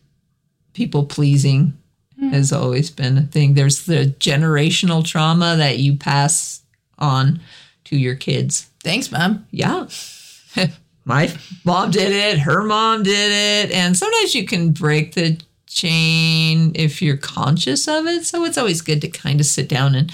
people 0.74 1.06
pleasing 1.06 1.74
Mm. 2.22 2.34
has 2.34 2.54
always 2.54 2.92
been 2.92 3.18
a 3.18 3.24
thing. 3.24 3.56
There's 3.56 3.86
the 3.86 4.14
generational 4.20 5.04
trauma 5.04 5.56
that 5.58 5.80
you 5.80 5.96
pass 5.96 6.62
on 7.00 7.40
to 7.86 7.98
your 7.98 8.16
kids. 8.16 8.70
Thanks, 8.84 9.12
mom. 9.12 9.48
Yeah. 9.50 9.88
My 11.06 11.34
mom 11.66 11.90
did 11.90 12.12
it, 12.12 12.40
her 12.40 12.64
mom 12.64 13.02
did 13.02 13.70
it. 13.70 13.76
And 13.76 13.98
sometimes 13.98 14.36
you 14.36 14.46
can 14.46 14.72
break 14.72 15.16
the 15.16 15.42
chain 15.66 16.74
if 16.76 17.02
you're 17.02 17.18
conscious 17.18 17.88
of 17.88 18.06
it. 18.06 18.26
So 18.26 18.46
it's 18.46 18.58
always 18.58 18.82
good 18.82 19.02
to 19.02 19.08
kind 19.08 19.40
of 19.40 19.48
sit 19.48 19.68
down 19.68 19.96
and 19.96 20.14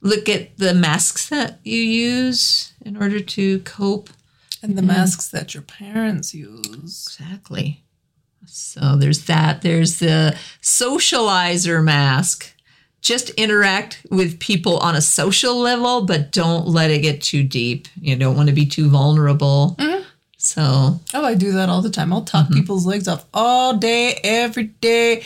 look 0.00 0.28
at 0.28 0.56
the 0.58 0.74
masks 0.74 1.28
that 1.30 1.58
you 1.64 1.80
use 1.80 2.72
in 2.84 2.96
order 2.96 3.18
to 3.18 3.58
cope. 3.60 4.10
And 4.62 4.78
the 4.78 4.82
masks 4.82 5.28
that 5.28 5.54
your 5.54 5.62
parents 5.62 6.34
use. 6.34 7.18
Exactly. 7.18 7.82
So 8.50 8.96
there's 8.96 9.24
that. 9.26 9.62
There's 9.62 9.98
the 9.98 10.36
socializer 10.62 11.82
mask. 11.82 12.54
Just 13.00 13.30
interact 13.30 14.04
with 14.10 14.40
people 14.40 14.78
on 14.78 14.96
a 14.96 15.00
social 15.00 15.56
level, 15.56 16.02
but 16.04 16.32
don't 16.32 16.66
let 16.66 16.90
it 16.90 17.00
get 17.00 17.22
too 17.22 17.42
deep. 17.44 17.86
You 18.00 18.16
don't 18.16 18.36
want 18.36 18.48
to 18.48 18.54
be 18.54 18.66
too 18.66 18.88
vulnerable. 18.90 19.76
So, 20.36 21.00
Oh, 21.14 21.24
I 21.24 21.34
do 21.34 21.52
that 21.52 21.68
all 21.68 21.80
the 21.82 21.90
time. 21.90 22.12
I'll 22.12 22.24
talk 22.24 22.50
people's 22.50 22.86
legs 22.86 23.06
off 23.08 23.24
all 23.34 23.76
day, 23.76 24.18
every 24.24 24.64
day, 24.64 25.22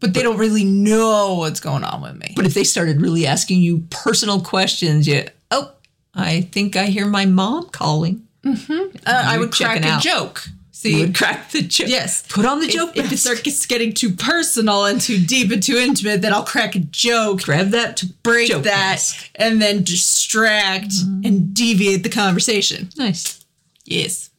but 0.00 0.14
they 0.14 0.22
don't 0.22 0.38
really 0.38 0.64
know 0.64 1.34
what's 1.34 1.60
going 1.60 1.84
on 1.84 2.02
with 2.02 2.16
me. 2.16 2.32
but 2.36 2.46
if 2.46 2.54
they 2.54 2.64
started 2.64 3.00
really 3.00 3.26
asking 3.26 3.60
you 3.60 3.86
personal 3.90 4.40
questions, 4.40 5.06
you, 5.06 5.24
oh, 5.50 5.72
I 6.14 6.42
think 6.42 6.76
I 6.76 6.86
hear 6.86 7.06
my 7.06 7.26
mom 7.26 7.68
calling. 7.70 8.26
Uh, 8.44 8.52
I 9.06 9.38
would 9.38 9.52
crack 9.52 9.84
a 9.84 9.88
out. 9.88 10.02
joke. 10.02 10.46
You 10.90 11.06
would 11.06 11.14
crack 11.14 11.50
the 11.50 11.62
joke. 11.62 11.88
Yes. 11.88 12.24
Put 12.28 12.44
on 12.46 12.60
the 12.60 12.66
if, 12.66 12.72
joke 12.72 12.90
if 12.96 13.06
it 13.06 13.10
mask. 13.10 13.18
starts 13.22 13.66
getting 13.66 13.92
too 13.92 14.10
personal 14.10 14.84
and 14.86 15.00
too 15.00 15.18
deep 15.24 15.50
and 15.50 15.62
too 15.62 15.76
intimate, 15.76 16.22
then 16.22 16.32
I'll 16.32 16.44
crack 16.44 16.74
a 16.74 16.80
joke, 16.80 17.42
Grab 17.42 17.68
that 17.70 17.96
to 17.98 18.06
break 18.22 18.50
that, 18.50 18.64
mask. 18.64 19.30
and 19.36 19.60
then 19.60 19.82
distract 19.84 20.92
and 21.24 21.54
deviate 21.54 22.02
the 22.02 22.08
conversation. 22.08 22.88
Nice. 22.96 23.44
Yes. 23.84 24.30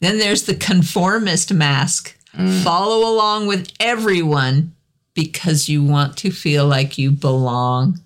Then 0.00 0.18
there's 0.18 0.44
the 0.44 0.54
conformist 0.54 1.52
mask. 1.52 2.16
Mm. 2.36 2.62
Follow 2.64 3.08
along 3.08 3.46
with 3.46 3.70
everyone 3.78 4.74
because 5.14 5.68
you 5.68 5.84
want 5.84 6.16
to 6.18 6.30
feel 6.30 6.66
like 6.66 6.96
you 6.98 7.10
belong. 7.10 8.00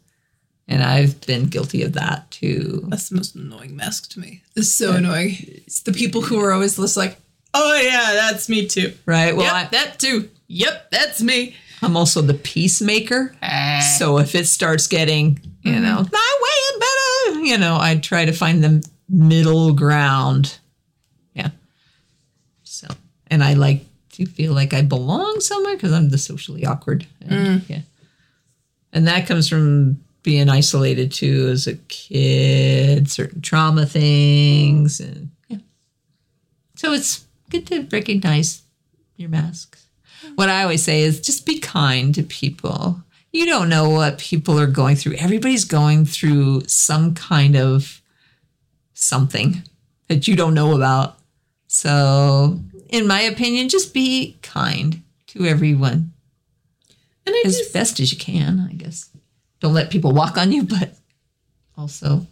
And 0.69 0.83
I've 0.83 1.21
been 1.27 1.47
guilty 1.47 1.83
of 1.83 1.93
that 1.93 2.29
too. 2.33 2.85
That's 2.89 3.09
the 3.09 3.15
most 3.17 3.37
annoying 3.37 3.77
mask 3.77 4.11
to 4.11 4.21
me. 4.21 4.43
It's 4.57 4.73
so 4.73 4.95
annoying. 4.95 5.37
It's 5.67 5.81
the 5.83 5.93
people 5.93 6.23
who 6.23 6.41
are 6.41 6.53
always 6.53 6.77
just 6.77 6.97
like, 6.97 7.19
oh 7.59 7.81
yeah, 7.83 8.13
that's 8.15 8.49
me 8.49 8.67
too. 8.67 8.93
Right? 9.07 9.35
Well, 9.37 9.47
yep, 9.47 9.67
I, 9.67 9.69
that 9.71 9.99
too. 9.99 10.29
Yep, 10.49 10.91
that's 10.91 11.23
me. 11.23 11.55
I'm 11.83 11.97
also 11.97 12.23
the 12.23 12.35
peacemaker. 12.35 13.35
So 13.99 14.19
if 14.19 14.35
it 14.35 14.47
starts 14.47 14.87
getting, 14.87 15.39
you 15.63 15.73
know, 15.81 15.99
Mm-hmm. 15.99 16.13
my 16.13 16.39
way 16.43 16.57
is 16.69 16.79
better, 17.35 17.45
you 17.45 17.59
know, 17.59 17.77
I 17.81 17.97
try 17.97 18.25
to 18.25 18.33
find 18.33 18.63
the 18.65 18.87
middle 19.09 19.73
ground. 19.75 20.59
Yeah. 21.35 21.51
So, 22.63 22.87
and 23.29 23.43
I 23.45 23.55
like 23.55 23.85
to 24.13 24.25
feel 24.27 24.53
like 24.55 24.73
I 24.73 24.83
belong 24.83 25.41
somewhere 25.41 25.75
because 25.77 25.93
I'm 25.93 26.09
the 26.09 26.19
socially 26.19 26.65
awkward. 26.65 27.07
And, 27.21 27.61
Mm. 27.63 27.69
Yeah. 27.69 27.81
And 28.93 29.07
that 29.09 29.27
comes 29.27 29.47
from 29.49 30.01
being 30.23 30.49
isolated 30.49 31.13
too 31.13 31.49
as 31.53 31.67
a 31.67 31.75
kid, 31.89 33.11
certain 33.11 33.43
trauma 33.43 33.85
things. 33.85 35.01
And 35.01 35.31
yeah. 35.49 35.59
So 36.77 36.93
it's 36.95 37.26
good 37.51 37.67
to 37.69 37.87
recognize 37.93 38.63
your 39.17 39.29
masks. 39.29 39.87
What 40.35 40.49
I 40.49 40.63
always 40.63 40.83
say 40.83 41.03
is 41.03 41.21
just 41.21 41.47
be 41.47 41.59
kind 41.59 42.15
to 42.15 42.23
people. 42.23 43.03
You 43.33 43.47
don't 43.47 43.69
know 43.69 43.91
what 43.91 44.19
people 44.19 44.59
are 44.59 44.67
going 44.67 44.97
through. 44.97 45.15
Everybody's 45.15 45.65
going 45.65 46.07
through 46.07 46.63
some 46.67 47.15
kind 47.15 47.57
of 47.57 48.01
something 48.95 49.63
that 50.09 50.27
you 50.27 50.37
don't 50.37 50.55
know 50.55 50.75
about. 50.75 51.19
So, 51.67 52.59
in 52.89 53.07
my 53.07 53.21
opinion, 53.21 53.69
just 53.69 53.93
be 53.93 54.39
kind 54.43 55.03
to 55.29 55.45
everyone 55.45 56.13
And 57.27 57.35
I 57.35 57.43
as 57.45 57.59
just, 57.59 57.73
best 57.75 58.01
as 58.01 58.13
you 58.13 58.19
can, 58.19 58.69
I 58.71 58.75
guess. 58.75 59.11
Don't 59.61 59.75
let 59.75 59.91
people 59.91 60.13
walk 60.13 60.39
on 60.39 60.53
you, 60.53 60.63
but 60.65 60.95
also, 61.77 62.27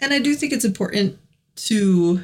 and 0.00 0.12
I 0.12 0.18
do 0.18 0.34
think 0.34 0.52
it's 0.52 0.64
important 0.64 1.18
to 1.56 2.20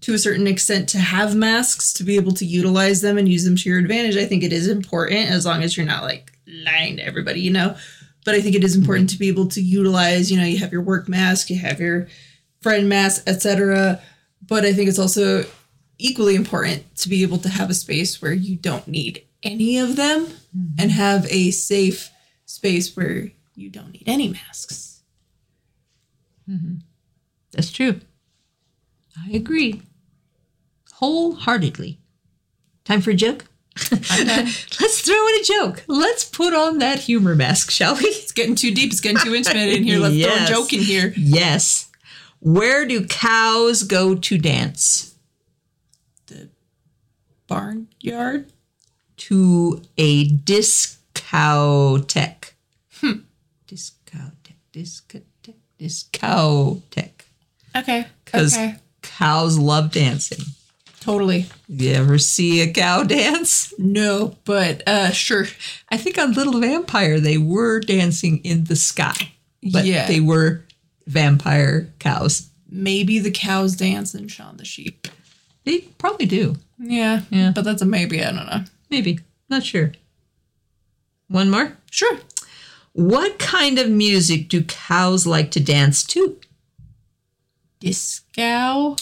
to 0.00 0.14
a 0.14 0.18
certain 0.18 0.46
extent 0.46 0.88
to 0.90 0.98
have 0.98 1.34
masks 1.34 1.92
to 1.94 2.04
be 2.04 2.16
able 2.16 2.32
to 2.32 2.44
utilize 2.44 3.00
them 3.00 3.18
and 3.18 3.28
use 3.28 3.44
them 3.44 3.56
to 3.56 3.68
your 3.68 3.78
advantage. 3.78 4.16
I 4.16 4.24
think 4.24 4.42
it 4.42 4.52
is 4.52 4.68
important 4.68 5.30
as 5.30 5.44
long 5.44 5.62
as 5.62 5.76
you're 5.76 5.86
not 5.86 6.04
like 6.04 6.32
lying 6.46 6.96
to 6.96 7.04
everybody, 7.04 7.40
you 7.40 7.50
know. 7.50 7.76
But 8.24 8.34
I 8.34 8.40
think 8.40 8.54
it 8.54 8.64
is 8.64 8.72
mm-hmm. 8.72 8.82
important 8.82 9.10
to 9.10 9.18
be 9.18 9.28
able 9.28 9.48
to 9.48 9.60
utilize, 9.60 10.30
you 10.30 10.38
know, 10.38 10.44
you 10.44 10.58
have 10.58 10.72
your 10.72 10.82
work 10.82 11.08
mask, 11.08 11.50
you 11.50 11.58
have 11.58 11.80
your 11.80 12.08
friend 12.60 12.88
mask, 12.88 13.24
etc. 13.26 14.00
But 14.46 14.64
I 14.64 14.72
think 14.72 14.88
it's 14.88 14.98
also 14.98 15.44
equally 15.98 16.34
important 16.34 16.96
to 16.96 17.08
be 17.08 17.22
able 17.22 17.38
to 17.38 17.48
have 17.48 17.70
a 17.70 17.74
space 17.74 18.22
where 18.22 18.32
you 18.32 18.56
don't 18.56 18.88
need 18.88 19.24
any 19.42 19.78
of 19.78 19.96
them 19.96 20.26
mm-hmm. 20.26 20.74
and 20.78 20.90
have 20.90 21.26
a 21.30 21.50
safe 21.50 22.10
space 22.46 22.96
where 22.96 23.30
you 23.54 23.70
don't 23.70 23.92
need 23.92 24.04
any 24.06 24.28
masks. 24.28 25.02
Mm-hmm. 26.48 26.76
that's 27.52 27.70
true. 27.70 28.00
I 29.16 29.30
agree 29.30 29.82
wholeheartedly. 31.00 31.98
Time 32.84 33.00
for 33.00 33.10
a 33.10 33.14
joke? 33.14 33.46
Let's 33.90 35.00
throw 35.00 35.28
in 35.28 35.34
a 35.40 35.44
joke. 35.44 35.84
Let's 35.86 36.24
put 36.24 36.52
on 36.52 36.78
that 36.78 36.98
humor 37.00 37.34
mask, 37.34 37.70
shall 37.70 37.94
we? 37.94 38.02
It's 38.02 38.32
getting 38.32 38.54
too 38.54 38.74
deep. 38.74 38.92
It's 38.92 39.00
getting 39.00 39.18
too 39.18 39.34
intimate 39.34 39.70
in 39.70 39.82
here. 39.84 39.98
Let's 39.98 40.14
Yes. 40.14 40.48
throw 40.48 40.58
a 40.58 40.60
joke 40.60 40.72
in 40.74 40.80
here. 40.80 41.14
Yes. 41.16 41.88
Where 42.40 42.84
do 42.86 43.06
cows 43.06 43.82
go 43.82 44.14
to 44.14 44.38
dance? 44.38 45.14
The 46.26 46.50
barnyard. 47.46 48.52
To 49.28 49.82
a 49.96 50.28
discotheque. 50.30 50.92
Hmm. 53.00 53.12
Discotheque, 53.68 54.56
discotheque, 54.72 55.54
discotheque. 55.78 57.22
Okay. 57.76 58.06
Because 58.24 58.56
cows 59.02 59.58
love 59.58 59.92
dancing. 59.92 60.44
Totally. 61.00 61.46
You 61.68 61.92
ever 61.92 62.18
see 62.18 62.60
a 62.60 62.72
cow 62.72 63.02
dance? 63.04 63.72
No, 63.78 64.36
but 64.44 64.86
uh, 64.86 65.10
sure. 65.10 65.46
I 65.88 65.96
think 65.96 66.18
on 66.18 66.32
Little 66.34 66.60
Vampire 66.60 67.18
they 67.20 67.38
were 67.38 67.80
dancing 67.80 68.38
in 68.44 68.64
the 68.64 68.76
sky, 68.76 69.32
but 69.72 69.84
Yeah. 69.86 70.06
they 70.06 70.20
were 70.20 70.64
vampire 71.06 71.92
cows. 71.98 72.50
Maybe 72.70 73.18
the 73.18 73.30
cows 73.30 73.74
dance 73.76 74.14
and 74.14 74.30
Shaun 74.30 74.56
the 74.58 74.64
sheep. 74.64 75.08
They 75.64 75.80
probably 75.98 76.26
do. 76.26 76.56
Yeah. 76.78 77.22
Yeah. 77.30 77.52
But 77.54 77.64
that's 77.64 77.82
a 77.82 77.86
maybe. 77.86 78.22
I 78.22 78.30
don't 78.32 78.46
know. 78.46 78.64
Maybe. 78.90 79.18
Not 79.48 79.64
sure. 79.64 79.92
One 81.28 81.50
more. 81.50 81.76
Sure. 81.90 82.18
What 82.92 83.38
kind 83.38 83.78
of 83.78 83.88
music 83.90 84.48
do 84.48 84.62
cows 84.64 85.26
like 85.26 85.50
to 85.52 85.60
dance 85.60 86.04
to? 86.04 86.36
Disco. 87.80 88.96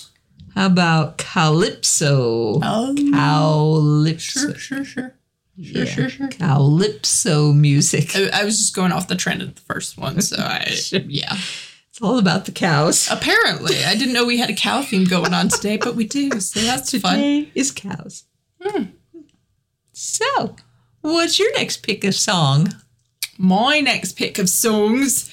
How 0.54 0.66
about 0.66 1.18
calypso? 1.18 2.60
Oh. 2.62 2.94
Calypso. 3.12 4.40
Sure, 4.40 4.54
sure, 4.54 4.84
sure. 4.84 5.14
Yeah, 5.56 5.84
sure, 5.84 6.08
sure. 6.08 6.28
Calypso 6.28 7.52
music. 7.52 8.14
I, 8.14 8.30
I 8.40 8.44
was 8.44 8.58
just 8.58 8.74
going 8.74 8.92
off 8.92 9.08
the 9.08 9.16
trend 9.16 9.42
of 9.42 9.54
the 9.54 9.60
first 9.60 9.98
one, 9.98 10.20
so 10.20 10.36
I 10.40 10.76
yeah. 10.90 11.36
It's 11.88 12.00
all 12.00 12.18
about 12.18 12.44
the 12.44 12.52
cows. 12.52 13.08
Apparently, 13.10 13.82
I 13.84 13.94
didn't 13.96 14.12
know 14.14 14.24
we 14.24 14.38
had 14.38 14.50
a 14.50 14.54
cow 14.54 14.82
theme 14.82 15.04
going 15.04 15.34
on 15.34 15.48
today, 15.48 15.76
but 15.76 15.96
we 15.96 16.06
do, 16.06 16.38
so 16.38 16.60
that's 16.60 16.96
fun. 16.98 17.16
Today 17.16 17.50
is 17.54 17.72
cows. 17.72 18.24
Hmm. 18.60 18.84
So, 19.92 20.54
What's 21.00 21.38
your 21.38 21.52
next 21.56 21.78
pick 21.78 22.04
of 22.04 22.14
song? 22.14 22.74
My 23.38 23.80
next 23.80 24.12
pick 24.12 24.38
of 24.38 24.48
songs 24.48 25.30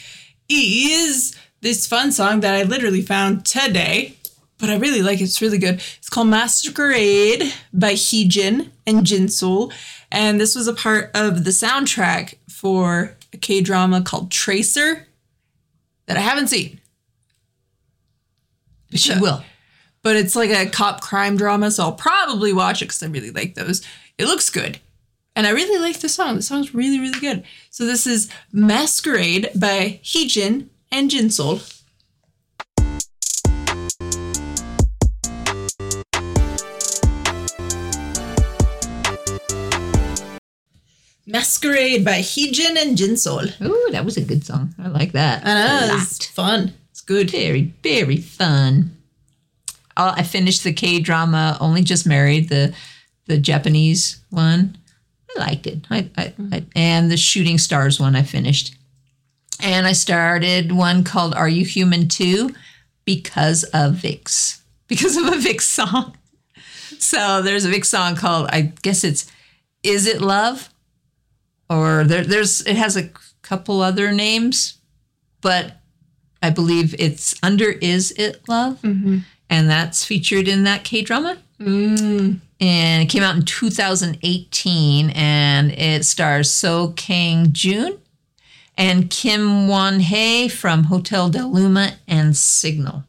is 0.47 1.35
this 1.61 1.87
fun 1.87 2.11
song 2.11 2.41
that 2.41 2.53
I 2.53 2.63
literally 2.63 3.01
found 3.01 3.45
today, 3.45 4.15
but 4.57 4.69
I 4.69 4.77
really 4.77 5.01
like 5.01 5.19
it. 5.19 5.25
It's 5.25 5.41
really 5.41 5.57
good. 5.57 5.75
It's 5.97 6.09
called 6.09 6.27
Masquerade 6.27 7.53
by 7.73 7.93
Heejin 7.93 8.69
and 8.87 9.05
Jinsoul. 9.05 9.73
And 10.11 10.39
this 10.39 10.55
was 10.55 10.67
a 10.67 10.73
part 10.73 11.11
of 11.13 11.43
the 11.43 11.49
soundtrack 11.51 12.35
for 12.49 13.15
a 13.33 13.37
K 13.37 13.61
drama 13.61 14.01
called 14.01 14.31
Tracer 14.31 15.07
that 16.07 16.17
I 16.17 16.21
haven't 16.21 16.47
seen. 16.47 16.79
But 18.91 18.99
So- 18.99 19.19
will. 19.19 19.43
But 20.03 20.15
it's 20.15 20.35
like 20.35 20.51
a 20.51 20.67
cop 20.69 21.01
crime 21.01 21.35
drama, 21.35 21.71
so 21.71 21.83
I'll 21.83 21.91
probably 21.93 22.53
watch 22.53 22.81
it 22.81 22.85
because 22.85 23.01
I 23.01 23.07
really 23.07 23.31
like 23.31 23.55
those. 23.55 23.81
It 24.19 24.25
looks 24.25 24.51
good. 24.51 24.79
And 25.35 25.47
I 25.47 25.49
really 25.49 25.79
like 25.79 25.99
the 25.99 26.07
song. 26.07 26.35
The 26.35 26.43
song's 26.43 26.73
really, 26.75 26.99
really 26.99 27.19
good. 27.19 27.43
So 27.71 27.85
this 27.85 28.05
is 28.07 28.29
Masquerade 28.53 29.49
by 29.55 29.99
Heejin 30.03 30.67
and 30.91 31.09
Jinsoul. 31.09 31.74
Masquerade 41.35 42.05
by 42.05 42.19
Heejin 42.19 42.77
and 42.81 42.97
Jinsoul. 42.97 43.61
Ooh, 43.61 43.91
that 43.91 44.05
was 44.05 44.15
a 44.15 44.21
good 44.21 44.45
song. 44.45 44.73
I 44.81 44.87
like 44.87 45.11
that. 45.11 45.45
I 45.45 45.87
know, 45.87 45.97
it's 46.01 46.25
fun. 46.27 46.73
It's 46.91 47.01
good. 47.01 47.29
Very, 47.29 47.73
very 47.83 48.15
fun. 48.15 48.95
Uh, 49.97 50.13
I 50.15 50.23
finished 50.23 50.63
the 50.63 50.71
K 50.71 50.99
drama. 51.01 51.57
Only 51.59 51.81
just 51.81 52.07
married 52.07 52.47
the 52.47 52.73
the 53.25 53.37
Japanese 53.37 54.21
one. 54.29 54.77
I 55.35 55.39
liked 55.41 55.67
it. 55.67 55.85
I, 55.89 56.09
I, 56.15 56.33
I 56.53 56.65
and 56.73 57.11
the 57.11 57.17
Shooting 57.17 57.57
Stars 57.57 57.99
one 57.99 58.15
I 58.15 58.23
finished. 58.23 58.73
And 59.61 59.85
I 59.85 59.91
started 59.91 60.71
one 60.71 61.03
called 61.03 61.35
Are 61.35 61.49
You 61.49 61.65
Human 61.65 62.07
Too? 62.07 62.55
Because 63.03 63.65
of 63.65 63.95
VIXX. 63.95 64.61
Because 64.87 65.17
of 65.17 65.25
a 65.25 65.31
VIXX 65.31 65.61
song. 65.61 66.15
So 66.99 67.41
there's 67.41 67.65
a 67.65 67.71
VIXX 67.71 67.85
song 67.85 68.15
called 68.15 68.47
I 68.51 68.71
guess 68.83 69.03
it's 69.03 69.29
Is 69.83 70.07
It 70.07 70.21
Love? 70.21 70.69
Or 71.69 72.03
there, 72.03 72.23
there's 72.23 72.61
it 72.61 72.75
has 72.75 72.95
a 72.95 73.09
couple 73.41 73.81
other 73.81 74.11
names, 74.11 74.77
but 75.41 75.77
I 76.41 76.49
believe 76.49 76.95
it's 76.99 77.35
Under 77.41 77.71
Is 77.71 78.11
It 78.17 78.47
Love? 78.47 78.81
Mm-hmm. 78.81 79.19
And 79.49 79.69
that's 79.69 80.05
featured 80.05 80.47
in 80.47 80.63
that 80.63 80.83
K 80.83 81.01
drama. 81.01 81.37
Mm. 81.59 82.39
And 82.59 83.03
it 83.03 83.09
came 83.09 83.23
out 83.23 83.35
in 83.35 83.43
2018 83.43 85.09
and 85.11 85.71
it 85.71 86.05
stars 86.05 86.49
Seo 86.49 86.95
Kang 86.95 87.51
Joon 87.51 87.99
and 88.77 89.09
Kim 89.09 89.67
Won 89.67 89.99
Hye 89.99 90.47
from 90.47 90.85
Hotel 90.85 91.29
Del 91.29 91.51
Luna 91.51 91.97
and 92.07 92.35
Signal. 92.35 93.03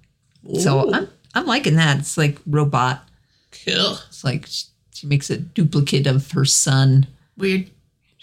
So 0.61 0.92
I'm, 0.92 1.09
I'm 1.35 1.47
liking 1.47 1.77
that. 1.77 1.99
It's 1.99 2.16
like 2.16 2.38
robot. 2.47 3.07
Cool. 3.51 3.99
It's 4.09 4.25
like 4.25 4.47
she 4.92 5.07
makes 5.07 5.29
a 5.29 5.37
duplicate 5.37 6.07
of 6.07 6.31
her 6.33 6.45
son. 6.45 7.07
Weird. 7.37 7.71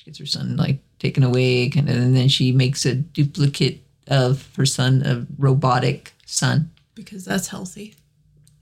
She 0.03 0.11
gets 0.11 0.19
her 0.19 0.25
son 0.25 0.57
like 0.57 0.79
taken 0.99 1.23
away, 1.23 1.69
kind 1.69 1.87
of, 1.89 1.95
and 1.95 2.13
then 2.13 2.27
she 2.27 2.51
makes 2.51 2.85
a 2.85 2.93
duplicate 2.93 3.85
of 4.07 4.49
her 4.57 4.65
son, 4.65 5.01
a 5.05 5.25
robotic 5.37 6.11
son. 6.25 6.71
Because 6.93 7.23
that's 7.23 7.47
healthy. 7.47 7.95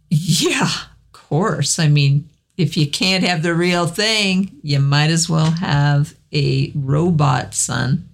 Yeah, 0.09 0.61
of 0.63 1.11
course. 1.13 1.79
I 1.79 1.87
mean, 1.87 2.29
if 2.57 2.77
you 2.77 2.87
can't 2.87 3.23
have 3.23 3.41
the 3.41 3.55
real 3.55 3.87
thing, 3.87 4.59
you 4.61 4.79
might 4.79 5.09
as 5.09 5.27
well 5.27 5.49
have 5.49 6.13
a 6.31 6.71
robot 6.75 7.55
son. 7.55 8.07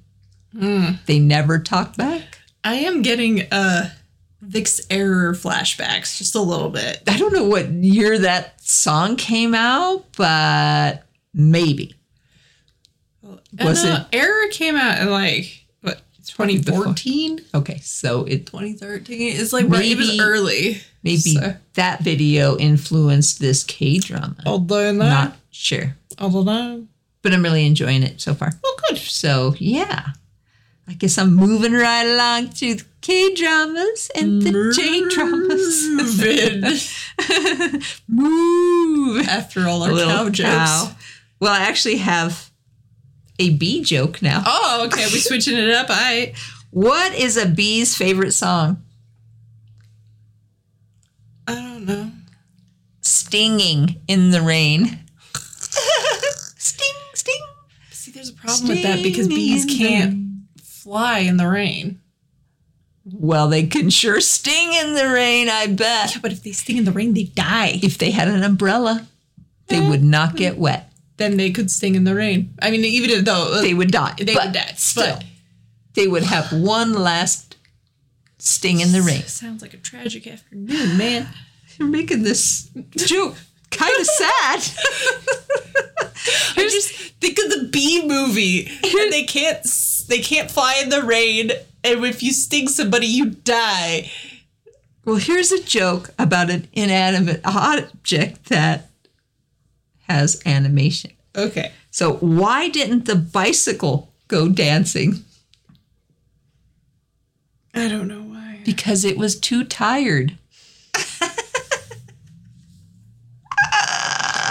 They 0.53 1.19
never 1.19 1.59
talk 1.59 1.97
back. 1.97 2.39
I 2.63 2.75
am 2.75 3.01
getting 3.01 3.41
uh 3.51 3.89
VIXX's 4.43 4.87
error 4.89 5.33
flashbacks 5.33 6.17
just 6.17 6.33
a 6.33 6.41
little 6.41 6.69
bit. 6.69 7.03
I 7.07 7.17
don't 7.17 7.33
know 7.33 7.43
what 7.43 7.69
year 7.69 8.17
that 8.19 8.61
song 8.61 9.17
came 9.17 9.53
out, 9.53 10.05
but 10.15 11.03
maybe. 11.33 11.93
Was 13.63 13.83
uh, 13.85 14.05
it- 14.11 14.17
error 14.17 14.47
came 14.51 14.75
out 14.75 14.99
in 15.01 15.09
like 15.09 15.65
what 15.81 16.01
2014 16.25 17.39
Okay, 17.55 17.79
so 17.79 18.23
it 18.25 18.45
2013 18.45 19.37
it's 19.37 19.53
like 19.53 19.67
right, 19.69 19.85
it 19.85 19.97
was 19.97 20.07
Maybe- 20.09 20.21
early 20.21 20.81
maybe 21.03 21.17
So- 21.19 21.55
that 21.75 22.01
video 22.01 22.57
influenced 22.57 23.39
this 23.39 23.63
K 23.63 23.99
drama. 23.99 24.35
although 24.45 24.91
Not 24.91 25.37
sure, 25.51 25.95
although 26.19 26.43
not. 26.43 26.79
but 27.21 27.33
I'm 27.33 27.43
really 27.43 27.65
enjoying 27.65 28.03
it 28.03 28.19
so 28.21 28.33
far. 28.33 28.51
well 28.63 28.75
good 28.89 28.97
So 28.97 29.55
yeah, 29.59 30.07
I 30.87 30.93
guess 30.93 31.17
I'm 31.17 31.33
moving 31.35 31.73
right 31.73 32.05
along 32.05 32.49
to 32.55 32.75
the 32.75 32.83
K 33.01 33.33
dramas 33.35 34.11
and 34.15 34.41
the 34.41 34.73
J 34.75 35.07
dramas. 35.09 35.87
Move 38.07 39.27
after 39.27 39.67
all 39.67 39.83
our 39.83 39.89
cow 39.91 40.29
jokes 40.29 40.39
cow. 40.49 40.91
Well, 41.39 41.53
I 41.53 41.59
actually 41.65 41.97
have 41.97 42.46
a 43.39 43.51
bee 43.51 43.83
joke 43.83 44.21
now. 44.21 44.43
oh 44.45 44.85
okay 44.87 45.03
We're 45.03 45.19
switching 45.19 45.57
it 45.57 45.69
up 45.71 45.87
I 45.89 46.33
What 46.71 47.13
is 47.13 47.37
a 47.37 47.45
bee's 47.47 47.95
favorite 47.95 48.31
song? 48.33 48.83
I 51.47 51.55
don't 51.55 51.85
know 51.85 52.11
Stinging 53.01 54.01
in 54.07 54.31
the 54.31 54.41
rain. 54.41 54.99
sting, 56.57 56.93
sting. 57.13 57.41
see 57.91 58.11
there's 58.11 58.29
a 58.29 58.33
problem 58.33 58.69
with 58.69 58.83
that 58.83 59.01
because 59.03 59.27
bees 59.27 59.65
the 59.65 59.77
can't 59.77 60.13
rain. 60.13 60.47
fly 60.63 61.19
in 61.19 61.37
the 61.37 61.47
rain 61.47 62.01
Well, 63.05 63.47
they 63.49 63.67
can 63.67 63.89
sure 63.89 64.19
sting 64.19 64.73
in 64.73 64.93
the 64.95 65.07
rain, 65.09 65.47
I 65.49 65.67
bet. 65.67 66.15
yeah 66.15 66.21
but 66.21 66.31
if 66.31 66.43
they 66.43 66.51
sting 66.51 66.77
in 66.77 66.85
the 66.85 66.91
rain 66.91 67.13
they 67.13 67.23
die 67.25 67.79
If 67.81 67.97
they 67.97 68.11
had 68.11 68.27
an 68.27 68.43
umbrella, 68.43 69.07
they 69.67 69.79
would 69.87 70.03
not 70.03 70.35
get 70.37 70.57
wet. 70.57 70.86
Then 71.17 71.37
they 71.37 71.51
could 71.51 71.69
sting 71.71 71.95
in 71.95 72.03
the 72.03 72.15
rain 72.15 72.53
I 72.61 72.71
mean 72.71 72.83
even 72.85 73.23
though 73.23 73.61
They 73.61 73.73
would 73.73 73.91
die. 73.91 74.13
they 74.17 74.33
would 74.35 74.53
die 74.53 74.73
Still, 74.75 75.15
but 75.15 75.23
they 75.93 76.07
would 76.07 76.23
have 76.23 76.51
one 76.53 76.93
last 76.93 77.55
sting 78.39 78.79
in 78.81 78.91
the 78.91 79.01
rain. 79.01 79.23
Sounds 79.23 79.61
like 79.61 79.73
a 79.73 79.77
tragic 79.77 80.27
afternoon, 80.27 80.97
man. 80.97 81.27
You're 81.77 81.87
making 81.89 82.23
this 82.23 82.69
joke 82.95 83.35
kind 83.71 83.93
of 83.99 84.05
sad. 84.21 84.59
I 86.57 86.67
just 86.69 86.89
think 87.21 87.37
of 87.39 87.49
the 87.49 87.69
bee 87.71 88.05
movie. 88.07 88.67
And 88.83 89.11
they 89.11 89.23
can't 89.23 89.65
they 90.07 90.19
can't 90.19 90.49
fly 90.49 90.79
in 90.83 90.89
the 90.89 91.01
rain, 91.03 91.51
and 91.83 92.05
if 92.05 92.23
you 92.23 92.31
sting 92.31 92.67
somebody, 92.67 93.07
you 93.07 93.25
die. 93.31 94.09
well, 95.05 95.17
here's 95.17 95.51
a 95.51 95.61
joke 95.63 96.11
about 96.17 96.49
an 96.49 96.67
inanimate 96.73 97.41
object 97.45 98.45
that 98.45 98.89
has 100.07 100.41
animation. 100.45 101.11
Okay. 101.35 101.71
So, 101.91 102.13
why 102.15 102.69
didn't 102.69 103.05
the 103.05 103.15
bicycle 103.15 104.13
go 104.27 104.49
dancing? 104.49 105.23
I 107.73 107.87
don't 107.87 108.07
know 108.07 108.21
why. 108.23 108.61
Because 108.65 109.05
it 109.05 109.17
was 109.17 109.39
too 109.39 109.63
tired. 109.63 110.37
I 110.95 110.99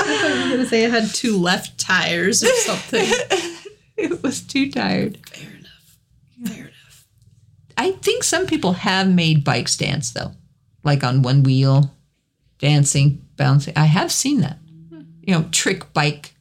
thought 0.04 0.36
you 0.36 0.44
were 0.44 0.50
gonna 0.56 0.66
say 0.66 0.84
it 0.84 0.90
had 0.90 1.12
two 1.12 1.36
left 1.36 1.78
tires 1.78 2.42
or 2.42 2.52
something. 2.54 3.06
It 3.96 4.22
was 4.22 4.42
too 4.42 4.70
tired. 4.70 5.18
Fair 5.26 5.48
enough. 5.50 5.98
Fair 6.44 6.64
enough. 6.64 7.06
I 7.78 7.92
think 7.92 8.24
some 8.24 8.46
people 8.46 8.74
have 8.74 9.08
made 9.08 9.42
bikes 9.42 9.74
dance 9.76 10.10
though, 10.10 10.32
like 10.84 11.02
on 11.02 11.22
one 11.22 11.42
wheel, 11.42 11.94
dancing, 12.58 13.26
bouncing. 13.36 13.72
I 13.76 13.86
have 13.86 14.12
seen 14.12 14.40
that. 14.42 14.58
You 15.26 15.34
know, 15.34 15.48
trick 15.50 15.92
bike 15.92 16.34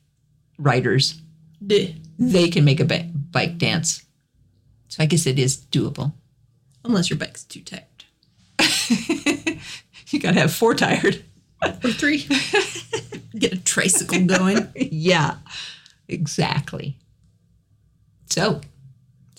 riders. 0.58 1.22
Duh. 1.66 1.88
They 2.18 2.48
can 2.50 2.64
make 2.64 2.80
a 2.80 2.86
ba- 2.86 3.10
bike 3.32 3.58
dance. 3.58 4.06
So 4.88 5.04
I 5.04 5.06
guess 5.08 5.26
it 5.26 5.38
is 5.38 5.58
doable. 5.58 6.14
Unless 6.86 7.10
your 7.10 7.20
bike's 7.20 7.44
too 7.44 7.62
tired. 7.62 7.84
You 10.10 10.20
gotta 10.20 10.40
have 10.40 10.54
four 10.54 10.76
tired. 10.76 11.26
Or 11.64 11.92
three. 11.92 12.20
Get 13.38 13.54
a 13.54 13.58
tricycle 13.64 14.26
going. 14.26 14.70
yeah, 14.76 15.38
exactly. 16.08 16.96
So 18.30 18.62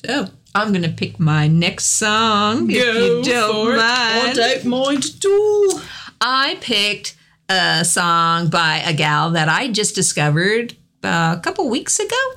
So 0.04 0.28
I'm 0.54 0.72
gonna 0.72 0.88
pick 0.90 1.20
my 1.20 1.46
next 1.46 1.86
song. 1.98 2.68
if 2.70 2.76
you 2.76 3.22
don't 3.22 3.76
mind. 3.76 3.80
I 3.80 4.32
don't 4.56 4.64
mind 4.66 5.04
at 5.04 5.24
all. 5.24 5.80
I 6.20 6.58
picked 6.60 7.16
a 7.48 7.84
song 7.84 8.48
by 8.48 8.78
a 8.78 8.92
gal 8.92 9.30
that 9.30 9.48
I 9.48 9.68
just 9.68 9.94
discovered 9.94 10.74
uh, 11.02 11.36
a 11.38 11.40
couple 11.42 11.68
weeks 11.68 11.98
ago. 11.98 12.32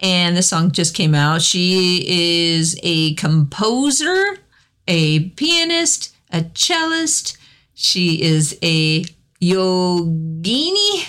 And 0.00 0.36
the 0.36 0.42
song 0.42 0.70
just 0.70 0.94
came 0.94 1.14
out. 1.14 1.42
She 1.42 2.04
is 2.06 2.78
a 2.82 3.14
composer, 3.14 4.38
a 4.86 5.30
pianist, 5.30 6.14
a 6.30 6.42
cellist. 6.54 7.36
She 7.74 8.22
is 8.22 8.56
a 8.62 9.04
yogini, 9.40 11.04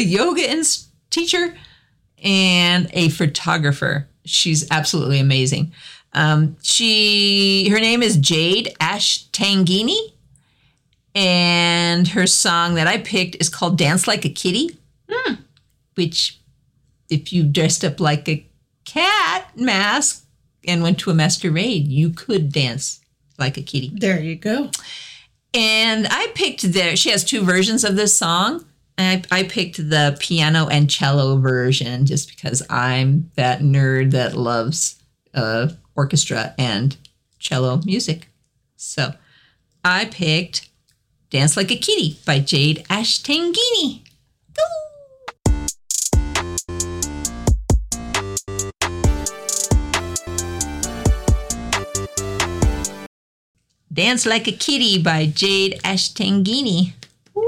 yoga 0.10 0.50
ins- 0.50 0.88
teacher, 1.10 1.56
and 2.22 2.88
a 2.92 3.08
photographer. 3.10 4.08
She's 4.24 4.68
absolutely 4.70 5.20
amazing. 5.20 5.72
Um, 6.14 6.56
she 6.62 7.68
her 7.70 7.80
name 7.80 8.02
is 8.02 8.16
Jade 8.16 8.74
Ash 8.80 9.28
Tangini, 9.30 10.11
and 11.14 12.08
her 12.08 12.26
song 12.26 12.74
that 12.74 12.86
I 12.86 12.98
picked 12.98 13.36
is 13.40 13.48
called 13.48 13.78
"Dance 13.78 14.06
Like 14.06 14.24
a 14.24 14.28
Kitty," 14.28 14.78
which, 15.94 16.40
if 17.10 17.32
you 17.32 17.44
dressed 17.44 17.84
up 17.84 18.00
like 18.00 18.28
a 18.28 18.46
cat 18.84 19.50
mask 19.56 20.24
and 20.66 20.82
went 20.82 20.98
to 21.00 21.10
a 21.10 21.14
masquerade, 21.14 21.88
you 21.88 22.10
could 22.10 22.52
dance 22.52 23.00
like 23.38 23.56
a 23.56 23.62
kitty. 23.62 23.90
There 23.94 24.20
you 24.20 24.36
go. 24.36 24.70
And 25.54 26.06
I 26.08 26.28
picked 26.34 26.72
there. 26.72 26.96
She 26.96 27.10
has 27.10 27.24
two 27.24 27.42
versions 27.42 27.84
of 27.84 27.96
this 27.96 28.16
song. 28.16 28.64
I, 28.98 29.22
I 29.30 29.42
picked 29.42 29.76
the 29.76 30.16
piano 30.20 30.68
and 30.68 30.88
cello 30.88 31.38
version 31.38 32.06
just 32.06 32.28
because 32.28 32.62
I'm 32.70 33.30
that 33.36 33.60
nerd 33.60 34.12
that 34.12 34.36
loves 34.36 35.02
uh, 35.34 35.70
orchestra 35.96 36.54
and 36.58 36.96
cello 37.38 37.80
music. 37.84 38.28
So 38.76 39.14
I 39.84 40.04
picked 40.06 40.68
Dance 41.32 41.56
Like 41.56 41.70
a 41.70 41.76
Kitty 41.76 42.18
by 42.26 42.40
Jade 42.40 42.84
Ashtangini. 42.90 44.02
Go! 44.54 44.62
Dance 53.90 54.26
Like 54.26 54.46
a 54.46 54.52
Kitty 54.52 55.02
by 55.02 55.24
Jade 55.24 55.80
Ashtangini. 55.84 56.92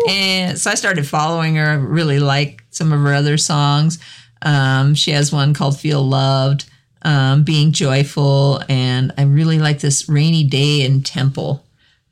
And 0.09 0.59
so 0.59 0.71
I 0.71 0.77
started 0.77 1.07
following 1.07 1.57
her. 1.57 1.67
I 1.67 1.75
really 1.75 2.21
like 2.21 2.65
some 2.71 2.91
of 2.91 3.01
her 3.01 3.13
other 3.13 3.37
songs. 3.37 3.99
Um, 4.41 4.95
she 4.95 5.11
has 5.11 5.31
one 5.31 5.53
called 5.53 5.79
Feel 5.79 6.03
Loved, 6.03 6.65
um, 7.03 7.45
Being 7.45 7.71
Joyful, 7.73 8.63
and 8.67 9.13
I 9.19 9.25
really 9.25 9.59
like 9.59 9.81
this 9.81 10.09
Rainy 10.09 10.45
Day 10.45 10.81
in 10.81 11.03
Temple. 11.03 11.63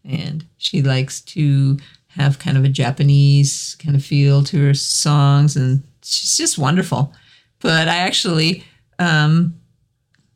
And 0.04 0.44
she 0.58 0.82
likes 0.82 1.20
to 1.20 1.78
have 2.08 2.38
kind 2.38 2.56
of 2.56 2.64
a 2.64 2.68
Japanese 2.68 3.76
kind 3.78 3.96
of 3.96 4.04
feel 4.04 4.42
to 4.44 4.66
her 4.66 4.74
songs, 4.74 5.56
and 5.56 5.82
she's 6.02 6.36
just 6.36 6.58
wonderful. 6.58 7.12
But 7.60 7.88
I 7.88 7.98
actually 7.98 8.64
um, 8.98 9.54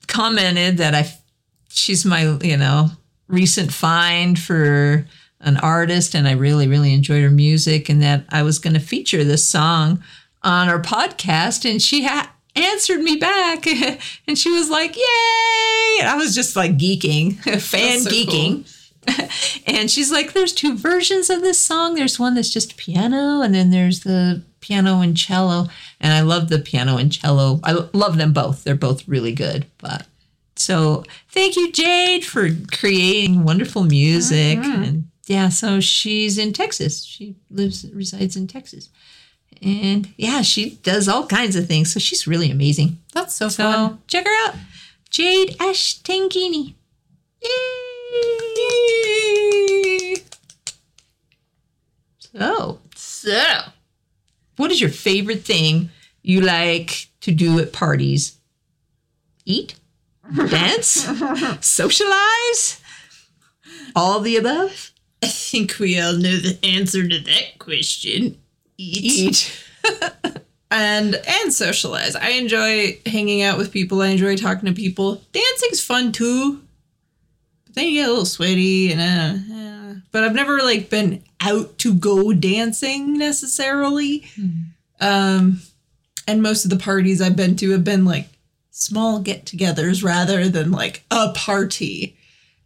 commented 0.06 0.78
that 0.78 0.94
I 0.94 1.12
she's 1.68 2.04
my 2.04 2.38
you 2.42 2.56
know 2.56 2.88
recent 3.28 3.72
find 3.72 4.38
for 4.38 5.06
an 5.40 5.56
artist 5.58 6.14
and 6.14 6.26
I 6.26 6.32
really 6.32 6.68
really 6.68 6.94
enjoyed 6.94 7.22
her 7.22 7.30
music 7.30 7.88
and 7.88 8.02
that 8.02 8.24
I 8.30 8.42
was 8.42 8.58
going 8.58 8.74
to 8.74 8.80
feature 8.80 9.24
this 9.24 9.46
song 9.46 10.02
on 10.42 10.68
our 10.68 10.80
podcast 10.80 11.68
and 11.68 11.82
she 11.82 12.02
had 12.02 12.28
answered 12.54 13.00
me 13.00 13.16
back 13.16 13.66
and 14.26 14.38
she 14.38 14.50
was 14.50 14.70
like 14.70 14.96
yay! 14.96 16.00
And 16.00 16.08
I 16.08 16.16
was 16.16 16.34
just 16.34 16.56
like 16.56 16.78
geeking 16.78 17.36
fan 17.60 18.00
so 18.00 18.10
geeking 18.10 18.64
and 19.66 19.90
she's 19.90 20.10
like 20.10 20.32
there's 20.32 20.52
two 20.52 20.76
versions 20.76 21.30
of 21.30 21.40
this 21.42 21.58
song 21.58 21.94
there's 21.94 22.18
one 22.18 22.34
that's 22.34 22.52
just 22.52 22.76
piano 22.76 23.40
and 23.42 23.54
then 23.54 23.70
there's 23.70 24.00
the 24.00 24.42
piano 24.60 25.00
and 25.00 25.16
cello 25.16 25.68
and 26.00 26.12
I 26.12 26.22
love 26.22 26.48
the 26.48 26.58
piano 26.58 26.96
and 26.96 27.12
cello 27.12 27.60
I 27.62 27.72
love 27.92 28.16
them 28.16 28.32
both 28.32 28.64
they're 28.64 28.74
both 28.74 29.06
really 29.06 29.32
good 29.32 29.66
but 29.78 30.06
so 30.56 31.04
thank 31.28 31.56
you, 31.56 31.70
Jade, 31.70 32.24
for 32.24 32.48
creating 32.72 33.44
wonderful 33.44 33.84
music. 33.84 34.58
Mm-hmm. 34.58 34.82
And 34.82 35.08
yeah, 35.26 35.50
so 35.50 35.80
she's 35.80 36.38
in 36.38 36.52
Texas. 36.52 37.04
She 37.04 37.36
lives 37.50 37.86
resides 37.92 38.36
in 38.36 38.46
Texas. 38.46 38.88
And 39.62 40.12
yeah, 40.16 40.42
she 40.42 40.76
does 40.76 41.08
all 41.08 41.26
kinds 41.26 41.56
of 41.56 41.66
things. 41.66 41.92
So 41.92 42.00
she's 42.00 42.26
really 42.26 42.50
amazing. 42.50 42.98
That's 43.12 43.34
so, 43.34 43.48
So 43.48 43.70
fun. 43.70 43.98
check 44.06 44.26
her 44.26 44.48
out. 44.48 44.54
Jade 45.10 45.56
Ashtangini. 45.58 46.74
Yay! 47.42 47.95
So, 52.18 52.80
so 52.94 53.58
what 54.56 54.70
is 54.70 54.80
your 54.80 54.90
favorite 54.90 55.44
thing 55.44 55.90
you 56.22 56.40
like 56.40 57.08
to 57.20 57.32
do 57.32 57.58
at 57.58 57.72
parties? 57.72 58.38
Eat? 59.44 59.76
Dance? 60.34 61.08
Socialize? 61.60 62.80
All 63.94 64.20
the 64.20 64.36
above? 64.36 64.92
I 65.22 65.28
think 65.28 65.78
we 65.78 65.98
all 66.00 66.12
know 66.12 66.36
the 66.36 66.58
answer 66.62 67.06
to 67.08 67.18
that 67.18 67.58
question. 67.58 68.38
Eat. 68.76 69.52
and 70.70 71.14
and 71.14 71.52
socialize. 71.52 72.16
I 72.16 72.30
enjoy 72.30 73.00
hanging 73.06 73.42
out 73.42 73.56
with 73.56 73.72
people. 73.72 74.02
I 74.02 74.08
enjoy 74.08 74.36
talking 74.36 74.66
to 74.66 74.74
people. 74.74 75.22
Dancing's 75.32 75.80
fun 75.80 76.12
too. 76.12 76.62
Then 77.76 77.88
you 77.88 78.00
get 78.00 78.08
a 78.08 78.10
little 78.10 78.24
sweaty 78.24 78.90
and 78.92 79.00
uh, 79.00 79.54
uh, 79.54 79.94
but 80.10 80.24
I've 80.24 80.34
never 80.34 80.58
like 80.62 80.90
been 80.90 81.22
out 81.40 81.78
to 81.78 81.94
go 81.94 82.32
dancing 82.32 83.18
necessarily. 83.18 84.26
Um 84.98 85.60
and 86.26 86.42
most 86.42 86.64
of 86.64 86.70
the 86.70 86.78
parties 86.78 87.22
I've 87.22 87.36
been 87.36 87.54
to 87.56 87.70
have 87.70 87.84
been 87.84 88.04
like 88.04 88.28
small 88.70 89.20
get-togethers 89.20 90.02
rather 90.02 90.48
than 90.48 90.72
like 90.72 91.04
a 91.10 91.32
party. 91.32 92.16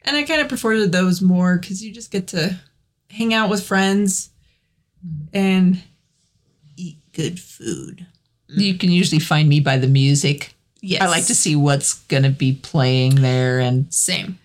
And 0.02 0.16
I 0.16 0.22
kind 0.22 0.40
of 0.40 0.48
prefer 0.48 0.86
those 0.86 1.20
more 1.20 1.58
cuz 1.58 1.82
you 1.82 1.92
just 1.92 2.10
get 2.10 2.28
to 2.28 2.58
hang 3.10 3.34
out 3.34 3.50
with 3.50 3.66
friends 3.66 4.30
and 5.32 5.82
eat 6.76 6.98
good 7.12 7.40
food. 7.40 8.06
You 8.48 8.74
can 8.74 8.90
usually 8.90 9.20
find 9.20 9.48
me 9.48 9.60
by 9.60 9.76
the 9.78 9.86
music. 9.86 10.54
Yes. 10.80 11.02
I 11.02 11.06
like 11.06 11.26
to 11.26 11.34
see 11.34 11.54
what's 11.54 11.94
going 11.94 12.22
to 12.22 12.30
be 12.30 12.52
playing 12.52 13.16
there 13.16 13.60
and 13.60 13.92
Same. 13.92 14.39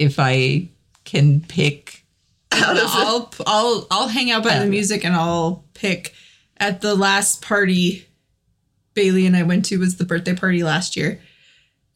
If 0.00 0.18
I 0.18 0.68
can 1.04 1.42
pick 1.42 2.04
out 2.50 2.76
of 2.76 2.84
I'll 2.86 3.32
I'll 3.46 3.86
I'll 3.90 4.08
hang 4.08 4.30
out 4.30 4.42
by 4.42 4.58
the 4.58 4.66
music 4.66 5.04
and 5.04 5.14
I'll 5.14 5.64
pick. 5.74 6.14
At 6.56 6.80
the 6.80 6.94
last 6.94 7.40
party 7.42 8.06
Bailey 8.94 9.26
and 9.26 9.36
I 9.36 9.44
went 9.44 9.64
to 9.66 9.78
was 9.78 9.96
the 9.96 10.04
birthday 10.04 10.34
party 10.34 10.62
last 10.64 10.96
year 10.96 11.20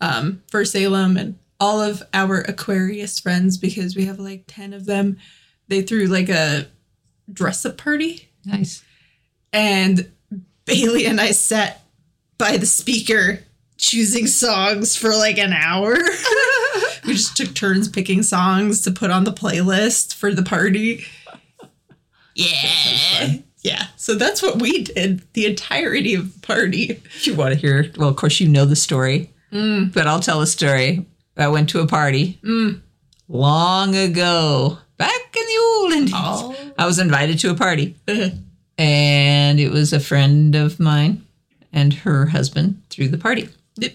um 0.00 0.42
for 0.50 0.64
Salem 0.64 1.16
and 1.16 1.38
all 1.60 1.80
of 1.80 2.02
our 2.12 2.40
Aquarius 2.40 3.18
friends 3.18 3.58
because 3.58 3.96
we 3.96 4.04
have 4.04 4.18
like 4.18 4.44
10 4.46 4.72
of 4.72 4.86
them. 4.86 5.16
They 5.68 5.82
threw 5.82 6.06
like 6.06 6.28
a 6.28 6.66
dress 7.32 7.64
up 7.64 7.78
party. 7.78 8.28
Nice. 8.44 8.84
and 9.52 10.10
Bailey 10.66 11.06
and 11.06 11.20
I 11.20 11.30
sat 11.30 11.82
by 12.36 12.56
the 12.58 12.66
speaker 12.66 13.40
choosing 13.76 14.26
songs 14.26 14.96
for 14.96 15.10
like 15.10 15.38
an 15.38 15.52
hour. 15.52 15.96
we 17.06 17.14
just 17.14 17.36
took 17.36 17.54
turns 17.54 17.88
picking 17.88 18.22
songs 18.22 18.82
to 18.82 18.90
put 18.90 19.10
on 19.10 19.24
the 19.24 19.32
playlist 19.32 20.14
for 20.14 20.32
the 20.32 20.42
party. 20.42 21.04
Yeah. 22.34 23.36
Yeah. 23.62 23.86
So 23.96 24.14
that's 24.14 24.42
what 24.42 24.60
we 24.60 24.84
did 24.84 25.22
the 25.32 25.46
entirety 25.46 26.14
of 26.14 26.34
the 26.34 26.46
party. 26.46 27.00
You 27.22 27.34
want 27.34 27.54
to 27.54 27.60
hear? 27.60 27.90
Well, 27.96 28.08
of 28.08 28.16
course, 28.16 28.40
you 28.40 28.48
know 28.48 28.66
the 28.66 28.76
story, 28.76 29.32
mm. 29.52 29.92
but 29.92 30.06
I'll 30.06 30.20
tell 30.20 30.40
a 30.40 30.46
story. 30.46 31.06
I 31.36 31.48
went 31.48 31.70
to 31.70 31.80
a 31.80 31.86
party 31.86 32.38
mm. 32.44 32.80
long 33.28 33.96
ago, 33.96 34.78
back 34.98 35.36
in 35.36 35.42
the 35.42 35.62
olden 35.64 36.04
days. 36.04 36.12
Oh. 36.14 36.72
I 36.78 36.86
was 36.86 36.98
invited 36.98 37.38
to 37.40 37.50
a 37.50 37.54
party, 37.54 37.96
uh-huh. 38.06 38.30
and 38.78 39.58
it 39.58 39.70
was 39.70 39.92
a 39.92 40.00
friend 40.00 40.54
of 40.54 40.78
mine 40.78 41.24
and 41.72 41.92
her 41.92 42.26
husband 42.26 42.82
threw 42.88 43.08
the 43.08 43.18
party. 43.18 43.48
Yep. 43.76 43.92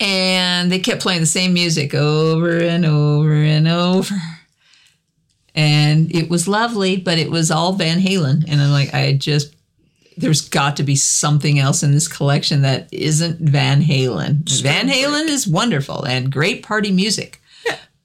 And 0.00 0.70
they 0.72 0.78
kept 0.78 1.02
playing 1.02 1.20
the 1.20 1.26
same 1.26 1.54
music 1.54 1.94
over 1.94 2.58
and 2.58 2.84
over 2.84 3.32
and 3.32 3.68
over. 3.68 4.14
And 5.54 6.14
it 6.14 6.28
was 6.28 6.48
lovely, 6.48 6.96
but 6.96 7.18
it 7.18 7.30
was 7.30 7.50
all 7.50 7.74
Van 7.74 8.00
Halen. 8.00 8.44
And 8.48 8.60
I'm 8.60 8.70
like, 8.70 8.92
I 8.94 9.12
just, 9.12 9.54
there's 10.16 10.48
got 10.48 10.76
to 10.78 10.82
be 10.82 10.96
something 10.96 11.58
else 11.58 11.82
in 11.82 11.92
this 11.92 12.08
collection 12.08 12.62
that 12.62 12.88
isn't 12.92 13.38
Van 13.40 13.82
Halen. 13.82 14.48
Van 14.62 14.88
Halen 14.88 15.28
is 15.28 15.46
wonderful 15.46 16.04
and 16.04 16.32
great 16.32 16.62
party 16.62 16.90
music. 16.90 17.40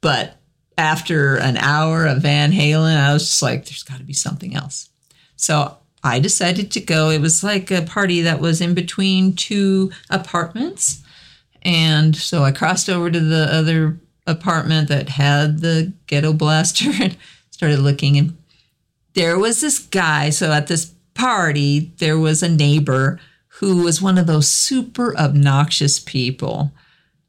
But 0.02 0.38
after 0.78 1.38
an 1.38 1.58
hour 1.58 2.06
of 2.06 2.22
Van 2.22 2.52
Halen, 2.52 2.96
I 2.96 3.12
was 3.14 3.28
just 3.28 3.42
like, 3.42 3.66
there's 3.66 3.84
got 3.84 3.98
to 3.98 4.04
be 4.04 4.14
something 4.14 4.56
else. 4.56 4.90
So 5.36 5.78
I 6.04 6.20
decided 6.20 6.72
to 6.72 6.80
go. 6.80 7.10
It 7.10 7.20
was 7.20 7.44
like 7.44 7.72
a 7.72 7.82
party 7.82 8.22
that 8.22 8.40
was 8.40 8.62
in 8.62 8.74
between 8.76 9.36
two 9.36 9.92
apartments. 10.10 11.04
And 11.64 12.16
so 12.16 12.44
I 12.44 12.52
crossed 12.52 12.90
over 12.90 13.10
to 13.10 13.20
the 13.20 13.54
other 13.54 14.00
apartment 14.26 14.90
that 14.90 15.10
had 15.10 15.60
the 15.60 15.94
ghetto 16.06 16.34
blaster 16.34 16.90
and 17.02 17.18
started 17.50 17.80
looking. 17.80 18.18
And 18.18 18.38
there 19.14 19.40
was 19.40 19.62
this 19.62 19.80
guy. 19.80 20.30
So 20.30 20.52
at 20.52 20.68
this 20.68 20.94
party, 21.14 21.92
there 21.98 22.20
was 22.20 22.44
a 22.44 22.50
neighbor 22.50 23.20
who 23.48 23.84
was 23.84 24.02
one 24.02 24.18
of 24.18 24.28
those 24.28 24.48
super 24.48 25.18
obnoxious 25.18 26.00
people 26.00 26.72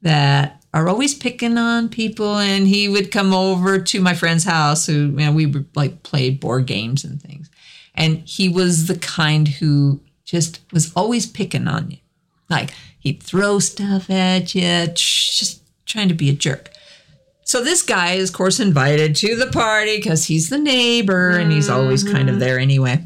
that 0.03 0.63
are 0.75 0.89
always 0.89 1.15
picking 1.15 1.57
on 1.57 1.89
people. 1.89 2.37
And 2.37 2.67
he 2.67 2.89
would 2.89 3.11
come 3.11 3.33
over 3.33 3.79
to 3.79 4.01
my 4.01 4.15
friend's 4.15 4.45
house 4.45 4.87
who, 4.87 4.93
you 4.93 5.11
know, 5.11 5.33
we 5.33 5.47
would 5.47 5.67
like 5.75 6.03
played 6.03 6.41
board 6.41 6.67
games 6.67 7.05
and 7.05 7.21
things. 7.21 7.49
And 7.95 8.19
he 8.19 8.49
was 8.49 8.87
the 8.87 8.99
kind 8.99 9.49
who 9.49 10.01
just 10.25 10.61
was 10.73 10.93
always 10.95 11.27
picking 11.27 11.67
on 11.67 11.91
you. 11.91 11.99
Like 12.51 12.71
he'd 13.09 13.23
throw 13.23 13.59
stuff 13.59 14.11
at 14.11 14.55
you, 14.55 14.87
just 14.95 15.63
trying 15.87 16.09
to 16.09 16.15
be 16.15 16.29
a 16.29 16.35
jerk. 16.35 16.71
So 17.45 17.65
this 17.65 17.83
guy 17.83 18.13
is, 18.13 18.29
of 18.29 18.37
course, 18.37 18.61
invited 18.61 19.17
to 19.17 19.35
the 19.35 19.47
party 19.47 19.97
because 19.97 20.27
he's 20.27 20.51
the 20.51 20.59
neighbor 20.59 21.31
and 21.31 21.51
he's 21.51 21.71
always 21.71 22.05
kind 22.05 22.29
of 22.29 22.39
there 22.39 22.59
anyway. 22.59 23.05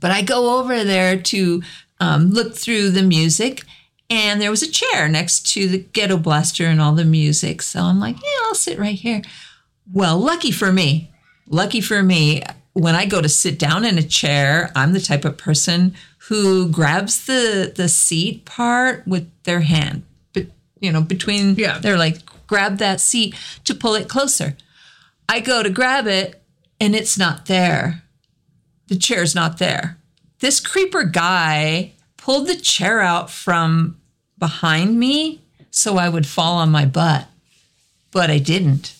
But 0.00 0.10
I 0.10 0.22
go 0.22 0.58
over 0.58 0.82
there 0.82 1.16
to 1.16 1.62
um, 2.00 2.30
look 2.30 2.56
through 2.56 2.90
the 2.90 3.02
music, 3.02 3.62
and 4.10 4.40
there 4.40 4.50
was 4.50 4.62
a 4.62 4.70
chair 4.70 5.08
next 5.08 5.52
to 5.52 5.68
the 5.68 5.78
ghetto 5.78 6.16
blaster 6.16 6.66
and 6.66 6.80
all 6.80 6.94
the 6.94 7.04
music. 7.04 7.62
So 7.62 7.80
I'm 7.82 8.00
like, 8.00 8.16
yeah, 8.16 8.40
I'll 8.46 8.54
sit 8.54 8.78
right 8.78 8.98
here. 8.98 9.22
Well, 9.92 10.18
lucky 10.18 10.50
for 10.50 10.72
me, 10.72 11.12
lucky 11.46 11.80
for 11.80 12.02
me, 12.02 12.42
when 12.78 12.94
I 12.94 13.06
go 13.06 13.20
to 13.20 13.28
sit 13.28 13.58
down 13.58 13.84
in 13.84 13.98
a 13.98 14.02
chair, 14.02 14.70
I'm 14.76 14.92
the 14.92 15.00
type 15.00 15.24
of 15.24 15.36
person 15.36 15.94
who 16.28 16.68
grabs 16.68 17.26
the 17.26 17.72
the 17.74 17.88
seat 17.88 18.44
part 18.44 19.06
with 19.06 19.28
their 19.44 19.60
hand, 19.60 20.02
but 20.32 20.46
you 20.80 20.92
know, 20.92 21.00
between 21.02 21.54
Yeah. 21.56 21.78
they're 21.78 21.98
like 21.98 22.18
grab 22.46 22.78
that 22.78 23.00
seat 23.00 23.34
to 23.64 23.74
pull 23.74 23.94
it 23.94 24.08
closer. 24.08 24.56
I 25.28 25.40
go 25.40 25.62
to 25.62 25.70
grab 25.70 26.06
it 26.06 26.40
and 26.80 26.94
it's 26.94 27.18
not 27.18 27.46
there. 27.46 28.02
The 28.86 28.96
chair's 28.96 29.34
not 29.34 29.58
there. 29.58 29.98
This 30.40 30.60
creeper 30.60 31.04
guy 31.04 31.92
pulled 32.16 32.46
the 32.46 32.56
chair 32.56 33.00
out 33.00 33.30
from 33.30 33.96
behind 34.38 34.98
me 34.98 35.40
so 35.70 35.98
I 35.98 36.08
would 36.08 36.26
fall 36.26 36.56
on 36.56 36.70
my 36.70 36.86
butt, 36.86 37.26
but 38.12 38.30
I 38.30 38.38
didn't. 38.38 38.94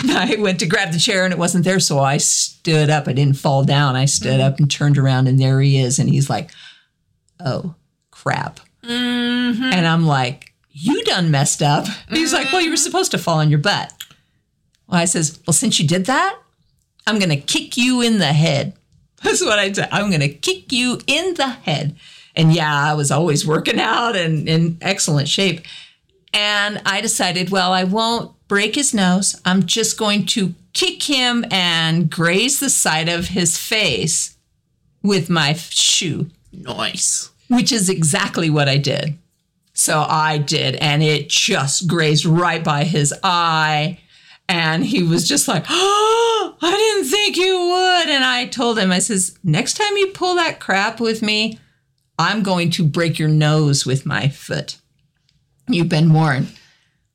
I 0.08 0.36
went 0.38 0.60
to 0.60 0.66
grab 0.66 0.92
the 0.92 0.98
chair 0.98 1.24
and 1.24 1.32
it 1.32 1.38
wasn't 1.38 1.64
there, 1.64 1.80
so 1.80 1.98
I 1.98 2.18
stood 2.18 2.88
up. 2.88 3.08
I 3.08 3.12
didn't 3.12 3.36
fall 3.36 3.64
down. 3.64 3.96
I 3.96 4.04
stood 4.04 4.40
up 4.40 4.58
and 4.58 4.70
turned 4.70 4.96
around, 4.96 5.26
and 5.26 5.40
there 5.40 5.60
he 5.60 5.78
is. 5.78 5.98
And 5.98 6.08
he's 6.08 6.30
like, 6.30 6.50
Oh, 7.40 7.74
crap. 8.10 8.60
Mm-hmm. 8.82 9.62
And 9.62 9.86
I'm 9.86 10.06
like, 10.06 10.52
You 10.70 11.02
done 11.04 11.30
messed 11.30 11.62
up. 11.62 11.86
And 12.08 12.16
he's 12.16 12.32
like, 12.32 12.52
Well, 12.52 12.60
you 12.60 12.70
were 12.70 12.76
mm-hmm. 12.76 12.82
supposed 12.82 13.10
to 13.12 13.18
fall 13.18 13.38
on 13.38 13.50
your 13.50 13.58
butt. 13.58 13.92
Well, 14.86 15.00
I 15.00 15.04
says, 15.04 15.40
Well, 15.46 15.54
since 15.54 15.80
you 15.80 15.88
did 15.88 16.06
that, 16.06 16.38
I'm 17.06 17.18
going 17.18 17.30
to 17.30 17.36
kick 17.36 17.76
you 17.76 18.00
in 18.00 18.18
the 18.18 18.32
head. 18.32 18.74
That's 19.22 19.40
what 19.40 19.58
I 19.58 19.72
said. 19.72 19.88
I'm 19.90 20.10
going 20.10 20.20
to 20.20 20.28
kick 20.28 20.70
you 20.72 21.00
in 21.06 21.34
the 21.34 21.48
head. 21.48 21.96
And 22.36 22.52
yeah, 22.52 22.72
I 22.72 22.94
was 22.94 23.10
always 23.10 23.44
working 23.44 23.80
out 23.80 24.14
and 24.14 24.48
in 24.48 24.78
excellent 24.80 25.28
shape. 25.28 25.62
And 26.32 26.80
I 26.86 27.00
decided, 27.00 27.50
well, 27.50 27.72
I 27.72 27.82
won't 27.82 28.32
break 28.48 28.74
his 28.74 28.92
nose. 28.92 29.40
I'm 29.44 29.66
just 29.66 29.98
going 29.98 30.26
to 30.26 30.54
kick 30.72 31.02
him 31.04 31.44
and 31.50 32.10
graze 32.10 32.60
the 32.60 32.70
side 32.70 33.08
of 33.08 33.28
his 33.28 33.56
face 33.56 34.36
with 35.02 35.30
my 35.30 35.52
shoe, 35.52 36.30
Nice. 36.52 37.30
which 37.48 37.70
is 37.72 37.88
exactly 37.88 38.50
what 38.50 38.68
I 38.68 38.78
did. 38.78 39.16
So 39.74 40.04
I 40.08 40.38
did, 40.38 40.74
and 40.76 41.02
it 41.04 41.28
just 41.28 41.86
grazed 41.86 42.24
right 42.24 42.64
by 42.64 42.82
his 42.84 43.14
eye. 43.22 44.00
And 44.48 44.84
he 44.84 45.02
was 45.02 45.28
just 45.28 45.46
like, 45.46 45.64
Oh, 45.68 46.56
I 46.62 46.70
didn't 46.70 47.10
think 47.10 47.36
you 47.36 47.54
would. 47.58 48.08
And 48.08 48.24
I 48.24 48.46
told 48.46 48.78
him, 48.78 48.90
I 48.90 48.98
says, 48.98 49.38
Next 49.44 49.74
time 49.74 49.96
you 49.96 50.08
pull 50.08 50.34
that 50.36 50.58
crap 50.58 51.00
with 51.00 51.22
me, 51.22 51.60
I'm 52.18 52.42
going 52.42 52.70
to 52.72 52.84
break 52.84 53.18
your 53.18 53.28
nose 53.28 53.86
with 53.86 54.04
my 54.04 54.28
foot. 54.28 54.78
You've 55.68 55.88
been 55.88 56.12
warned. 56.12 56.57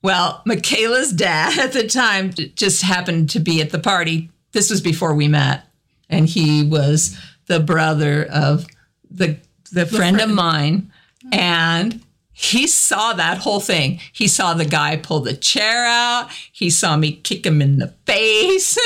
Well, 0.04 0.42
Michala's 0.46 1.14
dad 1.14 1.58
at 1.58 1.72
the 1.72 1.88
time 1.88 2.32
just 2.34 2.84
happened 2.84 3.30
to 3.32 3.40
be 3.40 3.62
at 3.62 3.72
the 3.72 3.80
party. 3.80 4.30
This 4.52 4.70
was 4.70 4.82
before 4.82 5.16
we 5.16 5.28
met. 5.28 5.66
And 6.10 6.28
he 6.28 6.64
was 6.64 7.18
the 7.48 7.60
brother 7.60 8.26
of 8.26 8.68
the 9.10 9.38
the, 9.72 9.88
friend, 9.88 10.22
of 10.22 10.30
mine. 10.30 10.92
And 11.32 12.02
he 12.32 12.68
saw 12.68 13.14
that 13.14 13.40
whole 13.40 13.60
thing. 13.60 14.00
He 14.12 14.28
saw 14.28 14.54
the 14.54 14.66
guy 14.66 14.98
pull 14.98 15.22
the 15.22 15.36
chair 15.36 15.86
out. 15.86 16.30
He 16.52 16.70
saw 16.70 16.96
me 16.96 17.14
kick 17.14 17.46
him 17.46 17.62
in 17.62 17.80
the 17.80 17.88
face. 18.06 18.78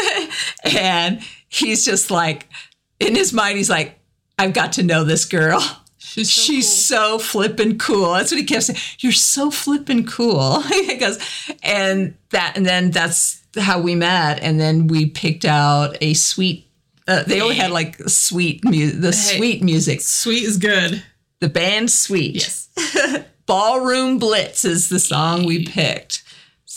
and 0.63 1.21
he's 1.49 1.83
just 1.83 2.09
like, 2.09 2.47
in 3.01 3.15
his 3.15 3.33
mind, 3.33 3.57
he's 3.57 3.69
like, 3.69 3.99
I've 4.39 4.53
got 4.53 4.73
to 4.73 4.83
know 4.83 5.03
this 5.03 5.25
girl. 5.25 5.61
She's 6.17 6.33
so 6.33 6.41
She's 6.41 6.67
so 6.85 7.19
flippin' 7.19 7.77
cool. 7.77 8.13
That's 8.13 8.31
what 8.31 8.39
he 8.39 8.45
kept 8.45 8.63
saying. 8.63 8.79
You're 8.99 9.11
so 9.11 9.51
flippin' 9.51 10.05
cool. 10.05 10.61
he 10.61 10.97
goes, 10.97 11.19
and 11.63 12.15
that, 12.31 12.57
and 12.57 12.65
then 12.65 12.91
that's 12.91 13.41
how 13.57 13.79
we 13.79 13.95
met. 13.95 14.39
And 14.41 14.59
then 14.59 14.87
we 14.87 15.05
picked 15.07 15.45
out 15.45 15.97
a 16.01 16.13
sweet. 16.13 16.67
Uh, 17.07 17.23
they 17.23 17.39
only 17.41 17.55
had 17.55 17.71
like 17.71 17.97
sweet 18.09 18.63
music, 18.65 18.99
the 19.01 19.07
Hey. 19.11 19.37
sweet 19.37 19.63
music, 19.63 20.01
Sweet 20.01 20.43
is 20.43 20.57
good. 20.57 21.01
the 21.39 21.47
band 21.49 21.89
Sweet. 21.89 22.35
Yes. 22.35 22.67
Ballroom 23.45 24.19
Blitz 24.19 24.65
is 24.65 24.89
the 24.89 24.99
song 24.99 25.45
we 25.45 25.65
picked. 25.65 26.23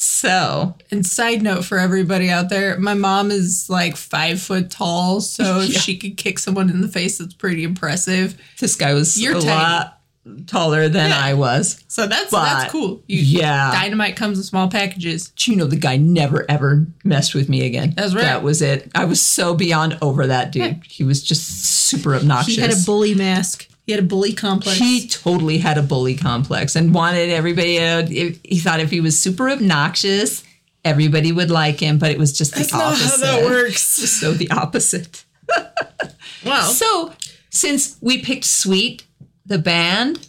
So 0.03 0.77
And 0.91 1.05
side 1.05 1.43
note 1.43 1.63
for 1.67 1.79
everybody 1.79 2.31
out 2.31 2.49
there, 2.49 2.79
my 2.79 2.95
mom 2.95 3.31
is 3.31 3.69
like 3.69 3.97
five 3.97 4.41
foot 4.41 4.71
tall, 4.71 5.21
so 5.21 5.61
if 5.61 5.73
she 5.75 5.97
could 5.99 6.17
kick 6.17 6.39
someone 6.39 6.71
in 6.71 6.81
the 6.81 6.89
face, 6.89 7.19
that's 7.19 7.35
pretty 7.35 7.65
impressive. 7.65 8.41
this 8.61 8.77
guy 8.77 8.95
was 8.95 9.21
You're 9.21 9.37
a 9.37 9.41
tiny. 9.41 9.51
lot 9.51 9.99
taller 10.47 10.89
than 10.89 11.11
Yeah. 11.11 11.21
I 11.23 11.35
was. 11.35 11.85
So 11.89 12.07
that's 12.07 12.31
But, 12.31 12.45
that's 12.45 12.73
cool. 12.73 13.03
You, 13.09 13.19
yeah. 13.41 13.73
dynamite 13.73 14.17
comes 14.17 14.39
in 14.39 14.45
small 14.45 14.69
packages. 14.71 15.29
But 15.29 15.49
you 15.49 15.57
know, 15.57 15.67
the 15.67 15.77
guy 15.77 15.99
never 15.99 16.47
ever 16.51 16.87
messed 17.05 17.35
with 17.35 17.51
me 17.51 17.67
again. 17.67 17.93
That's 17.95 18.15
right. 18.15 18.23
That 18.23 18.43
was 18.43 18.63
it. 18.63 18.91
I 18.95 19.05
was 19.05 19.21
so 19.21 19.55
beyond 19.55 19.99
over 20.01 20.27
that 20.29 20.51
dude. 20.51 20.63
Yeah. 20.63 20.75
He 20.87 21.05
was 21.05 21.23
just 21.23 21.45
super 21.67 22.15
obnoxious. 22.15 22.55
He 22.55 22.61
had 22.63 22.73
a 22.73 22.77
bully 22.87 23.15
mask. 23.15 23.69
He 23.91 23.97
had 23.97 24.05
a 24.05 24.07
bully 24.07 24.33
complex. 24.35 24.79
He 24.79 25.09
totally 25.09 25.59
had 25.59 25.77
a 25.77 25.83
bully 25.83 26.15
complex 26.15 26.77
and 26.77 26.95
wanted 26.95 27.29
everybody. 27.31 27.77
To, 27.79 28.39
he 28.45 28.61
thought 28.61 28.79
if 28.79 28.89
he 28.89 29.01
was 29.01 29.19
super 29.19 29.51
obnoxious, 29.51 30.45
everybody 30.85 31.33
would 31.33 31.51
like 31.51 31.81
him. 31.81 31.99
But 31.99 32.13
it 32.13 32.19
was 32.19 32.33
just 32.39 32.53
the 32.53 32.61
that's 32.61 32.73
not 32.73 32.93
opposite. 32.93 33.27
how 33.27 33.41
that 33.41 33.45
works. 33.45 33.83
So 34.21 34.33
the 34.33 34.49
opposite. 34.53 35.25
Wow. 36.47 36.63
So 36.69 37.13
since 37.51 37.97
we 38.01 38.23
picked 38.23 38.45
Sweet, 38.45 39.03
the 39.45 39.59
band, 39.59 40.29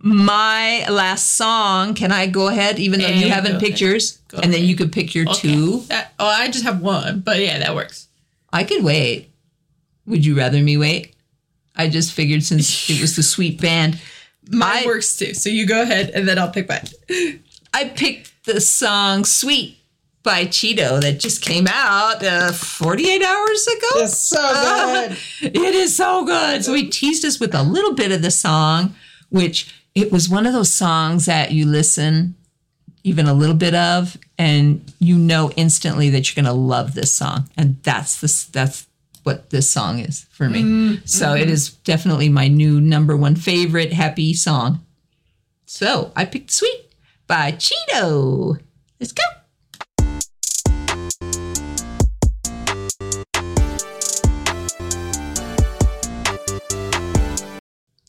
my 0.00 0.86
last 0.90 1.32
song. 1.36 1.94
Can 1.94 2.12
I 2.12 2.26
go 2.26 2.48
ahead, 2.48 2.78
even 2.78 3.00
though 3.00 3.08
you 3.08 3.30
haven't 3.30 3.52
go 3.54 3.58
picked 3.60 3.80
ahead. 3.80 3.92
yours, 3.92 4.20
and 4.42 4.52
then 4.52 4.64
you 4.64 4.76
could 4.76 4.92
pick 4.92 5.14
your 5.14 5.26
Okay. 5.28 5.48
two? 5.54 5.80
That- 5.88 6.12
oh, 6.18 6.26
I 6.26 6.48
just 6.50 6.64
have 6.64 6.80
one, 6.82 7.20
but 7.20 7.38
yeah, 7.40 7.58
that 7.60 7.74
works. 7.74 8.08
I 8.52 8.64
could 8.64 8.84
wait. 8.84 9.30
Would 10.06 10.24
you 10.24 10.36
rather 10.36 10.60
me 10.62 10.76
wait? 10.76 11.14
I 11.80 11.88
just 11.88 12.12
figured 12.12 12.42
since 12.42 12.90
it 12.90 13.00
was 13.00 13.16
the 13.16 13.22
Sweet 13.22 13.60
band, 13.60 13.98
Mine 14.50 14.84
works 14.86 15.16
too. 15.16 15.34
So 15.34 15.48
you 15.48 15.66
go 15.66 15.82
ahead, 15.82 16.10
and 16.10 16.26
then 16.26 16.38
I'll 16.38 16.50
pick 16.50 16.68
mine. 16.68 16.84
I 17.72 17.84
picked 17.88 18.44
the 18.44 18.60
song 18.60 19.24
"Sweet" 19.24 19.78
by 20.22 20.46
Xydo 20.46 21.00
that 21.00 21.20
just 21.20 21.40
came 21.40 21.66
out 21.68 22.22
uh, 22.22 22.52
48 22.52 23.22
hours 23.22 23.66
ago. 23.66 23.88
It's 24.02 24.18
so 24.18 24.38
Ah, 24.40 25.16
it 25.40 25.74
is 25.74 25.96
so 25.96 26.24
good. 26.24 26.64
So 26.64 26.74
he 26.74 26.88
teased 26.88 27.24
us 27.24 27.38
with 27.38 27.54
a 27.54 27.62
little 27.62 27.94
bit 27.94 28.12
of 28.12 28.22
the 28.22 28.30
song, 28.30 28.94
which 29.30 29.74
it 29.94 30.10
was 30.10 30.28
one 30.28 30.46
of 30.46 30.52
those 30.52 30.72
songs 30.72 31.26
that 31.26 31.52
you 31.52 31.66
listen 31.66 32.34
even 33.02 33.26
a 33.26 33.32
little 33.32 33.54
bit 33.56 33.74
of, 33.74 34.18
and 34.36 34.92
you 34.98 35.16
know 35.16 35.50
instantly 35.56 36.10
that 36.10 36.28
you're 36.28 36.42
going 36.42 36.52
to 36.52 36.58
love 36.60 36.94
this 36.94 37.12
song. 37.12 37.48
And 37.56 37.82
that's 37.82 38.20
this. 38.20 38.44
That's 38.44 38.86
what 39.22 39.50
this 39.50 39.70
song 39.70 39.98
is 39.98 40.24
for 40.30 40.48
me. 40.48 40.62
Mm-hmm. 40.62 40.94
So 41.04 41.26
mm-hmm. 41.26 41.42
it 41.42 41.50
is 41.50 41.70
definitely 41.70 42.28
my 42.28 42.48
new 42.48 42.80
number 42.80 43.16
one 43.16 43.36
favorite 43.36 43.92
happy 43.92 44.34
song. 44.34 44.84
So 45.66 46.12
I 46.16 46.24
picked 46.24 46.50
"Sweet" 46.50 46.92
by 47.26 47.52
Xydo. 47.52 48.60
Let's 48.98 49.12
go. 49.12 49.22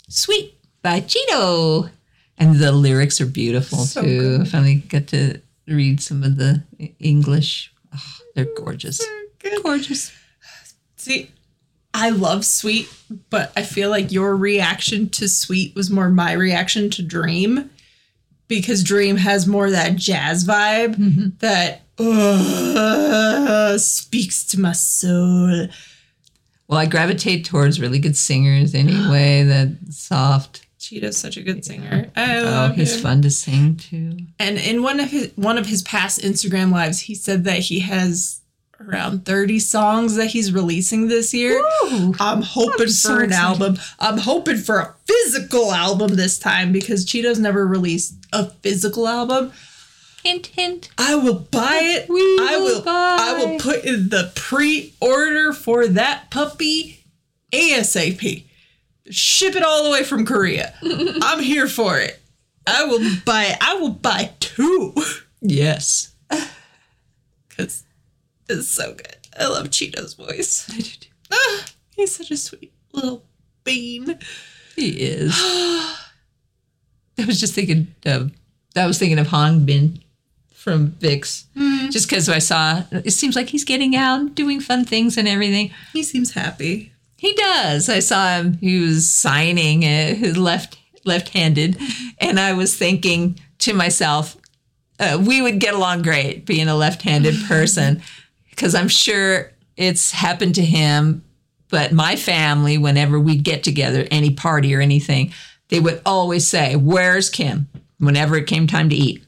Sweet 0.09 0.57
by 0.81 1.01
Xydo. 1.01 1.89
And 2.37 2.55
the 2.55 2.71
lyrics 2.71 3.21
are 3.21 3.27
beautiful 3.27 3.79
So 3.79 4.01
too. 4.01 4.19
good. 4.19 4.41
I 4.41 4.45
finally 4.45 4.75
got 4.75 5.07
to 5.07 5.39
read 5.67 6.01
some 6.01 6.23
of 6.23 6.37
the 6.37 6.63
English. 6.99 7.71
Oh, 7.93 8.17
they're 8.33 8.47
gorgeous. 8.57 8.99
Gorgeous. 9.63 10.11
See, 11.01 11.31
I 11.93 12.09
love 12.11 12.45
Sweet, 12.45 12.87
but 13.29 13.51
I 13.55 13.63
feel 13.63 13.89
like 13.89 14.11
your 14.11 14.35
reaction 14.35 15.09
to 15.09 15.27
Sweet 15.27 15.75
was 15.75 15.89
more 15.89 16.09
my 16.09 16.31
reaction 16.33 16.89
to 16.91 17.01
Dream 17.01 17.69
because 18.47 18.83
Dream 18.83 19.17
has 19.17 19.47
more 19.47 19.71
that 19.71 19.95
jazz 19.95 20.45
vibe 20.45 21.39
that 21.39 21.81
uh, 21.97 23.77
speaks 23.77 24.43
to 24.45 24.59
my 24.59 24.73
soul. 24.73 25.67
Well, 26.67 26.79
I 26.79 26.85
gravitate 26.85 27.45
towards 27.45 27.79
really 27.81 27.99
good 27.99 28.15
singers 28.17 28.73
anyway. 28.75 29.43
That 29.47 29.75
soft. 29.89 30.65
Xydo's 30.79 31.17
such 31.17 31.37
a 31.37 31.41
good 31.41 31.63
singer. 31.65 32.11
I 32.15 32.39
Oh, 32.39 32.71
he's 32.73 32.95
him. 32.95 33.01
fun 33.01 33.21
to 33.23 33.29
sing 33.31 33.75
to. 33.89 34.17
And 34.39 34.57
in 34.57 34.81
one 34.83 34.99
of 34.99 35.09
his 35.11 35.31
one 35.35 35.57
of 35.57 35.65
his 35.67 35.81
past 35.83 36.19
Instagram 36.21 36.71
lives, 36.71 37.01
he 37.01 37.15
said 37.15 37.43
that 37.43 37.59
he 37.59 37.81
has 37.81 38.40
around 38.87 39.25
30 39.25 39.59
songs 39.59 40.15
that 40.15 40.27
he's 40.27 40.51
releasing 40.51 41.07
this 41.07 41.33
year. 41.33 41.61
Woo! 41.83 42.13
I'm 42.19 42.41
hoping 42.41 42.87
so 42.87 43.09
for 43.09 43.21
an 43.21 43.29
excited. 43.29 43.45
album. 43.61 43.77
I'm 43.99 44.17
hoping 44.17 44.57
for 44.57 44.79
a 44.79 44.95
physical 45.05 45.71
album 45.71 46.15
this 46.15 46.39
time 46.39 46.71
because 46.71 47.05
Xydo's 47.05 47.39
never 47.39 47.65
released 47.65 48.15
a 48.33 48.49
physical 48.49 49.07
album. 49.07 49.51
Hint, 50.23 50.47
hint. 50.47 50.89
I 50.97 51.15
will 51.15 51.39
buy 51.39 51.79
it. 51.81 52.07
We 52.09 52.21
I 52.39 52.57
will 52.57 52.81
buy. 52.83 53.17
I 53.19 53.33
will 53.43 53.59
put 53.59 53.83
in 53.85 54.09
the 54.09 54.31
pre-order 54.35 55.51
for 55.51 55.87
that 55.87 56.29
puppy 56.29 57.03
ASAP. 57.51 58.45
Ship 59.09 59.55
it 59.55 59.63
all 59.63 59.83
the 59.83 59.89
way 59.89 60.03
from 60.03 60.25
Korea. 60.25 60.73
I'm 60.83 61.41
here 61.41 61.67
for 61.67 61.97
it. 61.97 62.19
I 62.67 62.85
will 62.85 62.99
buy 63.25 63.57
I 63.59 63.73
will 63.75 63.89
buy 63.89 64.31
two. 64.39 64.93
Yes. 65.41 66.13
Cause 67.57 67.83
it's 68.59 68.67
so 68.69 68.93
good. 68.93 69.17
I 69.39 69.47
love 69.47 69.67
Xydo's 69.67 70.13
voice. 70.13 70.69
Ah, 71.31 71.65
he's 71.95 72.15
such 72.15 72.31
a 72.31 72.37
sweet 72.37 72.73
little 72.93 73.23
bean. 73.63 74.19
He 74.75 74.89
is. 75.01 75.33
I 75.37 77.25
was 77.25 77.39
just 77.39 77.53
thinking 77.53 77.93
of, 78.05 78.31
I 78.75 78.85
was 78.85 78.97
thinking 78.97 79.19
of 79.19 79.27
Hong 79.27 79.65
Bin 79.65 79.99
from 80.53 80.91
VIXX, 80.91 81.91
just 81.91 82.07
because 82.07 82.29
I 82.29 82.39
saw, 82.39 82.83
it 82.91 83.11
seems 83.11 83.35
like 83.35 83.49
he's 83.49 83.63
getting 83.63 83.95
out, 83.95 84.35
doing 84.35 84.59
fun 84.59 84.85
things 84.85 85.17
and 85.17 85.27
everything. 85.27 85.71
He 85.93 86.03
seems 86.03 86.33
happy. 86.33 86.93
He 87.17 87.33
does. 87.33 87.89
I 87.89 87.99
saw 87.99 88.37
him. 88.37 88.57
He 88.57 88.79
was 88.79 89.09
signing 89.09 89.83
uh, 89.83 90.15
his 90.15 90.37
left 90.37 90.77
left-handed, 91.03 91.79
and 92.19 92.39
I 92.39 92.53
was 92.53 92.75
thinking 92.75 93.39
to 93.59 93.73
myself, 93.73 94.37
uh, 94.99 95.21
we 95.25 95.41
would 95.41 95.59
get 95.59 95.73
along 95.73 96.03
great 96.03 96.45
being 96.45 96.67
a 96.67 96.75
left-handed 96.75 97.35
person, 97.47 98.01
because 98.51 98.75
I'm 98.75 98.87
sure 98.87 99.51
it's 99.75 100.11
happened 100.11 100.55
to 100.55 100.65
him. 100.65 101.23
But 101.69 101.93
my 101.93 102.15
family, 102.17 102.77
whenever 102.77 103.19
we'd 103.19 103.43
get 103.43 103.63
together, 103.63 104.05
any 104.11 104.31
party 104.31 104.75
or 104.75 104.81
anything, 104.81 105.33
they 105.69 105.79
would 105.79 106.01
always 106.05 106.47
say, 106.47 106.75
"Where's 106.75 107.29
Kim?" 107.29 107.67
Whenever 107.97 108.35
it 108.35 108.47
came 108.47 108.67
time 108.67 108.89
to 108.89 108.95
eat 108.95 109.23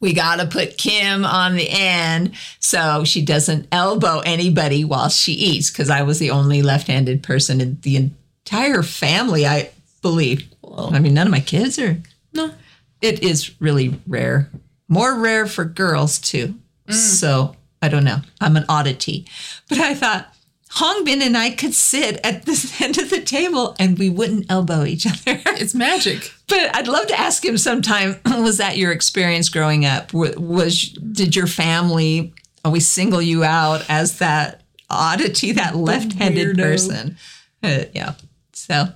we 0.00 0.12
got 0.12 0.36
to 0.36 0.46
put 0.46 0.78
Kim 0.78 1.24
on 1.24 1.54
the 1.54 1.68
end 1.68 2.34
so 2.60 3.04
she 3.04 3.24
doesn't 3.24 3.66
elbow 3.72 4.20
anybody 4.20 4.84
while 4.84 5.08
she 5.08 5.32
eats 5.32 5.70
because 5.70 5.90
I 5.90 6.02
was 6.02 6.18
the 6.18 6.30
only 6.30 6.62
left-handed 6.62 7.22
person 7.22 7.60
in 7.60 7.78
the 7.80 7.96
entire 7.96 8.82
family, 8.82 9.46
I 9.46 9.70
believe. 10.02 10.48
I 10.78 10.98
mean, 10.98 11.14
none 11.14 11.26
of 11.26 11.30
my 11.30 11.40
kids 11.40 11.78
are. 11.78 11.96
No. 12.32 12.52
It 13.00 13.22
is 13.22 13.60
really 13.60 13.98
rare. 14.06 14.50
More 14.88 15.18
rare 15.18 15.46
for 15.46 15.64
girls 15.64 16.18
too. 16.18 16.54
Mm. 16.88 16.94
So 16.94 17.56
I 17.86 17.88
don't 17.88 18.02
know. 18.02 18.18
I'm 18.40 18.56
an 18.56 18.64
oddity, 18.68 19.28
but 19.68 19.78
I 19.78 19.94
thought 19.94 20.34
Hong 20.70 21.04
Bin 21.04 21.22
and 21.22 21.36
I 21.36 21.50
could 21.50 21.72
sit 21.72 22.18
at 22.24 22.44
this 22.44 22.80
end 22.82 22.98
of 22.98 23.10
the 23.10 23.20
table 23.20 23.76
and 23.78 23.96
we 23.96 24.10
wouldn't 24.10 24.50
elbow 24.50 24.84
each 24.84 25.06
other. 25.06 25.40
It's 25.58 25.74
magic. 25.74 26.34
But 26.48 26.74
I'd 26.76 26.88
love 26.88 27.06
to 27.06 27.18
ask 27.18 27.44
him 27.44 27.56
sometime. 27.56 28.20
Was 28.26 28.58
that 28.58 28.76
your 28.76 28.90
experience 28.90 29.48
growing 29.48 29.86
up? 29.86 30.12
Was 30.12 30.82
did 30.90 31.34
your 31.36 31.46
family 31.46 32.34
always 32.64 32.88
single 32.88 33.22
you 33.22 33.44
out 33.44 33.86
as 33.88 34.18
that 34.18 34.62
oddity, 34.90 35.52
that 35.52 35.76
left-handed 35.76 36.58
person? 36.58 37.16
Uh, 37.62 37.84
yeah. 37.94 38.14
So, 38.52 38.88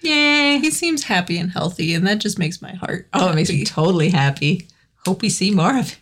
yay! 0.00 0.58
He 0.58 0.70
seems 0.70 1.04
happy 1.04 1.38
and 1.38 1.52
healthy, 1.52 1.94
and 1.94 2.06
that 2.06 2.18
just 2.18 2.38
makes 2.38 2.60
my 2.60 2.72
heart. 2.72 3.06
Oh, 3.12 3.30
it 3.30 3.34
makes 3.34 3.50
me 3.50 3.64
totally 3.64 4.08
happy. 4.08 4.66
Hope 5.04 5.22
we 5.22 5.28
see 5.28 5.50
more 5.52 5.78
of 5.78 5.92
it. 5.92 5.98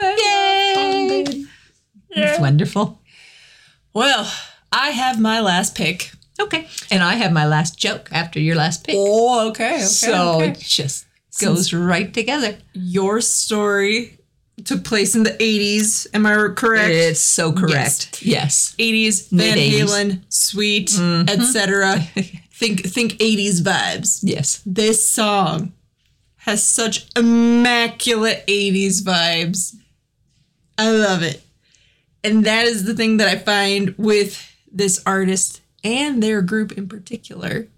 Yay! 0.00 0.37
It's 2.10 2.40
wonderful. 2.40 3.00
Well, 3.92 4.30
I 4.72 4.90
have 4.90 5.20
my 5.20 5.40
last 5.40 5.74
pick. 5.74 6.12
Okay, 6.40 6.68
and 6.90 7.02
I 7.02 7.14
have 7.14 7.32
my 7.32 7.46
last 7.46 7.78
joke 7.78 8.08
after 8.12 8.38
your 8.38 8.54
last 8.54 8.84
pick. 8.84 8.94
Oh, 8.96 9.48
okay. 9.50 9.76
okay 9.76 9.84
so 9.84 10.36
okay. 10.36 10.50
it 10.50 10.58
just 10.60 11.06
goes 11.40 11.72
right 11.72 12.12
together. 12.12 12.56
your 12.74 13.20
story 13.20 14.18
took 14.64 14.84
place 14.84 15.14
in 15.14 15.22
the 15.22 15.30
80s. 15.30 16.06
Am 16.14 16.26
I 16.26 16.48
correct? 16.54 16.90
It's 16.90 17.20
so 17.20 17.52
correct. 17.52 18.22
Yes. 18.22 18.74
80s, 18.78 19.30
Van. 19.30 19.56
Halen, 19.56 20.22
Sweet, 20.28 20.88
mm-hmm. 20.88 21.28
etc. 21.28 21.96
think 22.52 22.84
think 22.84 23.12
80s 23.12 23.60
vibes. 23.62 24.20
Yes. 24.22 24.62
This 24.66 25.08
song 25.08 25.72
has 26.38 26.62
such 26.62 27.08
immaculate 27.16 28.44
80s 28.46 29.02
vibes. 29.02 29.74
I 30.76 30.90
love 30.90 31.22
it. 31.22 31.42
And 32.24 32.44
that 32.44 32.66
is 32.66 32.84
the 32.84 32.94
thing 32.94 33.18
that 33.18 33.28
I 33.28 33.36
find 33.36 33.96
with 33.96 34.44
this 34.70 35.02
artist 35.06 35.60
and 35.84 36.22
their 36.22 36.42
group 36.42 36.72
in 36.72 36.88
particular. 36.88 37.68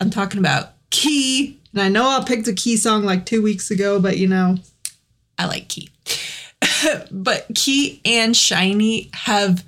I'm 0.00 0.10
talking 0.10 0.40
about 0.40 0.70
Key. 0.90 1.58
And 1.72 1.82
I 1.82 1.88
know 1.88 2.08
I 2.08 2.22
picked 2.24 2.48
a 2.48 2.52
Key 2.52 2.76
song 2.76 3.04
like 3.04 3.26
two 3.26 3.42
weeks 3.42 3.70
ago, 3.70 4.00
but 4.00 4.18
you 4.18 4.28
know, 4.28 4.58
I 5.38 5.46
like 5.46 5.68
Key. 5.68 5.90
but 7.10 7.46
Key 7.54 8.00
and 8.04 8.34
SHINee 8.34 9.14
have 9.14 9.64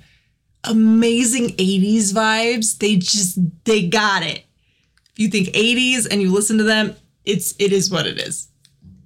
amazing 0.63 1.49
80s 1.49 2.13
vibes. 2.13 2.77
They 2.77 2.95
just 2.95 3.37
they 3.65 3.87
got 3.87 4.23
it. 4.23 4.43
If 5.11 5.19
you 5.19 5.27
think 5.29 5.49
80s 5.49 6.07
and 6.09 6.21
you 6.21 6.31
listen 6.31 6.57
to 6.57 6.63
them, 6.63 6.95
it's 7.25 7.55
it 7.59 7.71
is 7.71 7.89
what 7.89 8.05
it 8.05 8.19
is. 8.19 8.47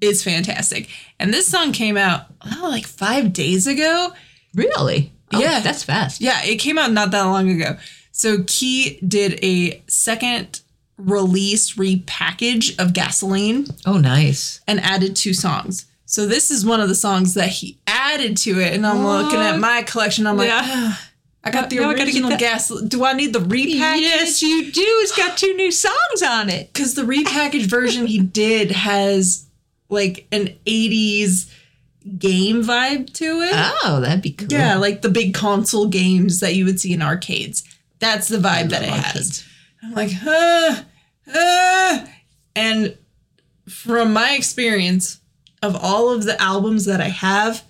It's 0.02 0.24
fantastic. 0.24 0.90
And 1.20 1.34
this 1.34 1.48
song 1.48 1.74
came 1.74 1.98
out 1.98 2.26
oh, 2.42 2.68
like 2.70 2.86
5 2.86 3.34
days 3.34 3.68
ago. 3.68 4.14
Really? 4.56 5.12
Oh, 5.34 5.40
Yeah. 5.40 5.60
That's 5.60 5.84
fast. 5.84 6.22
Yeah, 6.22 6.42
it 6.44 6.58
came 6.58 6.78
out 6.78 6.92
not 6.92 7.12
that 7.12 7.24
long 7.24 7.50
ago. 7.50 7.78
So 8.12 8.44
Key 8.48 9.00
did 9.08 9.40
a 9.44 9.82
second 9.88 10.62
release 10.98 11.76
repackage 11.76 12.78
of 12.80 12.94
Gasoline 12.94 13.68
Oh, 13.86 13.98
nice. 13.98 14.60
and 14.68 14.80
added 14.82 15.16
two 15.16 15.34
songs. 15.34 15.86
So 16.06 16.26
this 16.26 16.50
is 16.52 16.66
one 16.66 16.82
of 16.82 16.90
the 16.90 16.96
songs 16.96 17.36
that 17.36 17.50
he 17.50 17.78
added 17.88 18.36
to 18.38 18.60
it, 18.60 18.74
and 18.74 18.86
I'm 18.86 19.06
looking 19.06 19.40
at 19.40 19.60
my 19.60 19.84
collection. 19.84 20.26
I'm 20.28 20.38
like, 20.38 20.48
Yeah. 20.48 20.62
"Ah, 20.66 21.06
I 21.44 21.52
got 21.52 21.70
the 21.70 21.78
Now 21.78 21.92
I 21.92 21.94
gotta 21.94 21.98
get 22.12 22.16
original 22.24 22.38
gas. 22.38 22.70
Do 22.88 23.06
I 23.06 23.14
need 23.14 23.32
the 23.32 23.40
repackage? 23.40 24.02
Yes, 24.02 24.42
you 24.42 24.72
do. 24.72 24.82
It's 24.82 25.16
got 25.16 25.38
two 25.38 25.54
new 25.56 25.72
songs 25.72 26.22
on 26.26 26.50
it. 26.50 26.74
because 26.74 26.96
the 26.96 27.04
repackaged 27.04 27.68
version 27.68 28.08
he 28.08 28.18
did 28.20 28.72
has 28.72 29.46
like 29.90 30.28
an 30.32 30.50
80s 30.66 31.46
game 32.18 32.64
vibe 32.64 33.14
to 33.14 33.42
it. 33.42 33.54
Oh, 33.84 34.00
that'd 34.02 34.22
be 34.22 34.32
cool. 34.32 34.48
Yeah, 34.50 34.76
like 34.78 35.02
the 35.02 35.10
big 35.10 35.34
console 35.34 35.88
games 35.88 36.40
that 36.40 36.56
you 36.56 36.66
would 36.66 36.80
see 36.80 36.94
in 36.94 37.02
arcades. 37.02 37.64
That's 38.00 38.28
the 38.28 38.38
vibe 38.38 38.70
that 38.70 38.84
it 38.84 38.90
love 38.90 39.00
has. 39.00 39.46
I'm 39.84 39.94
like, 39.94 40.12
uh, 40.26 40.84
uh. 41.34 42.06
And 42.56 42.98
from 43.68 44.14
my 44.14 44.34
experience 44.34 45.20
of 45.62 45.76
all 45.76 46.12
of 46.14 46.24
the 46.24 46.42
albums 46.42 46.86
that 46.86 47.02
I 47.02 47.10
have, 47.10 47.64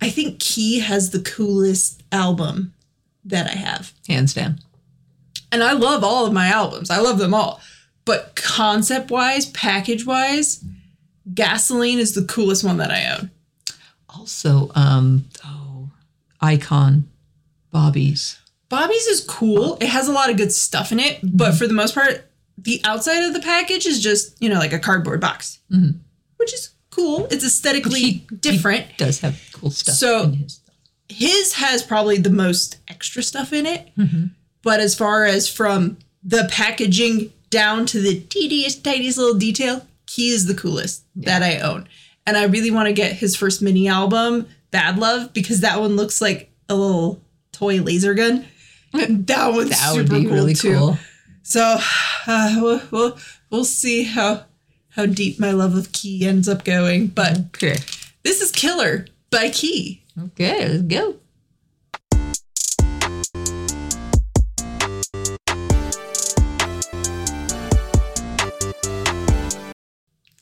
I 0.00 0.10
think 0.10 0.38
Key 0.38 0.80
has 0.80 1.10
the 1.10 1.20
coolest 1.20 2.02
album 2.12 2.74
that 3.24 3.46
I 3.46 3.54
have. 3.54 3.92
Hands 4.08 4.32
down. 4.32 4.60
And 5.50 5.62
I 5.62 5.72
love 5.72 6.04
all 6.04 6.26
of 6.26 6.32
my 6.32 6.48
albums, 6.48 6.90
I 6.90 6.98
love 6.98 7.18
them 7.18 7.34
all. 7.34 7.60
But 8.04 8.36
concept 8.36 9.10
wise, 9.10 9.46
package 9.46 10.06
wise, 10.06 10.64
Gasoline 11.34 11.98
is 11.98 12.14
the 12.14 12.24
coolest 12.24 12.64
one 12.64 12.78
that 12.78 12.90
I 12.90 13.16
own. 13.16 13.30
Also, 14.08 14.70
um, 14.74 15.26
oh, 15.44 15.90
iKON, 16.42 17.04
Bobby's. 17.70 18.38
Bobby's 18.68 19.06
is 19.06 19.20
cool. 19.22 19.76
It 19.80 19.88
has 19.88 20.08
a 20.08 20.12
lot 20.12 20.30
of 20.30 20.36
good 20.36 20.52
stuff 20.52 20.92
in 20.92 20.98
it, 21.00 21.20
but 21.22 21.50
mm-hmm. 21.50 21.56
for 21.58 21.66
the 21.66 21.74
most 21.74 21.94
part, 21.94 22.30
the 22.58 22.80
outside 22.84 23.22
of 23.24 23.34
the 23.34 23.40
package 23.40 23.86
is 23.86 24.02
just, 24.02 24.40
you 24.42 24.48
know, 24.48 24.58
like 24.58 24.72
a 24.72 24.78
cardboard 24.78 25.20
box, 25.20 25.58
mm-hmm. 25.70 25.98
which 26.38 26.54
is 26.54 26.70
cool. 26.90 27.26
It's 27.30 27.44
aesthetically 27.44 28.00
He- 28.00 28.26
different. 28.40 28.86
Does 28.96 29.20
have 29.20 29.40
cool 29.52 29.70
stuff. 29.70 29.94
So- 29.94 30.24
in 30.24 30.32
his. 30.34 30.60
His 31.08 31.52
has 31.52 31.84
probably 31.84 32.18
the 32.18 32.30
most 32.30 32.78
extra 32.88 33.22
stuff 33.22 33.52
in 33.52 33.64
it. 33.64 33.90
Mm-hmm. 33.96 34.24
But 34.62 34.80
as 34.80 34.96
far 34.96 35.24
as 35.24 35.48
from 35.48 35.98
the 36.24 36.48
packaging 36.50 37.32
down 37.48 37.86
to 37.86 38.00
the 38.00 38.20
teeniest, 38.22 38.82
tiniest 38.82 39.16
little 39.16 39.38
detail, 39.38 39.86
he 40.08 40.30
is 40.30 40.46
the 40.46 40.54
coolest 40.54 41.04
that 41.16 41.42
I 41.42 41.58
own. 41.60 41.88
And 42.26 42.36
I 42.36 42.44
really 42.44 42.70
want 42.70 42.86
to 42.88 42.92
get 42.92 43.12
his 43.12 43.36
first 43.36 43.62
mini 43.62 43.88
album, 43.88 44.48
Bad 44.70 44.98
Love, 44.98 45.32
because 45.32 45.60
that 45.60 45.78
one 45.80 45.96
looks 45.96 46.20
like 46.20 46.50
a 46.68 46.74
little 46.74 47.22
toy 47.52 47.80
laser 47.80 48.14
gun. 48.14 48.46
That 48.92 49.52
one's 49.52 49.70
That 49.70 49.92
would 49.94 50.08
be 50.08 50.22
cool 50.24 50.32
really 50.32 50.54
too. 50.54 50.74
cool. 50.74 50.98
So 51.42 51.78
uh, 52.26 52.54
we'll, 52.58 52.82
we'll 52.90 53.18
we'll 53.50 53.64
see 53.64 54.04
how 54.04 54.44
how 54.90 55.04
deep 55.06 55.38
my 55.38 55.50
love 55.50 55.74
of 55.76 55.92
Key 55.92 56.26
ends 56.26 56.48
up 56.48 56.64
going. 56.64 57.08
But 57.08 57.38
Okay. 57.56 57.76
this 58.22 58.40
is 58.40 58.50
Killer 58.50 59.06
by 59.30 59.50
Key. 59.50 60.02
Okay, 60.18 60.66
let's 60.68 60.82
go. 60.84 61.16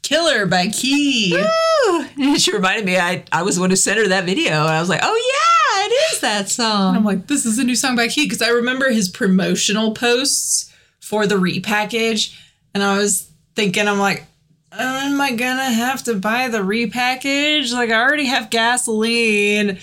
Killer 0.05 0.47
by 0.47 0.69
Key. 0.69 1.35
Ooh, 1.37 2.39
she 2.39 2.53
reminded 2.53 2.85
me 2.87 2.97
I, 2.97 3.25
I 3.33 3.43
was 3.43 3.57
the 3.57 3.61
one 3.63 3.71
who 3.71 3.77
sent 3.77 3.99
her 3.99 4.07
that 4.09 4.25
video 4.25 4.53
and 4.53 4.71
I 4.71 4.79
was 4.81 4.89
like, 4.89 5.01
oh 5.03 5.33
yeah, 5.33 5.87
it 5.87 6.15
is 6.15 6.21
that 6.21 6.41
And 6.41 6.49
song? 6.49 6.97
I'm 6.97 7.05
like, 7.05 7.27
this 7.27 7.45
is 7.45 7.59
a 7.59 7.65
new 7.65 7.75
song 7.75 7.97
by 7.97 8.07
Key 8.09 8.27
because 8.27 8.43
I 8.43 8.49
remember 8.51 8.91
his 8.91 9.09
promotional 9.09 9.93
posts 9.93 10.73
for 11.01 11.27
the 11.27 11.35
repackage, 11.35 12.35
and 12.73 12.83
I 12.83 12.97
was 12.99 13.31
thinking, 13.55 13.87
I'm 13.89 13.99
like, 13.99 14.25
am 14.73 15.21
I 15.21 15.33
gonna 15.33 15.65
have 15.71 16.03
to 16.05 16.15
buy 16.15 16.49
the 16.49 16.59
repackage? 16.61 17.73
Like, 17.75 17.91
I 17.91 18.01
already 18.03 18.25
have 18.27 18.49
gasoline, 18.51 19.79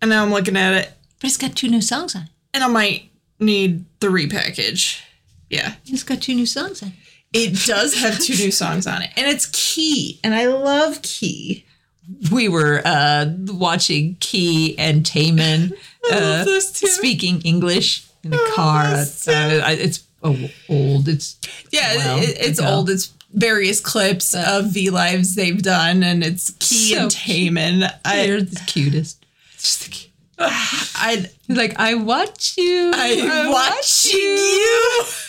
and 0.00 0.08
now 0.10 0.22
I'm 0.24 0.30
looking 0.30 0.56
at 0.56 0.72
it, 0.74 0.92
But 1.20 1.28
it's 1.28 1.36
got 1.36 1.54
two 1.54 1.68
new 1.68 1.82
songs 1.82 2.14
on 2.16 2.22
it. 2.22 2.28
and 2.54 2.64
I 2.64 2.68
might 2.68 3.10
need 3.38 3.84
the 4.00 4.06
repackage. 4.08 5.00
Yeah, 5.50 5.74
It's 5.86 6.02
got 6.02 6.22
two 6.22 6.34
new 6.34 6.46
songs 6.46 6.82
on 6.82 6.88
it. 6.90 6.94
It 7.32 7.66
does 7.66 7.94
have 8.00 8.18
two 8.18 8.34
new 8.36 8.50
songs 8.50 8.86
on 8.86 9.02
it, 9.02 9.10
and 9.16 9.26
it's 9.26 9.46
Key, 9.52 10.18
and 10.24 10.34
I 10.34 10.46
love 10.46 11.02
Key. 11.02 11.64
We 12.32 12.48
were 12.48 12.80
uh, 12.86 13.26
watching 13.48 14.16
Key 14.20 14.78
and 14.78 15.04
Taemin 15.04 15.72
uh, 16.10 16.20
love 16.20 16.46
those 16.46 16.72
two. 16.72 16.86
speaking 16.86 17.42
English 17.42 18.06
in 18.24 18.30
the 18.30 18.52
car. 18.54 18.84
those 18.94 19.28
Uh, 19.28 19.60
it's 19.78 20.04
oh, 20.22 20.48
old. 20.70 21.06
It's 21.08 21.38
Yeah, 21.70 21.96
Well, 21.96 22.18
it, 22.22 22.36
it's 22.40 22.58
ago. 22.58 22.68
old. 22.76 22.88
It's 22.90 23.12
various 23.34 23.80
clips 23.80 24.34
of 24.34 24.72
V 24.72 24.88
lives 24.88 25.34
they've 25.34 25.60
done, 25.62 26.02
and 26.02 26.24
it's 26.24 26.50
Key 26.60 26.94
So 26.94 27.02
and 27.02 27.10
Taemin. 27.10 27.92
I, 28.06 28.26
they're 28.26 28.40
the 28.40 28.58
cutest. 28.66 29.26
Just 29.58 29.84
the 29.84 29.90
cute. 29.90 30.12
I, 30.38 31.26
Like 31.48 31.78
I 31.78 31.94
watch 31.94 32.54
you. 32.56 32.90
I 32.94 33.48
watching 33.50 34.18
you. 34.18 35.04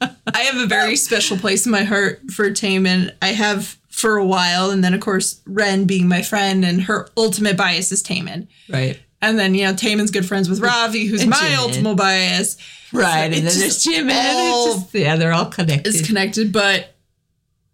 I 0.00 0.42
have 0.42 0.56
a 0.56 0.66
very 0.66 0.96
special 0.96 1.36
place 1.36 1.66
in 1.66 1.72
my 1.72 1.84
heart 1.84 2.20
for 2.30 2.50
Taemin. 2.50 3.12
I 3.22 3.28
have 3.28 3.76
for 3.90 4.16
a 4.16 4.24
while, 4.24 4.70
and 4.70 4.84
then 4.84 4.94
of 4.94 5.00
course 5.00 5.40
Ren 5.46 5.84
being 5.84 6.06
my 6.08 6.22
friend, 6.22 6.64
and 6.64 6.82
her 6.82 7.08
ultimate 7.16 7.56
bias 7.56 7.90
is 7.90 8.02
Taemin. 8.02 8.46
Right. 8.68 8.98
And 9.20 9.38
then 9.38 9.54
you 9.54 9.64
know 9.64 9.72
Taemin's 9.72 10.10
good 10.10 10.26
friends 10.26 10.48
with 10.48 10.60
Ravi, 10.60 11.06
who's 11.06 11.22
And 11.22 11.30
my 11.30 11.36
Jimin. 11.36 11.58
ultimate 11.58 11.96
bias. 11.96 12.56
Right. 12.92 13.24
and 13.24 13.34
then 13.34 13.46
it's 13.46 13.58
there's 13.58 13.82
just 13.84 14.10
all- 14.10 14.74
just, 14.78 14.94
yeah, 14.94 15.16
they're 15.16 15.32
all 15.32 15.46
connected. 15.46 15.92
It's 15.94 16.06
connected, 16.06 16.52
but 16.52 16.94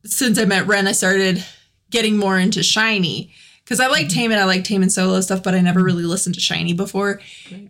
since 0.05 0.38
I 0.38 0.44
met 0.44 0.66
Ren, 0.66 0.86
I 0.86 0.92
started 0.92 1.44
getting 1.90 2.16
more 2.16 2.38
into 2.38 2.61
SHINee. 2.61 3.30
Because 3.62 3.80
I 3.80 3.86
like 3.86 4.09
Taemin 4.09 4.36
I 4.36 4.44
like 4.44 4.62
Taemin 4.62 4.90
solo 4.90 5.20
stuff, 5.22 5.42
but 5.42 5.55
I 5.55 5.61
never 5.61 5.82
really 5.82 6.02
listened 6.02 6.34
to 6.34 6.40
SHINee 6.40 6.76
before. 6.76 7.20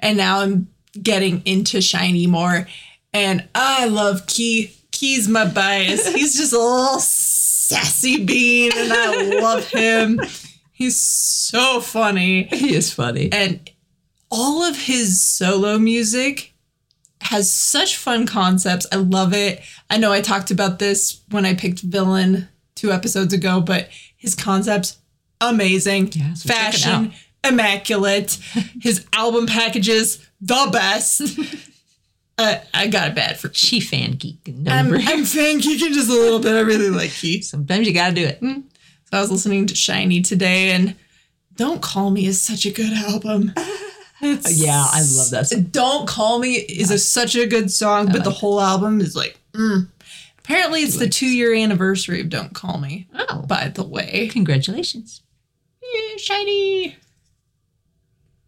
And 0.01 0.16
now 0.16 0.41
I'm 0.41 0.66
getting 1.01 1.43
into 1.45 1.78
SHINee 1.78 2.28
more. 2.28 2.66
And 3.15 3.49
I 3.55 3.87
love 3.87 4.27
Key. 4.27 4.73
Key's 4.91 5.29
my 5.29 5.47
bias. 5.47 6.12
He's 6.12 6.37
just 6.37 6.53
a 6.53 6.59
little 6.59 7.01
sassy 7.01 8.25
bean, 8.25 8.73
and 8.77 8.93
I 8.93 9.41
love 9.41 9.67
him. 9.69 10.21
He's 10.73 11.01
so 11.01 11.81
funny. 11.81 12.45
he 12.45 12.75
is 12.75 12.93
funny. 12.93 13.33
And 13.33 13.71
all 14.31 14.62
of 14.62 14.77
his 14.77 15.23
solo 15.23 15.79
music 15.79 16.55
has 17.23 17.51
such 17.51 17.97
fun 17.97 18.27
concepts. 18.27 18.87
I 18.93 18.97
love 18.97 19.33
it. 19.33 19.62
I 19.89 19.97
know 19.97 20.12
I 20.12 20.21
talked 20.21 20.51
about 20.51 20.79
this 20.79 21.23
when 21.31 21.47
I 21.47 21.55
picked 21.55 21.81
Villain 21.81 22.49
two 22.75 22.93
episodes 22.93 23.33
ago, 23.33 23.61
but 23.61 23.89
his 24.17 24.35
concepts 24.35 24.99
amazing. 25.41 26.11
Yeah, 26.12 26.35
so 26.35 26.49
Fashion 26.49 27.12
immaculate. 27.45 28.33
his 28.81 29.07
album 29.12 29.47
packages 29.47 30.25
the 30.41 30.69
best. 30.73 31.23
Uh, 32.37 32.57
I 32.74 32.89
got 32.89 33.09
it 33.09 33.14
bad 33.14 33.39
for 33.39 33.53
She 33.55 33.78
fan 33.80 34.12
geek. 34.12 34.39
I'm, 34.49 34.62
Number. 34.64 34.97
I'm 34.97 35.24
fan 35.24 35.61
geeking 35.61 35.93
just 35.95 36.11
a 36.11 36.12
little 36.12 36.41
bit. 36.41 36.55
I 36.57 36.61
really 36.61 36.91
like 36.91 37.11
Keith. 37.12 37.45
Sometimes 37.45 37.87
you 37.87 37.95
gotta 37.95 38.14
do 38.14 38.24
it. 38.24 38.41
So 38.41 38.62
I 39.12 39.20
was 39.20 39.30
listening 39.30 39.66
to 39.66 39.74
SHINee 39.74 40.26
today, 40.26 40.72
and 40.72 40.97
Don't 41.57 41.80
Call 41.80 42.11
Me 42.11 42.26
is 42.26 42.41
such 42.41 42.66
a 42.66 42.70
good 42.70 42.93
album. 42.93 43.53
It's- 44.22 44.59
Yeah, 44.59 44.87
I 44.91 45.01
love 45.03 45.30
that 45.32 45.49
song. 45.49 45.64
Don't 45.64 46.09
Call 46.09 46.39
Me 46.39 46.55
is 46.55 46.91
a, 46.91 46.99
such 46.99 47.35
a 47.37 47.47
good 47.47 47.70
song, 47.70 48.07
but 48.11 48.24
the 48.24 48.30
whole 48.30 48.59
album 48.61 49.01
is 49.03 49.14
like, 49.14 49.39
mm. 49.53 49.87
apparently 50.39 50.80
it's 50.80 50.97
the 50.97 51.09
two 51.09 51.26
year 51.26 51.55
anniversary 51.55 52.20
of 52.22 52.30
Don't 52.30 52.55
Call 52.55 52.78
Me, 52.78 53.07
Oh, 53.14 53.43
by 53.43 53.68
the 53.68 53.82
way. 53.85 54.28
congratulations. 54.32 55.20
Yeah, 55.82 56.16
SHINee. 56.16 56.95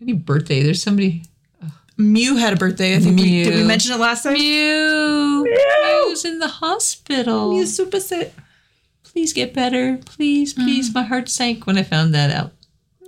Any 0.00 0.12
birthday? 0.14 0.62
There's 0.62 0.82
somebody. 0.82 1.24
Mew 1.98 2.36
had 2.36 2.52
a 2.52 2.56
birthday. 2.56 2.96
I 2.96 2.98
think 3.00 3.18
we, 3.18 3.44
did 3.44 3.54
we 3.54 3.64
mention 3.64 3.92
it 3.92 4.00
last 4.00 4.22
time? 4.24 4.34
Mew. 4.34 5.44
Mew. 5.44 6.06
Mew's 6.08 6.24
in 6.24 6.38
the 6.38 6.48
hospital. 6.48 7.52
Mew's 7.52 7.74
super 7.74 8.00
sick. 8.00 8.34
Please 9.02 9.32
get 9.32 9.54
better. 9.54 9.98
Please, 10.04 10.52
please. 10.52 10.90
Mm. 10.90 10.94
My 10.94 11.02
heart 11.04 11.28
sank 11.28 11.66
when 11.66 11.78
I 11.78 11.82
found 11.82 12.14
that 12.14 12.30
out. 12.30 12.52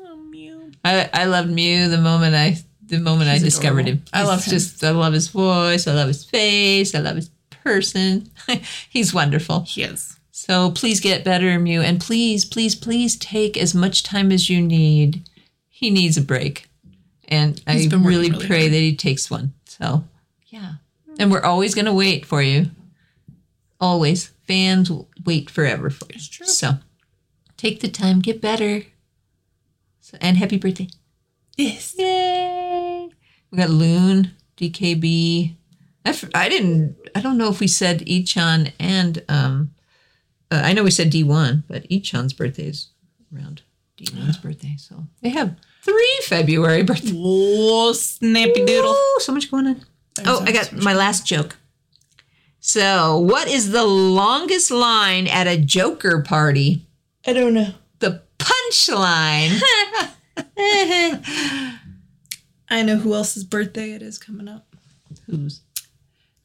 Oh, 0.00 0.16
Mew. 0.16 0.72
I, 0.84 1.10
I 1.12 1.24
loved 1.26 1.50
Mew 1.50 1.88
the 1.88 1.98
moment 1.98 2.34
I 2.34 2.56
the 2.86 2.98
moment 2.98 3.28
I 3.28 3.38
discovered 3.38 3.80
adorable. 3.80 4.00
him. 4.00 4.04
I 4.14 4.22
love 4.24 4.44
him. 4.44 4.50
Just 4.50 4.82
I 4.82 4.90
love 4.90 5.12
his 5.12 5.28
voice. 5.28 5.86
I 5.86 5.92
love 5.92 6.08
his 6.08 6.24
face. 6.24 6.94
I 6.94 7.00
love 7.00 7.16
his 7.16 7.28
person. 7.50 8.30
He's 8.88 9.12
wonderful. 9.12 9.60
He 9.60 9.82
is. 9.82 10.18
So 10.30 10.70
please 10.70 11.00
get 11.00 11.24
better, 11.24 11.58
Mew, 11.58 11.82
and 11.82 12.00
please, 12.00 12.46
please, 12.46 12.74
please 12.74 13.16
take 13.16 13.58
as 13.58 13.74
much 13.74 14.02
time 14.02 14.32
as 14.32 14.48
you 14.48 14.62
need. 14.62 15.28
He 15.68 15.90
needs 15.90 16.16
a 16.16 16.22
break, 16.22 16.67
and 17.28 17.60
I 17.66 17.74
He's 17.74 17.86
working 17.86 18.04
really, 18.04 18.30
really 18.30 18.46
pray 18.46 18.60
hard. 18.62 18.72
that 18.72 18.78
he 18.78 18.96
takes 18.96 19.30
one. 19.30 19.52
So 19.66 20.04
yeah, 20.46 20.74
and 21.18 21.30
we're 21.30 21.42
always 21.42 21.74
gonna 21.74 21.94
wait 21.94 22.26
for 22.26 22.42
you. 22.42 22.70
Always, 23.80 24.32
fans 24.46 24.90
will 24.90 25.08
wait 25.24 25.48
forever 25.50 25.90
for 25.90 26.06
you. 26.06 26.14
It's 26.16 26.28
true. 26.28 26.46
So 26.46 26.78
take 27.56 27.80
the 27.80 27.88
time, 27.88 28.20
get 28.20 28.40
better, 28.40 28.82
so, 30.00 30.16
and 30.20 30.36
happy 30.36 30.56
birthday! 30.58 30.88
Yes. 31.56 31.94
Yay! 31.98 33.08
We 33.50 33.58
got 33.58 33.70
Loon, 33.70 34.32
DKB. 34.56 35.54
I, 36.04 36.08
f- 36.10 36.24
I 36.34 36.48
didn't. 36.48 36.96
I 37.14 37.20
don't 37.20 37.38
know 37.38 37.50
if 37.50 37.60
we 37.60 37.68
said 37.68 38.00
Echan 38.06 38.72
and 38.80 39.22
um. 39.28 39.70
Uh, 40.50 40.62
I 40.64 40.72
know 40.72 40.82
we 40.82 40.90
said 40.90 41.12
D1, 41.12 41.64
but 41.68 41.86
Echan's 41.90 42.32
birthday 42.32 42.68
is 42.68 42.88
around 43.34 43.60
D1's 43.98 44.38
birthday, 44.42 44.76
so 44.78 45.04
they 45.20 45.28
have 45.28 45.56
three 45.88 46.20
February 46.24 46.82
birthdays. 46.82 47.14
Oh, 47.16 47.92
snappy 47.92 48.64
doodle. 48.64 48.92
Ooh, 48.92 49.20
so 49.20 49.32
much 49.32 49.50
going 49.50 49.66
on. 49.66 49.84
Oh, 50.24 50.42
I 50.44 50.52
got 50.52 50.72
my 50.72 50.92
last 50.92 51.26
joke. 51.26 51.56
So, 52.60 53.18
what 53.18 53.48
is 53.48 53.70
the 53.70 53.84
longest 53.84 54.70
line 54.70 55.26
at 55.26 55.46
a 55.46 55.56
Joker 55.56 56.22
party? 56.22 56.86
I 57.26 57.32
don't 57.32 57.54
know. 57.54 57.72
The 58.00 58.22
punchline. 58.38 59.60
I 62.70 62.82
know 62.82 62.96
who 62.96 63.14
else's 63.14 63.44
birthday 63.44 63.92
it 63.92 64.02
is 64.02 64.18
coming 64.18 64.48
up. 64.48 64.66
Who's? 65.26 65.62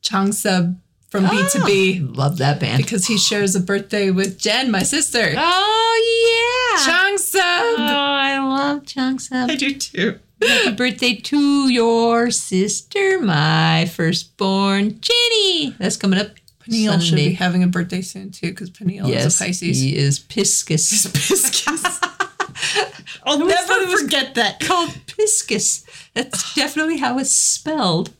Changsub 0.02 0.78
from 1.14 1.26
BTOB 1.26 2.10
ah, 2.10 2.12
Love 2.16 2.40
that 2.40 2.60
band. 2.60 2.82
because 2.82 3.06
he 3.06 3.20
shares 3.20 3.56
a 3.56 3.60
birthday 3.60 4.10
with 4.10 4.40
Jen, 4.40 4.72
my 4.72 4.82
sister. 4.82 5.36
Oh 5.38 6.76
yeah. 6.82 6.92
Changsub. 6.92 7.40
Oh, 7.78 7.78
I 7.78 8.40
love 8.40 8.82
Changsub. 8.82 9.52
I 9.52 9.56
do 9.56 9.76
too. 9.76 10.18
Happy 10.42 10.76
birthday 10.76 11.14
to 11.14 11.70
your 11.70 12.32
sister, 12.32 13.22
my 13.22 13.86
firstborn 13.86 15.00
Jenny. 15.02 15.76
That's 15.78 15.98
coming 15.98 16.18
up 16.20 16.30
Peniel 16.62 17.00
should 17.00 17.16
be 17.18 17.34
having 17.34 17.62
a 17.62 17.68
birthday 17.68 18.02
soon 18.02 18.32
too 18.32 18.48
because 18.50 18.72
Peniel 18.72 19.08
Yes, 19.08 19.36
is 19.36 19.42
a 19.42 19.46
Pisces. 19.46 19.80
he 19.80 19.96
is 19.96 20.20
Piscus. 20.20 21.14
Pisces. 21.14 21.68
I'll 23.24 23.40
always 23.40 23.54
never 23.70 23.98
forget 23.98 24.34
that. 24.34 24.60
Called 24.62 24.90
Piscus. 25.06 25.86
That's 26.16 26.56
definitely 26.56 26.98
how 26.98 27.20
it's 27.20 27.36
spelled. 27.36 28.16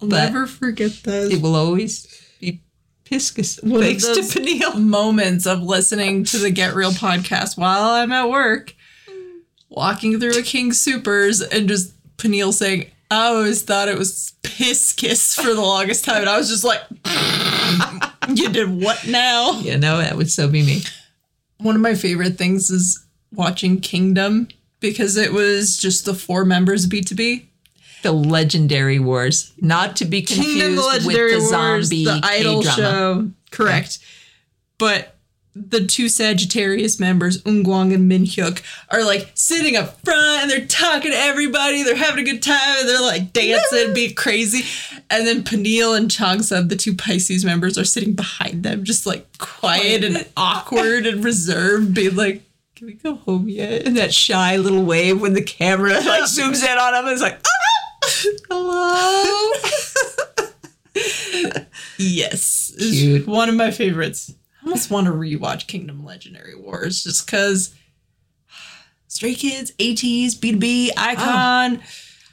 I'll 0.00 0.08
never 0.08 0.46
forget 0.46 0.92
that. 1.02 1.30
It 1.30 1.42
will 1.42 1.54
always 1.54 2.17
Piscus. 3.10 3.62
One 3.64 3.80
Thanks 3.80 4.06
to 4.06 4.22
Peniel. 4.22 4.74
moments 4.78 5.46
of 5.46 5.62
listening 5.62 6.24
to 6.24 6.38
the 6.38 6.50
Get 6.50 6.74
Real 6.74 6.90
podcast 6.90 7.56
while 7.56 7.90
I'm 7.90 8.12
at 8.12 8.28
work, 8.28 8.74
walking 9.68 10.20
through 10.20 10.38
a 10.38 10.42
King 10.42 10.72
Supers 10.72 11.40
and 11.40 11.68
just 11.68 11.94
Peniel 12.18 12.52
saying, 12.52 12.90
I 13.10 13.28
always 13.28 13.62
thought 13.62 13.88
it 13.88 13.96
was 13.96 14.34
piss 14.42 14.92
kiss 14.92 15.34
for 15.34 15.54
the 15.54 15.60
longest 15.62 16.04
time. 16.04 16.22
And 16.22 16.28
I 16.28 16.36
was 16.36 16.48
just 16.48 16.64
like, 16.64 16.82
you 18.34 18.50
did 18.50 18.68
what 18.70 19.06
now? 19.06 19.52
You 19.60 19.78
know, 19.78 19.98
that 19.98 20.16
would 20.16 20.30
so 20.30 20.48
be 20.48 20.62
me. 20.62 20.82
One 21.58 21.74
of 21.74 21.80
my 21.80 21.94
favorite 21.94 22.36
things 22.36 22.70
is 22.70 23.06
watching 23.32 23.80
Kingdom 23.80 24.48
because 24.80 25.16
it 25.16 25.32
was 25.32 25.78
just 25.78 26.04
the 26.04 26.14
four 26.14 26.44
members 26.44 26.84
of 26.84 26.90
BTOB. 26.90 27.46
The 28.02 28.12
Legendary 28.12 28.98
Wars. 28.98 29.52
Not 29.60 29.96
to 29.96 30.04
be 30.04 30.22
confused 30.22 31.02
the 31.02 31.06
with 31.06 31.16
the 31.16 31.38
Wars, 31.38 31.88
zombie 31.88 32.04
the 32.04 32.20
Idol 32.22 32.62
K-drama. 32.62 32.76
show. 32.76 33.30
Correct. 33.50 33.98
But 34.78 35.16
the 35.54 35.84
two 35.84 36.08
Sagittarius 36.08 37.00
members, 37.00 37.42
Eunkwang 37.42 37.92
and 37.92 38.10
Minhyuk, 38.10 38.62
are 38.90 39.04
like 39.04 39.30
sitting 39.34 39.76
up 39.76 40.00
front 40.04 40.42
and 40.42 40.50
they're 40.50 40.66
talking 40.66 41.10
to 41.10 41.16
everybody. 41.16 41.82
They're 41.82 41.96
having 41.96 42.26
a 42.26 42.30
good 42.30 42.42
time 42.42 42.80
and 42.80 42.88
they're 42.88 43.00
like 43.00 43.32
dancing, 43.32 43.92
being 43.92 44.14
crazy. 44.14 44.64
And 45.10 45.26
then 45.26 45.42
Peniel 45.42 45.94
and 45.94 46.10
Changsub, 46.10 46.68
the 46.68 46.76
two 46.76 46.94
Pisces 46.94 47.44
members, 47.44 47.76
are 47.76 47.84
sitting 47.84 48.12
behind 48.14 48.62
them, 48.62 48.84
just 48.84 49.06
like 49.06 49.26
quiet 49.38 50.04
and 50.04 50.26
awkward 50.36 51.06
and 51.06 51.24
reserved, 51.24 51.94
being 51.94 52.14
like, 52.14 52.42
can 52.76 52.86
we 52.86 52.92
go 52.92 53.16
home 53.16 53.48
yet? 53.48 53.82
In 53.82 53.94
that 53.94 54.14
shy 54.14 54.56
little 54.56 54.84
wave 54.84 55.20
when 55.20 55.32
the 55.32 55.42
camera 55.42 55.94
like 55.94 56.04
zooms 56.24 56.62
in 56.62 56.78
on 56.78 56.92
them 56.92 57.04
and 57.06 57.12
it's 57.12 57.22
like, 57.22 57.40
ah, 57.44 57.77
hello. 58.48 59.52
Yes. 62.00 62.72
Cute. 62.78 63.26
one 63.26 63.48
of 63.48 63.56
my 63.56 63.70
favorites. 63.72 64.32
I 64.62 64.66
almost 64.66 64.90
want 64.90 65.06
to 65.06 65.12
rewatch 65.12 65.66
Kingdom 65.66 66.04
Legendary 66.04 66.54
Wars 66.54 67.02
just 67.02 67.26
because 67.26 67.74
Stray 69.08 69.34
Kids, 69.34 69.72
ATEEZ, 69.78 70.36
BTOB, 70.38 70.90
iKON. 70.90 71.80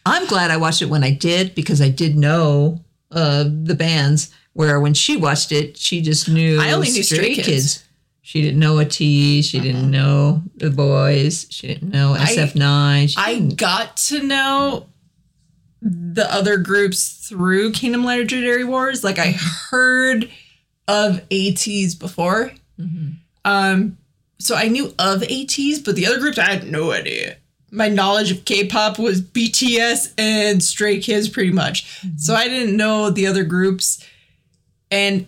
I'm 0.06 0.28
glad 0.28 0.52
I 0.52 0.58
watched 0.58 0.82
it 0.84 0.90
when 0.90 1.04
I 1.04 1.12
did 1.12 1.56
because 1.56 1.82
I 1.82 1.90
did 1.90 2.16
know 2.16 2.84
uh, 3.12 3.44
the 3.44 3.76
bands. 3.76 4.32
Where 4.54 4.80
when 4.80 4.94
she 4.94 5.18
watched 5.18 5.52
it, 5.52 5.78
she 5.78 6.02
just 6.02 6.30
knew 6.30 6.60
I 6.62 6.72
only 6.72 6.90
knew 6.92 7.04
Stray 7.04 7.36
Kids. 7.36 7.84
She 8.22 8.42
didn't 8.42 8.60
know 8.60 8.78
a 8.80 8.86
T. 8.86 9.42
She 9.42 9.60
didn't 9.60 9.92
know 9.92 10.44
the 10.56 10.70
boys. 10.70 11.48
She 11.50 11.68
didn't 11.68 11.90
know 11.90 12.16
SF9. 12.18 13.10
She 13.10 13.16
I 13.18 13.40
got 13.40 13.98
to 13.98 14.24
know 14.24 14.88
the 15.88 16.28
other 16.34 16.58
groups 16.58 17.28
through 17.30 17.72
Kingdom 17.72 18.04
Legendary 18.04 18.64
Wars. 18.64 19.04
Like 19.04 19.20
I 19.20 19.34
heard 19.70 20.30
of 20.88 21.22
ATEEZ 21.30 22.00
before. 22.00 22.52
Um, 23.46 23.98
so 24.40 24.56
I 24.56 24.68
knew 24.68 24.88
of 24.98 25.22
ATEEZ, 25.22 25.86
but 25.86 25.96
the 25.96 26.08
other 26.08 26.20
groups 26.20 26.40
I 26.40 26.50
had 26.50 26.68
no 26.70 26.92
idea. 26.92 27.38
My 27.72 27.88
knowledge 27.88 28.32
of 28.32 28.46
K-pop 28.46 28.98
was 28.98 29.22
BTS 29.22 30.14
and 30.18 30.64
Stray 30.64 31.00
Kids, 31.00 31.30
pretty 31.30 31.52
much. 31.52 32.02
So 32.18 32.34
I 32.34 32.48
didn't 32.48 32.76
know 32.76 33.10
the 33.12 33.28
other 33.28 33.44
groups. 33.44 34.04
And 34.90 35.28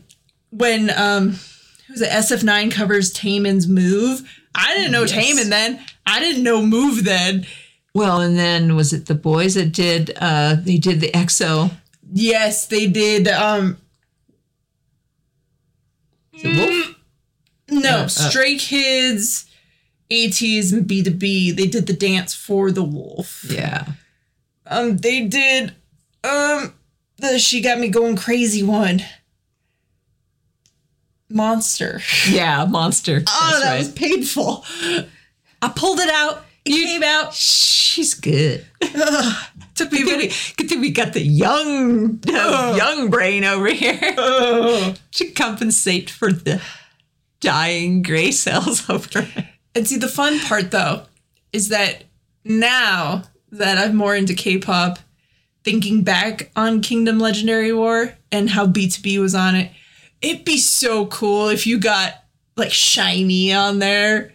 when 0.52 0.90
um, 0.90 1.32
who 1.88 1.94
was 1.94 2.02
it? 2.02 2.10
SF9 2.10 2.72
covers 2.72 3.14
Taemin's 3.14 3.68
Move. 3.68 4.28
I 4.56 4.74
didn't 4.76 4.92
know 4.92 5.04
Yes. 5.04 5.12
Taemin 5.12 5.50
then. 5.50 5.80
I 6.06 6.20
didn't 6.20 6.44
know 6.44 6.62
Move 6.64 7.04
then. 7.04 7.46
Well, 7.98 8.22
and 8.22 8.38
then 8.38 8.76
was 8.76 8.94
it 8.94 9.08
the 9.08 9.16
boys 9.16 9.56
that 9.56 9.72
did? 9.72 10.12
Uh, 10.22 10.56
they 10.62 10.78
did 10.78 11.00
the 11.02 11.10
EXO. 11.12 11.72
Yes, 12.14 12.68
they 12.68 12.86
did. 12.86 13.28
Um, 13.28 13.78
Wolf? 16.44 16.96
no, 17.72 17.90
Uh, 17.90 18.04
uh. 18.04 18.08
Stray 18.08 18.56
Kids, 18.58 19.46
ATEEZ, 20.12 20.74
and 20.74 20.86
BTOB. 20.88 21.56
They 21.56 21.66
did 21.66 21.88
the 21.88 21.94
dance 21.94 22.36
for 22.36 22.72
the 22.72 22.84
wolf. 22.84 23.44
Yeah. 23.50 23.86
Um, 24.68 24.98
they 24.98 25.22
did. 25.22 25.74
Um, 26.24 26.76
the 27.18 27.40
she 27.40 27.62
got 27.62 27.80
me 27.80 27.88
going 27.88 28.16
crazy 28.16 28.62
one. 28.62 29.02
Monster. 31.30 32.00
Yeah, 32.30 32.66
monster. 32.66 33.24
Oh, 33.28 33.50
That's 33.52 33.64
that 33.64 33.72
right. 33.72 33.78
was 33.80 33.92
painful. 33.92 34.66
I 35.62 35.70
pulled 35.76 36.00
it 36.00 36.10
out. 36.10 36.46
It 36.68 36.86
came 36.88 37.04
out. 37.04 37.34
She's 37.34 38.14
good. 38.14 38.66
Took 39.76 39.92
me 39.92 40.04
Good 40.04 40.18
we, 40.20 40.28
good 40.58 40.70
thing 40.70 40.82
we 40.82 40.92
got 40.92 41.14
the 41.14 41.22
young, 41.22 42.20
young 42.26 43.10
brain 43.12 43.44
over 43.44 43.68
here 43.70 44.00
Oh. 44.18 44.96
to 45.12 45.32
compensate 45.32 46.10
for 46.10 46.32
the 46.32 46.62
dying 47.40 48.02
gray 48.02 48.32
cells 48.32 48.90
over. 48.90 49.28
And 49.76 49.88
see, 49.88 49.98
the 49.98 50.08
fun 50.08 50.40
part 50.40 50.72
though 50.72 51.04
is 51.54 51.70
that 51.70 52.06
now 52.44 53.24
that 53.52 53.78
I'm 53.78 53.96
more 53.96 54.16
into 54.16 54.34
K-pop, 54.34 54.98
thinking 55.64 56.04
back 56.04 56.50
on 56.56 56.82
Kingdom 56.82 57.20
Legendary 57.20 57.72
War 57.74 58.16
and 58.32 58.50
how 58.50 58.66
BTOB 58.66 59.20
was 59.20 59.36
on 59.36 59.56
it, 59.56 59.72
it'd 60.22 60.46
be 60.46 60.58
so 60.58 61.06
cool 61.06 61.50
if 61.50 61.68
you 61.68 61.80
got 61.80 62.14
like 62.56 62.70
SHINee 62.70 63.54
on 63.56 63.78
there. 63.80 64.34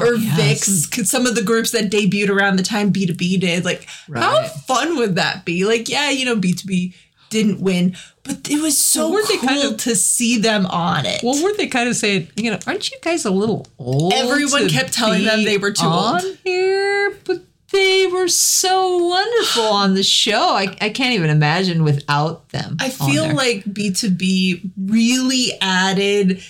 Oh, 0.00 0.04
or 0.04 0.06
Oh, 0.08 0.12
yeah, 0.14 0.36
VIXX, 0.36 0.90
'cause 0.90 1.10
some 1.10 1.26
of 1.26 1.34
the 1.34 1.42
groups 1.42 1.70
that 1.72 1.90
debuted 1.90 2.28
around 2.28 2.56
the 2.56 2.62
time 2.62 2.92
BTOB 2.92 3.38
did. 3.40 3.64
Like, 3.64 3.86
how 4.14 4.44
fun 4.66 4.96
would 4.96 5.16
that 5.16 5.44
be? 5.44 5.64
Like, 5.64 5.88
yeah, 5.88 6.10
you 6.10 6.24
know, 6.24 6.36
BTOB 6.36 6.92
didn't 7.30 7.60
win, 7.60 7.96
but 8.22 8.48
it 8.48 8.60
was 8.62 8.78
so 8.78 9.10
Well, 9.10 9.24
cool 9.26 9.38
kind 9.38 9.62
of- 9.62 9.76
to 9.78 9.96
see 9.96 10.38
them 10.38 10.66
on 10.66 11.04
it. 11.04 11.20
Well, 11.22 11.42
weren't 11.42 11.58
they 11.58 11.66
kind 11.66 11.88
of 11.88 11.96
saying, 11.96 12.28
you 12.36 12.50
know, 12.50 12.58
aren't 12.66 12.90
you 12.90 12.96
guys 13.02 13.24
a 13.24 13.30
little 13.30 13.66
old? 13.78 14.12
Everyone 14.14 14.68
kept 14.68 14.92
telling 14.92 15.24
them 15.24 15.44
they 15.44 15.58
were 15.58 15.72
too 15.72 15.84
on 15.84 16.24
old. 16.24 16.38
here, 16.44 17.16
but 17.24 17.42
they 17.72 18.06
were 18.06 18.28
so 18.28 18.98
wonderful 19.08 19.64
on 19.64 19.94
the 19.94 20.04
show. 20.04 20.50
I, 20.50 20.76
I 20.80 20.90
can't 20.90 21.12
even 21.14 21.28
imagine 21.28 21.82
without 21.82 22.50
them. 22.50 22.76
I 22.78 22.88
feel 22.90 23.34
like 23.34 23.64
BTOB 23.64 24.70
really 24.78 25.52
added 25.60 26.40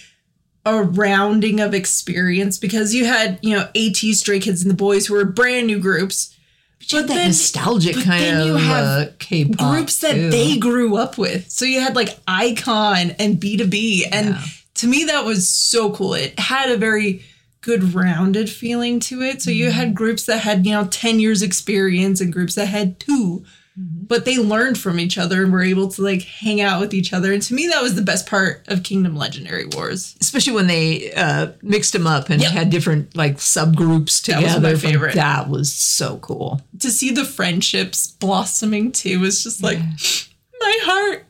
a 0.67 0.83
rounding 0.83 1.61
of 1.61 1.75
experience 1.75 2.59
because 2.59 2.95
you 2.95 3.05
had, 3.05 3.39
you 3.43 3.55
know, 3.57 3.69
AT 3.77 3.97
Stray 3.97 4.41
Kids 4.41 4.63
and 4.63 4.71
the 4.71 4.75
Boys 4.77 5.07
who 5.07 5.15
were 5.15 5.25
brand 5.25 5.67
new 5.67 5.79
groups. 5.79 6.35
You 6.81 6.99
had 6.99 7.07
but 7.07 7.09
that 7.09 7.19
then- 7.21 7.27
nostalgic 7.29 7.95
but 7.97 8.05
kind 8.05 8.23
then 8.23 8.47
you 8.47 8.55
of 8.57 8.61
have 8.63 8.85
uh, 8.85 9.11
K-pop 9.19 9.75
groups 9.75 9.99
that 9.99 10.15
too. 10.15 10.31
they 10.31 10.59
grew 10.59 10.97
up 10.97 11.17
with. 11.19 11.51
So 11.51 11.65
you 11.65 11.81
had 11.81 11.97
like 11.97 12.19
iKON 12.27 13.15
and 13.19 13.41
BTOB. 13.41 14.03
And 14.13 14.29
Yeah. 14.31 14.43
to 14.75 14.87
me, 14.87 15.05
that 15.05 15.25
was 15.25 15.49
so 15.49 15.91
cool. 15.93 16.15
It 16.15 16.39
had 16.39 16.71
a 16.71 16.77
very 16.77 17.23
good 17.63 17.95
rounded 17.95 18.51
feeling 18.51 19.01
to 19.01 19.23
it. 19.23 19.41
So 19.43 19.51
Mm-hmm. 19.51 19.59
you 19.59 19.71
had 19.71 19.95
groups 19.95 20.25
that 20.25 20.39
had, 20.41 20.67
you 20.67 20.73
know, 20.73 20.87
10 20.87 21.21
years 21.21 21.41
experience 21.43 22.21
and 22.21 22.33
groups 22.33 22.55
that 22.57 22.67
had 22.67 23.01
2 23.01 23.45
Mm-hmm. 23.79 24.05
But 24.07 24.25
they 24.25 24.39
learned 24.39 24.79
from 24.79 25.01
each 25.01 25.19
other 25.19 25.43
and 25.43 25.53
were 25.53 25.63
able 25.63 25.89
to 25.89 26.03
like 26.03 26.23
hang 26.23 26.61
out 26.61 26.81
with 26.81 26.95
each 26.95 27.13
other. 27.13 27.33
And 27.33 27.43
to 27.43 27.55
me, 27.55 27.67
that 27.67 27.83
was 27.83 27.97
the 27.97 28.03
best 28.03 28.27
part 28.29 28.63
of 28.69 28.85
Kingdom 28.85 29.17
Legendary 29.17 29.67
Wars. 29.67 30.15
especially 30.21 30.53
when 30.53 30.69
they 30.69 31.13
uh, 31.15 31.49
mixed 31.61 31.93
them 31.93 32.07
up 32.07 32.31
and 32.31 32.41
Yep. 32.41 32.53
had 32.53 32.71
different 32.71 33.17
like 33.17 33.39
subgroups 33.39 34.23
together. 34.23 34.47
That 34.47 34.55
was 34.55 34.63
my 34.63 34.71
from- 34.81 34.91
favorite. 34.93 35.15
That 35.17 35.49
was 35.49 35.73
so 35.73 36.19
cool. 36.19 36.61
To 36.81 36.91
see 36.91 37.11
the 37.11 37.25
friendships 37.25 38.07
blossoming 38.07 38.93
too 38.93 39.19
was 39.21 39.43
just 39.43 39.61
like 39.63 39.79
my 40.61 40.79
heart. 40.83 41.27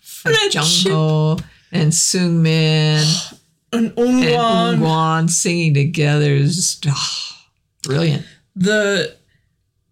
Friendship. 0.00 0.62
Jungho 0.62 1.42
and 1.72 1.92
Sungmin 1.92 3.32
And 3.74 3.86
and 3.86 3.96
Ungwon. 3.96 4.76
Ungwon 4.78 5.30
singing 5.30 5.74
together 5.74 6.30
is 6.30 6.56
just 6.56 6.86
ah, 6.88 7.46
brilliant. 7.82 8.24
the 8.56 9.16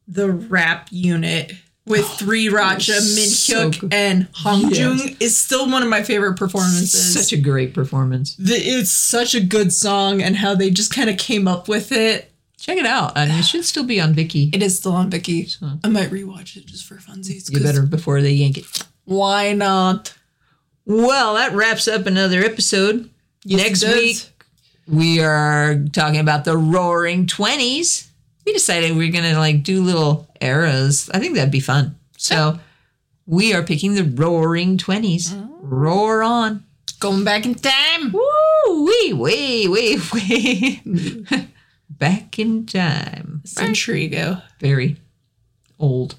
the 0.06 0.30
rap 0.30 0.88
unit 0.90 1.52
with 1.86 2.04
3RACHA, 2.18 3.14
Min 3.14 3.70
Hyuk, 3.72 3.80
good. 3.80 3.94
and 3.94 4.28
Hong 4.34 4.70
Yes. 4.70 4.78
Jung 4.78 5.16
is 5.20 5.36
still 5.36 5.68
one 5.70 5.82
of 5.82 5.88
my 5.88 6.02
favorite 6.02 6.36
performances. 6.36 7.14
Such 7.14 7.32
a 7.32 7.40
great 7.40 7.74
performance. 7.74 8.36
the, 8.36 8.54
it's 8.54 8.90
such 8.90 9.34
a 9.34 9.40
good 9.40 9.72
song, 9.72 10.22
and 10.22 10.36
how 10.36 10.54
they 10.54 10.70
just 10.70 10.94
kind 10.94 11.10
of 11.10 11.16
came 11.18 11.48
up 11.48 11.68
with 11.68 11.92
it. 11.92 12.30
Check 12.58 12.76
it 12.76 12.84
out. 12.86 13.16
And 13.16 13.30
it 13.32 13.42
should 13.44 13.64
still 13.64 13.84
be 13.84 14.00
on 14.02 14.12
Viki. 14.14 14.54
It 14.54 14.62
is 14.62 14.76
still 14.76 14.92
on 14.92 15.10
Viki. 15.10 15.56
I 15.82 15.88
might 15.88 16.10
rewatch 16.10 16.56
it 16.58 16.66
just 16.66 16.84
for 16.84 16.96
funsies. 16.96 17.50
You 17.50 17.58
better 17.62 17.82
before 17.86 18.20
they 18.20 18.32
yank 18.32 18.58
it. 18.58 18.66
Why 19.06 19.54
not? 19.54 20.14
Well, 20.84 21.34
that 21.36 21.54
wraps 21.54 21.88
up 21.88 22.04
another 22.04 22.40
episode. 22.44 23.08
Next 23.46 23.80
does. 23.80 23.94
week, 23.96 24.28
we 24.86 25.20
are 25.22 25.76
talking 25.92 26.20
about 26.20 26.44
the 26.44 26.56
roaring 26.58 27.26
20s. 27.26 28.08
We 28.46 28.52
decided 28.52 28.96
we 28.96 29.08
are 29.08 29.12
going 29.12 29.24
to 29.32 29.38
like 29.38 29.62
do 29.62 29.82
little 29.82 30.28
eras. 30.40 31.10
I 31.12 31.18
think 31.18 31.34
that'd 31.34 31.52
be 31.52 31.60
fun. 31.60 31.96
So 32.16 32.58
we 33.26 33.54
are 33.54 33.62
picking 33.62 33.94
the 33.94 34.04
roaring 34.04 34.76
20s. 34.76 35.48
Roar 35.62 36.22
on. 36.22 36.64
Going 36.98 37.24
back 37.24 37.46
in 37.46 37.54
time. 37.54 38.12
Woo! 38.12 38.84
Wee, 38.84 39.12
wee, 39.12 39.68
wee, 39.68 39.98
wee. 40.12 41.26
Back 41.90 42.38
in 42.38 42.66
time. 42.66 43.42
Century 43.44 44.04
ago. 44.04 44.38
Very 44.58 44.96
old. 45.78 46.16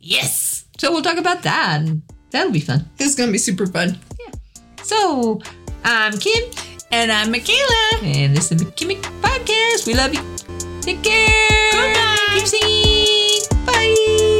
Yes. 0.00 0.64
So 0.78 0.90
we'll 0.90 1.02
talk 1.02 1.18
about 1.18 1.42
that. 1.42 1.80
And 1.82 2.02
that'll 2.30 2.52
be 2.52 2.60
fun. 2.60 2.88
It's 2.98 3.14
gonna 3.14 3.32
be 3.32 3.38
super 3.38 3.66
fun. 3.66 3.98
Yeah. 4.18 4.32
So 4.82 5.40
I'm 5.84 6.18
Kim. 6.18 6.71
And 6.92 7.10
I'm 7.10 7.32
Michala. 7.32 8.02
And 8.02 8.36
this 8.36 8.52
is 8.52 8.58
the 8.58 8.66
Kimmy 8.66 9.00
Podcast. 9.22 9.86
We 9.86 9.94
love 9.94 10.12
you. 10.12 10.20
Take 10.82 11.02
care. 11.02 11.72
Goodbye. 11.72 12.18
Keep 12.34 12.46
singing. 12.46 13.64
Bye. 13.64 14.31